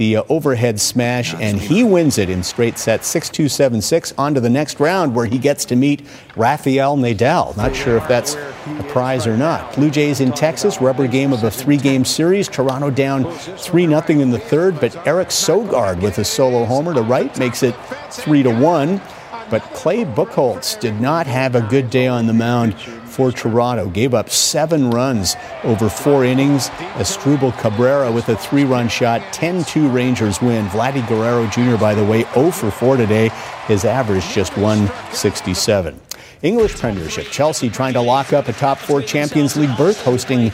the 0.00 0.16
uh, 0.16 0.22
overhead 0.30 0.80
smash, 0.80 1.34
and 1.34 1.60
he 1.60 1.84
wins 1.84 2.16
it 2.16 2.30
in 2.30 2.42
straight 2.42 2.78
sets 2.78 3.06
6 3.06 3.28
2 3.28 3.50
7 3.50 3.82
6. 3.82 4.14
On 4.16 4.32
to 4.32 4.40
the 4.40 4.48
next 4.48 4.80
round 4.80 5.14
where 5.14 5.26
he 5.26 5.36
gets 5.36 5.66
to 5.66 5.76
meet 5.76 6.06
Rafael 6.36 6.96
Nadal. 6.96 7.54
Not 7.58 7.76
sure 7.76 7.98
if 7.98 8.08
that's 8.08 8.34
a 8.34 8.84
prize 8.88 9.26
or 9.26 9.36
not. 9.36 9.74
Blue 9.74 9.90
Jays 9.90 10.20
in 10.20 10.32
Texas, 10.32 10.80
rubber 10.80 11.06
game 11.06 11.34
of 11.34 11.44
a 11.44 11.50
three 11.50 11.76
game 11.76 12.06
series. 12.06 12.48
Toronto 12.48 12.88
down 12.88 13.30
3 13.30 13.86
0 13.86 14.02
in 14.08 14.30
the 14.30 14.38
third, 14.38 14.80
but 14.80 15.06
Eric 15.06 15.28
Sogard 15.28 16.00
with 16.00 16.16
a 16.16 16.24
solo 16.24 16.64
homer 16.64 16.94
to 16.94 17.02
right 17.02 17.38
makes 17.38 17.62
it 17.62 17.74
3 18.10 18.42
to 18.44 18.58
1. 18.58 19.02
But 19.50 19.60
Clay 19.74 20.06
Buchholz 20.06 20.80
did 20.80 20.98
not 20.98 21.26
have 21.26 21.54
a 21.54 21.60
good 21.60 21.90
day 21.90 22.06
on 22.06 22.26
the 22.26 22.32
mound 22.32 22.74
for 23.10 23.32
Toronto. 23.32 23.88
Gave 23.88 24.14
up 24.14 24.30
seven 24.30 24.90
runs 24.90 25.36
over 25.64 25.88
four 25.88 26.24
innings. 26.24 26.68
Asdrubal 26.96 27.56
Cabrera 27.58 28.10
with 28.10 28.28
a 28.28 28.36
three 28.36 28.64
run 28.64 28.88
shot. 28.88 29.20
10 29.32 29.64
2 29.64 29.88
Rangers 29.88 30.40
win. 30.40 30.66
Vladdy 30.66 31.06
Guerrero 31.08 31.46
Jr., 31.48 31.76
by 31.76 31.94
the 31.94 32.04
way, 32.04 32.24
0 32.34 32.50
for 32.50 32.70
4 32.70 32.96
today. 32.96 33.30
His 33.66 33.84
average 33.84 34.26
just 34.28 34.56
167. 34.56 36.00
English 36.42 36.76
Premiership. 36.76 37.26
Chelsea 37.26 37.68
trying 37.68 37.92
to 37.92 38.00
lock 38.00 38.32
up 38.32 38.48
a 38.48 38.52
top 38.52 38.78
four 38.78 39.02
Champions 39.02 39.56
League 39.56 39.76
berth, 39.76 40.02
hosting 40.02 40.50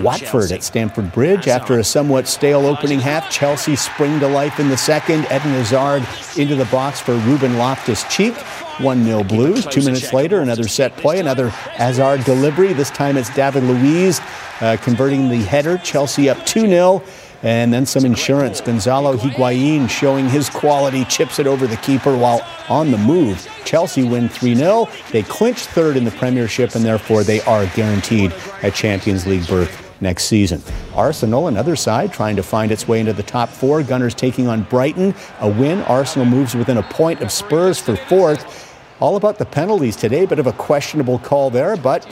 Watford 0.00 0.52
at 0.52 0.62
Stamford 0.62 1.12
Bridge. 1.12 1.48
After 1.48 1.78
a 1.78 1.84
somewhat 1.84 2.28
stale 2.28 2.66
opening 2.66 3.00
half, 3.00 3.30
Chelsea 3.30 3.74
spring 3.74 4.20
to 4.20 4.28
life 4.28 4.60
in 4.60 4.68
the 4.68 4.76
second. 4.76 5.24
Eden 5.24 5.52
Hazard 5.60 6.06
into 6.40 6.54
the 6.54 6.66
box 6.66 7.00
for 7.00 7.14
Ruben 7.16 7.58
Loftus 7.58 8.04
Cheek. 8.04 8.34
1 8.80 9.04
0 9.04 9.24
Blues. 9.24 9.66
Two 9.66 9.82
minutes 9.82 10.12
later, 10.12 10.40
another 10.40 10.68
set 10.68 10.96
play, 10.96 11.20
another 11.20 11.48
Hazard 11.48 12.24
delivery. 12.24 12.72
This 12.72 12.90
time 12.90 13.16
it's 13.16 13.34
David 13.34 13.64
Luiz 13.64 14.20
uh, 14.60 14.76
converting 14.82 15.28
the 15.28 15.42
header. 15.42 15.78
Chelsea 15.78 16.28
up 16.28 16.44
2 16.46 16.66
0. 16.66 17.02
And 17.42 17.70
then 17.70 17.84
some 17.84 18.06
insurance. 18.06 18.62
Gonzalo 18.62 19.18
Higuain 19.18 19.90
showing 19.90 20.30
his 20.30 20.48
quality, 20.48 21.04
chips 21.04 21.38
it 21.38 21.46
over 21.46 21.66
the 21.66 21.76
keeper 21.76 22.16
while 22.16 22.40
on 22.70 22.90
the 22.90 22.96
move. 22.96 23.46
Chelsea 23.66 24.02
win 24.02 24.30
3 24.30 24.54
0. 24.54 24.88
They 25.12 25.22
clinch 25.22 25.66
third 25.66 25.98
in 25.98 26.04
the 26.04 26.10
Premiership, 26.12 26.74
and 26.74 26.84
therefore 26.84 27.22
they 27.22 27.42
are 27.42 27.66
guaranteed 27.74 28.34
a 28.62 28.70
Champions 28.70 29.26
League 29.26 29.46
berth 29.46 29.83
next 30.00 30.24
season. 30.24 30.62
Arsenal, 30.94 31.48
another 31.48 31.76
side, 31.76 32.12
trying 32.12 32.36
to 32.36 32.42
find 32.42 32.70
its 32.70 32.86
way 32.86 33.00
into 33.00 33.12
the 33.12 33.22
top 33.22 33.48
four. 33.48 33.82
Gunners 33.82 34.14
taking 34.14 34.48
on 34.48 34.62
Brighton. 34.64 35.14
A 35.40 35.48
win. 35.48 35.82
Arsenal 35.82 36.26
moves 36.26 36.54
within 36.54 36.76
a 36.76 36.82
point 36.82 37.20
of 37.20 37.30
Spurs 37.30 37.78
for 37.78 37.96
fourth. 37.96 38.72
All 39.00 39.16
about 39.16 39.38
the 39.38 39.44
penalties 39.44 39.96
today. 39.96 40.24
Bit 40.24 40.38
of 40.38 40.46
a 40.46 40.52
questionable 40.52 41.18
call 41.18 41.50
there, 41.50 41.76
but 41.76 42.06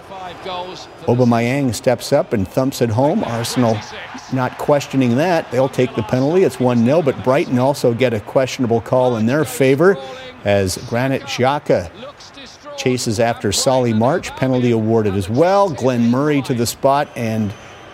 Aubameyang 1.07 1.75
steps 1.75 2.13
up 2.13 2.33
and 2.33 2.47
thumps 2.47 2.83
it 2.83 2.91
home. 2.91 3.23
Arsenal 3.25 3.79
not 4.33 4.59
questioning 4.59 5.17
that. 5.17 5.51
They'll 5.51 5.69
take 5.69 5.95
the 5.95 6.03
penalty. 6.03 6.43
It's 6.43 6.59
1 6.59 6.85
0, 6.85 7.03
but 7.03 7.23
Brighton 7.23 7.59
also 7.59 7.95
get 7.95 8.13
a 8.13 8.21
questionable 8.21 8.81
call 8.81 9.17
in 9.17 9.27
their 9.27 9.45
favor 9.45 9.97
as 10.45 10.77
Granit 10.89 11.23
Xhaka 11.23 11.91
chases 12.77 13.21
after 13.21 13.53
Solly 13.53 13.93
March. 13.93 14.35
Penalty 14.37 14.71
awarded 14.71 15.15
as 15.15 15.29
well. 15.29 15.71
Glenn 15.71 16.11
Murray 16.11 16.43
to 16.43 16.55
the 16.55 16.67
spot 16.67 17.09
and 17.17 17.53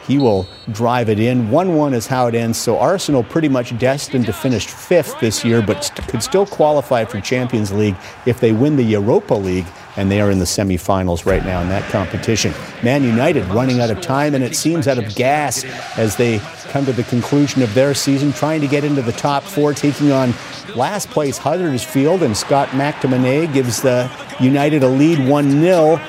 he 0.08 0.16
will 0.16 0.48
drive 0.72 1.10
it 1.10 1.20
in. 1.20 1.50
1 1.50 1.76
1 1.76 1.94
is 1.94 2.06
how 2.06 2.26
it 2.26 2.34
ends. 2.34 2.58
So 2.58 2.78
Arsenal 2.78 3.22
pretty 3.22 3.48
much 3.48 3.78
destined 3.78 4.24
to 4.24 4.32
finish 4.32 4.66
fifth 4.66 5.20
this 5.20 5.44
year, 5.44 5.60
but 5.60 5.84
st- 5.84 6.08
could 6.08 6.22
still 6.22 6.46
qualify 6.46 7.04
for 7.04 7.20
Champions 7.20 7.70
League 7.70 7.94
if 8.24 8.40
they 8.40 8.52
win 8.52 8.76
the 8.76 8.82
Europa 8.82 9.34
League, 9.34 9.66
and 9.98 10.10
they 10.10 10.22
are 10.22 10.30
in 10.30 10.38
the 10.38 10.46
semifinals 10.46 11.26
right 11.26 11.44
now 11.44 11.60
in 11.60 11.68
that 11.68 11.82
competition. 11.90 12.54
Man 12.82 13.04
United 13.04 13.44
running 13.48 13.80
out 13.80 13.90
of 13.90 14.00
time, 14.00 14.34
and 14.34 14.42
it 14.42 14.56
seems 14.56 14.88
out 14.88 14.96
of 14.96 15.14
gas 15.14 15.62
as 15.98 16.16
they 16.16 16.38
come 16.70 16.86
to 16.86 16.92
the 16.92 17.04
conclusion 17.04 17.62
of 17.62 17.74
their 17.74 17.92
season, 17.92 18.32
trying 18.32 18.62
to 18.62 18.66
get 18.66 18.84
into 18.84 19.02
the 19.02 19.12
top 19.12 19.42
four, 19.42 19.74
taking 19.74 20.10
on 20.10 20.32
last 20.74 21.10
place 21.10 21.36
Huddersfield, 21.36 22.22
and 22.22 22.34
Scott 22.34 22.68
McTominay 22.68 23.52
gives 23.52 23.82
the 23.82 24.10
United 24.40 24.82
a 24.82 24.88
lead 24.88 25.28
1 25.28 25.50
0. 25.60 26.00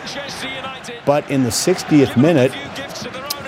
But 1.05 1.29
in 1.29 1.43
the 1.43 1.49
60th 1.49 2.15
minute, 2.15 2.53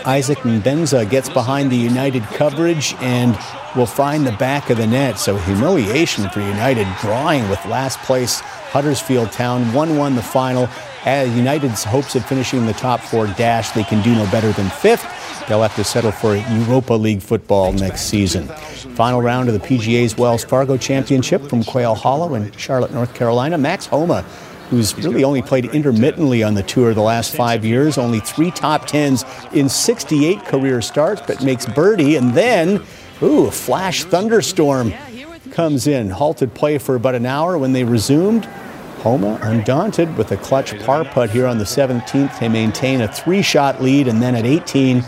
Isaac 0.06 0.40
Mbenza 0.40 1.10
gets 1.10 1.30
behind 1.30 1.72
the 1.72 1.78
United 1.78 2.24
coverage 2.24 2.96
and 3.00 3.38
will 3.76 3.86
find 3.86 4.26
the 4.26 4.32
back 4.34 4.70
of 4.70 4.78
the 4.78 4.88
net. 4.88 5.20
So 5.20 5.38
humiliation 5.38 6.30
for 6.30 6.40
United, 6.40 6.88
drawing 7.02 7.48
with 7.50 7.64
last 7.66 8.00
place 8.00 8.40
Huddersfield 8.40 9.32
Town. 9.32 9.74
1 9.74 9.98
1 9.98 10.16
the 10.16 10.22
final. 10.22 10.68
As 11.04 11.36
United's 11.36 11.84
hopes 11.84 12.16
of 12.16 12.24
finishing 12.26 12.68
the 12.68 12.74
top 12.74 13.00
four 13.00 13.26
dash, 13.28 13.72
they 13.72 13.84
can 13.84 14.04
do 14.04 14.14
no 14.14 14.30
better 14.30 14.52
than 14.52 14.70
fifth. 14.70 15.04
They'll 15.48 15.64
have 15.64 15.76
to 15.76 15.84
settle 15.84 16.12
for 16.12 16.36
Europa 16.36 16.94
League 16.94 17.22
football 17.22 17.74
next 17.74 18.02
season. 18.02 18.48
Final 18.96 19.22
round 19.22 19.50
of 19.50 19.60
the 19.60 19.68
PGA's 19.68 20.16
Wells 20.16 20.44
Fargo 20.44 20.78
Championship 20.78 21.42
from 21.42 21.64
Quail 21.64 21.96
Hollow 21.96 22.36
in 22.36 22.52
Charlotte, 22.52 22.94
North 22.94 23.16
Carolina. 23.16 23.58
Max 23.58 23.88
Homa 23.88 24.24
who's 24.72 24.96
really 24.96 25.26
only 25.26 25.42
played 25.42 25.66
intermittently 25.66 26.44
on 26.44 26.54
the 26.54 26.64
tour 26.64 26.94
the 26.94 27.02
last 27.02 27.36
five 27.36 27.66
years, 27.66 27.98
only 27.98 28.22
three 28.22 28.50
top 28.52 28.86
tens 28.86 29.26
in 29.52 29.68
68 29.68 30.46
career 30.46 30.82
starts, 30.82 31.22
but 31.28 31.44
makes 31.44 31.66
birdie. 31.66 32.16
And 32.16 32.34
then, 32.34 32.82
ooh, 33.22 33.48
a 33.48 33.52
flash 33.52 34.06
thunderstorm 34.06 34.94
comes 35.52 35.88
in. 35.88 36.10
Halted 36.10 36.54
play 36.54 36.78
for 36.78 36.96
about 36.96 37.16
an 37.16 37.26
hour 37.26 37.58
when 37.58 37.74
they 37.74 37.84
resumed. 37.84 38.46
Homa, 39.02 39.38
undaunted 39.42 40.16
with 40.16 40.32
a 40.32 40.38
clutch 40.38 40.80
par 40.86 41.04
putt 41.04 41.32
here 41.32 41.48
on 41.48 41.58
the 41.58 41.66
17th, 41.66 42.40
they 42.40 42.48
maintain 42.48 43.02
a 43.02 43.12
three 43.12 43.42
shot 43.42 43.82
lead, 43.82 44.08
and 44.08 44.22
then 44.22 44.36
at 44.36 44.46
18, 44.46 45.04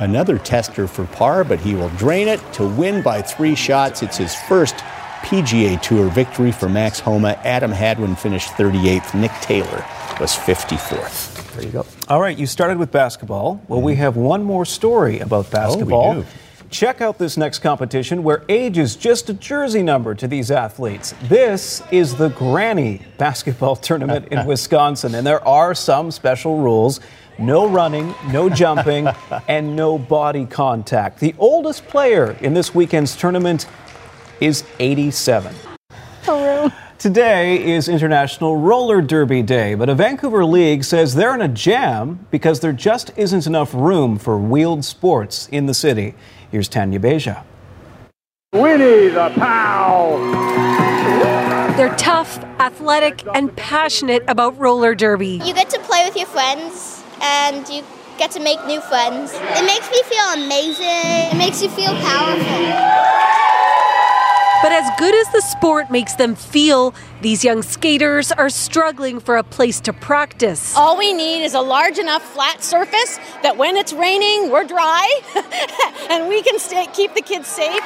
another 0.00 0.36
tester 0.36 0.88
for 0.88 1.04
par, 1.04 1.44
but 1.44 1.60
he 1.60 1.76
will 1.76 1.90
drain 1.90 2.26
it 2.26 2.40
to 2.54 2.66
win 2.66 3.02
by 3.02 3.22
three 3.22 3.54
shots. 3.54 4.02
It's 4.02 4.16
his 4.16 4.34
first 4.34 4.82
PGA 5.22 5.80
Tour 5.80 6.08
victory 6.08 6.52
for 6.52 6.68
Max 6.68 7.00
Homa. 7.00 7.38
Adam 7.44 7.70
Hadwin 7.70 8.16
finished 8.16 8.50
38th. 8.50 9.14
Nick 9.18 9.32
Taylor 9.40 9.84
was 10.18 10.32
54th. 10.36 11.54
There 11.54 11.64
you 11.64 11.70
go. 11.70 11.86
All 12.08 12.20
right, 12.20 12.36
you 12.36 12.46
started 12.46 12.78
with 12.78 12.90
basketball. 12.90 13.62
Well, 13.68 13.80
we 13.80 13.96
have 13.96 14.16
one 14.16 14.42
more 14.42 14.64
story 14.64 15.20
about 15.20 15.50
basketball. 15.50 16.10
Oh, 16.10 16.14
we 16.16 16.22
do. 16.22 16.26
Check 16.70 17.00
out 17.00 17.18
this 17.18 17.36
next 17.36 17.58
competition 17.58 18.22
where 18.22 18.44
age 18.48 18.78
is 18.78 18.94
just 18.94 19.28
a 19.28 19.34
jersey 19.34 19.82
number 19.82 20.14
to 20.14 20.28
these 20.28 20.52
athletes. 20.52 21.14
This 21.24 21.82
is 21.90 22.14
the 22.14 22.28
Granny 22.28 23.02
Basketball 23.18 23.74
Tournament 23.74 24.28
in 24.28 24.46
Wisconsin, 24.46 25.16
and 25.16 25.26
there 25.26 25.46
are 25.46 25.74
some 25.74 26.12
special 26.12 26.58
rules 26.58 27.00
no 27.40 27.66
running, 27.66 28.14
no 28.30 28.48
jumping, 28.48 29.08
and 29.48 29.74
no 29.74 29.98
body 29.98 30.46
contact. 30.46 31.20
The 31.20 31.34
oldest 31.38 31.86
player 31.86 32.36
in 32.40 32.54
this 32.54 32.74
weekend's 32.74 33.16
tournament 33.16 33.66
is 34.40 34.64
87. 34.78 35.54
Today 36.98 37.72
is 37.72 37.88
International 37.88 38.56
Roller 38.56 39.00
Derby 39.00 39.42
Day, 39.42 39.74
but 39.74 39.88
a 39.88 39.94
Vancouver 39.94 40.44
league 40.44 40.84
says 40.84 41.14
they're 41.14 41.34
in 41.34 41.40
a 41.40 41.48
jam 41.48 42.26
because 42.30 42.60
there 42.60 42.72
just 42.72 43.10
isn't 43.16 43.46
enough 43.46 43.72
room 43.72 44.18
for 44.18 44.38
wheeled 44.38 44.84
sports 44.84 45.48
in 45.50 45.64
the 45.64 45.72
city. 45.72 46.14
Here's 46.50 46.68
Tanya 46.68 47.00
Beja. 47.00 47.42
Winnie 48.52 49.08
the 49.08 49.32
Pow! 49.36 50.18
They're 51.76 51.96
tough, 51.96 52.38
athletic, 52.58 53.24
and 53.34 53.56
passionate 53.56 54.22
about 54.28 54.58
roller 54.58 54.94
derby. 54.94 55.40
You 55.42 55.54
get 55.54 55.70
to 55.70 55.80
play 55.80 56.04
with 56.04 56.16
your 56.16 56.26
friends 56.26 57.02
and 57.22 57.66
you 57.68 57.82
get 58.18 58.30
to 58.32 58.40
make 58.40 58.62
new 58.66 58.82
friends. 58.82 59.32
It 59.32 59.64
makes 59.64 59.90
me 59.90 60.02
feel 60.02 60.44
amazing. 60.44 61.32
It 61.32 61.38
makes 61.38 61.62
you 61.62 61.70
feel 61.70 61.94
powerful. 61.94 63.49
But 64.62 64.72
as 64.72 64.90
good 64.98 65.14
as 65.14 65.28
the 65.32 65.40
sport 65.40 65.90
makes 65.90 66.14
them 66.14 66.34
feel, 66.34 66.94
these 67.20 67.44
young 67.44 67.62
skaters 67.62 68.32
are 68.32 68.48
struggling 68.48 69.20
for 69.20 69.36
a 69.36 69.42
place 69.42 69.80
to 69.80 69.92
practice. 69.92 70.74
All 70.76 70.96
we 70.96 71.12
need 71.12 71.44
is 71.44 71.54
a 71.54 71.60
large 71.60 71.98
enough 71.98 72.22
flat 72.22 72.64
surface 72.64 73.18
that 73.42 73.58
when 73.58 73.76
it's 73.76 73.92
raining, 73.92 74.50
we're 74.50 74.64
dry 74.64 75.20
and 76.10 76.28
we 76.28 76.42
can 76.42 76.58
stay, 76.58 76.86
keep 76.94 77.14
the 77.14 77.20
kids 77.20 77.46
safe. 77.46 77.82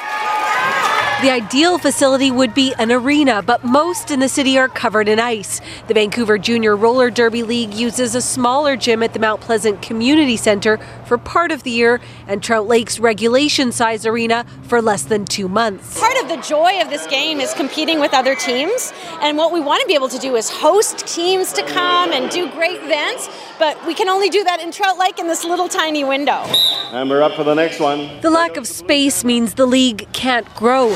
The 1.21 1.31
ideal 1.31 1.77
facility 1.77 2.29
would 2.29 2.53
be 2.53 2.73
an 2.77 2.91
arena, 2.91 3.41
but 3.41 3.63
most 3.63 4.11
in 4.11 4.19
the 4.19 4.29
city 4.29 4.57
are 4.57 4.67
covered 4.67 5.07
in 5.07 5.19
ice. 5.19 5.61
The 5.87 5.93
Vancouver 5.93 6.37
Junior 6.37 6.75
Roller 6.75 7.09
Derby 7.09 7.41
League 7.41 7.73
uses 7.73 8.15
a 8.15 8.21
smaller 8.21 8.75
gym 8.75 9.01
at 9.01 9.13
the 9.13 9.19
Mount 9.19 9.41
Pleasant 9.41 9.81
Community 9.81 10.37
Centre 10.37 10.77
for 11.05 11.17
part 11.17 11.51
of 11.51 11.63
the 11.63 11.71
year 11.71 12.01
and 12.27 12.43
Trout 12.43 12.67
Lake's 12.67 12.99
regulation 12.99 13.71
size 13.71 14.05
arena 14.05 14.45
for 14.63 14.81
less 14.81 15.03
than 15.03 15.25
two 15.25 15.47
months. 15.47 15.99
Part 15.99 16.17
of 16.21 16.27
the 16.27 16.37
joy 16.37 16.81
of 16.81 16.89
this 16.89 17.07
game 17.07 17.39
is 17.39 17.53
competing 17.53 17.99
with 17.99 18.13
other 18.13 18.35
teams. 18.35 18.93
And 19.25 19.39
what 19.39 19.51
we 19.51 19.59
want 19.59 19.81
to 19.81 19.87
be 19.87 19.95
able 19.95 20.09
to 20.09 20.19
do 20.19 20.35
is 20.35 20.51
host 20.51 20.99
teams 21.07 21.51
to 21.53 21.63
come 21.63 22.11
and 22.11 22.29
do 22.29 22.47
great 22.51 22.83
events, 22.83 23.27
but 23.57 23.75
we 23.87 23.95
can 23.95 24.07
only 24.07 24.29
do 24.29 24.43
that 24.43 24.61
in 24.61 24.71
Trout 24.71 24.99
Lake 24.99 25.17
in 25.17 25.25
this 25.25 25.43
little 25.43 25.67
tiny 25.67 26.03
window. 26.03 26.43
And 26.91 27.09
we're 27.09 27.23
up 27.23 27.33
for 27.33 27.43
the 27.43 27.55
next 27.55 27.79
one. 27.79 28.21
The 28.21 28.29
lack 28.29 28.55
of 28.55 28.67
space 28.67 29.23
means 29.23 29.55
the 29.55 29.65
league 29.65 30.07
can't 30.13 30.45
grow. 30.53 30.89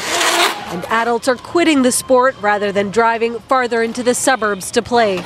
And 0.67 0.85
adults 0.89 1.27
are 1.27 1.37
quitting 1.37 1.81
the 1.81 1.91
sport 1.91 2.35
rather 2.39 2.71
than 2.71 2.91
driving 2.91 3.39
farther 3.39 3.81
into 3.81 4.03
the 4.03 4.13
suburbs 4.13 4.69
to 4.71 4.83
play. 4.83 5.23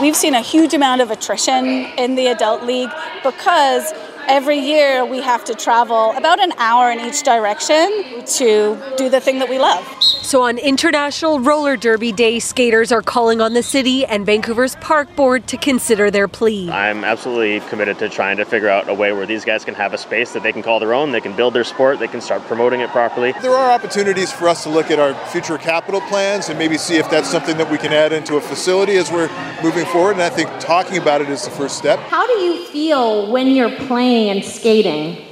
We've 0.00 0.14
seen 0.14 0.34
a 0.34 0.40
huge 0.40 0.72
amount 0.72 1.00
of 1.00 1.10
attrition 1.10 1.66
in 1.98 2.14
the 2.14 2.28
adult 2.28 2.62
league 2.62 2.90
because 3.24 3.92
every 4.28 4.58
year 4.58 5.04
we 5.04 5.20
have 5.20 5.44
to 5.44 5.54
travel 5.54 6.12
about 6.16 6.40
an 6.40 6.52
hour 6.58 6.90
in 6.90 7.00
each 7.00 7.22
direction 7.22 8.24
to 8.26 8.80
do 8.96 9.08
the 9.08 9.20
thing 9.20 9.38
that 9.38 9.48
we 9.48 9.58
love. 9.58 9.84
So 10.02 10.42
on 10.42 10.58
International 10.58 11.40
Roller 11.40 11.76
Derby 11.76 12.12
Day, 12.12 12.38
skaters 12.38 12.90
are 12.90 13.02
calling 13.02 13.40
on 13.40 13.54
the 13.54 13.62
city 13.62 14.06
and 14.06 14.24
Vancouver's 14.24 14.76
Park 14.76 15.14
Board 15.16 15.46
to 15.48 15.56
consider 15.56 16.10
their 16.10 16.28
plea. 16.28 16.70
I'm 16.70 17.04
absolutely 17.04 17.60
committed 17.68 17.98
to 17.98 18.08
trying 18.08 18.38
to 18.38 18.44
figure 18.44 18.68
out 18.68 18.88
a 18.88 18.94
way 18.94 19.12
where 19.12 19.26
these 19.26 19.44
guys 19.44 19.64
can 19.64 19.74
have 19.74 19.92
a 19.92 19.98
space 19.98 20.32
that 20.32 20.42
they 20.42 20.52
can 20.52 20.62
call 20.62 20.80
their 20.80 20.94
own, 20.94 21.12
they 21.12 21.20
can 21.20 21.36
build 21.36 21.54
their 21.54 21.64
sport, 21.64 21.98
they 21.98 22.08
can 22.08 22.20
start 22.20 22.42
promoting 22.42 22.80
it 22.80 22.90
properly. 22.90 23.32
There 23.42 23.52
are 23.54 23.72
opportunities 23.72 24.32
for 24.32 24.48
us 24.48 24.62
to 24.62 24.70
look 24.70 24.90
at 24.90 24.98
our 24.98 25.14
future 25.28 25.58
capital 25.58 26.00
plans 26.02 26.48
and 26.48 26.58
maybe 26.58 26.78
see 26.78 26.96
if 26.96 27.10
that's 27.10 27.28
something 27.28 27.56
that 27.58 27.70
we 27.70 27.78
can 27.78 27.92
add 27.92 28.12
into 28.12 28.36
a 28.36 28.40
facility 28.40 28.96
as 28.96 29.10
we're 29.10 29.30
moving 29.62 29.84
forward. 29.86 30.12
And 30.12 30.22
I 30.22 30.30
think 30.30 30.48
talking 30.60 30.98
about 30.98 31.20
it 31.20 31.28
is 31.28 31.44
the 31.44 31.50
first 31.50 31.76
step. 31.76 31.98
How 31.98 32.26
do 32.26 32.32
you 32.40 32.64
feel 32.66 33.30
when 33.30 33.48
you're 33.48 33.74
playing 33.86 34.13
and 34.14 34.44
skating? 34.44 35.24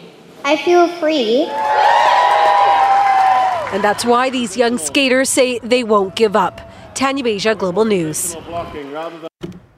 I 0.45 0.57
feel 0.57 0.89
free. 0.99 1.45
And 3.73 3.83
that's 3.83 4.05
why 4.05 4.29
these 4.29 4.57
young 4.57 4.77
skaters 4.77 5.31
say 5.31 5.59
they 5.61 5.85
won't 5.85 6.15
give 6.15 6.37
up. 6.37 6.61
Tanya 6.95 7.25
Beja, 7.25 7.57
Global 7.57 7.85
News. 7.85 8.37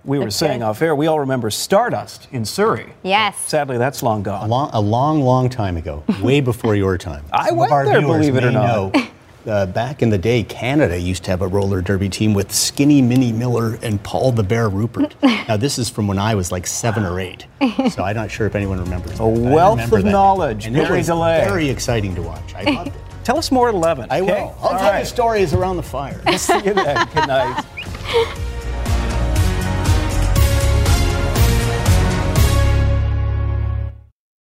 We 0.04 0.18
were 0.18 0.30
saying 0.30 0.62
off 0.62 0.82
air, 0.82 0.94
we 0.94 1.06
all 1.06 1.20
remember 1.20 1.50
Stardust 1.50 2.28
in 2.32 2.44
Surrey. 2.44 2.92
Yes. 3.02 3.38
Sadly, 3.38 3.78
that's 3.78 4.02
long 4.02 4.22
gone. 4.22 4.44
A 4.44 4.48
long, 4.48 4.70
a 4.72 4.80
long, 4.80 5.22
long 5.22 5.48
time 5.48 5.76
ago, 5.76 6.02
way 6.22 6.40
before 6.40 6.74
your 6.74 6.98
time. 6.98 7.24
I 7.32 7.48
Some 7.48 7.58
went 7.58 7.70
there, 7.70 8.00
believe 8.00 8.36
it 8.36 8.44
or 8.44 8.48
may 8.48 8.52
not. 8.54 8.96
know, 9.46 9.52
uh, 9.52 9.66
back 9.66 10.02
in 10.02 10.10
the 10.10 10.18
day, 10.18 10.42
Canada 10.42 10.98
used 10.98 11.24
to 11.24 11.30
have 11.30 11.42
a 11.42 11.46
roller 11.48 11.80
derby 11.80 12.08
team 12.08 12.34
with 12.34 12.52
Skinny 12.52 13.02
Minnie 13.02 13.32
Miller 13.32 13.78
and 13.82 14.02
Paul 14.02 14.32
the 14.32 14.42
Bear 14.42 14.68
Rupert. 14.68 15.14
now, 15.22 15.56
this 15.56 15.78
is 15.78 15.88
from 15.90 16.06
when 16.06 16.18
I 16.18 16.34
was 16.34 16.50
like 16.52 16.66
seven 16.66 17.04
or 17.04 17.20
eight, 17.20 17.46
so 17.90 18.02
I'm 18.02 18.16
not 18.16 18.30
sure 18.30 18.46
if 18.46 18.54
anyone 18.54 18.80
remembers. 18.80 19.12
A 19.12 19.16
that, 19.16 19.18
but 19.18 19.46
I 19.48 19.54
wealth 19.54 19.76
remember 19.78 19.98
of 19.98 20.04
that. 20.04 20.10
knowledge, 20.10 20.66
And 20.66 20.76
it 20.76 20.80
DeLay. 20.80 21.44
very 21.44 21.68
exciting 21.68 22.14
to 22.14 22.22
watch. 22.22 22.54
I 22.54 22.62
loved 22.70 22.88
it. 22.88 22.94
Tell 23.24 23.38
us 23.38 23.50
more 23.50 23.68
at 23.68 23.74
11. 23.74 24.08
I 24.10 24.20
okay? 24.20 24.32
will. 24.32 24.54
I'll 24.60 24.68
All 24.68 24.78
tell 24.78 24.90
right. 24.90 24.98
you 25.00 25.04
stories 25.06 25.54
around 25.54 25.76
the 25.76 25.82
fire. 25.82 26.20
We'll 26.26 26.38
see 26.38 26.56
you 26.56 26.74
then. 26.74 27.06
Good 27.14 27.26
night. 27.28 27.64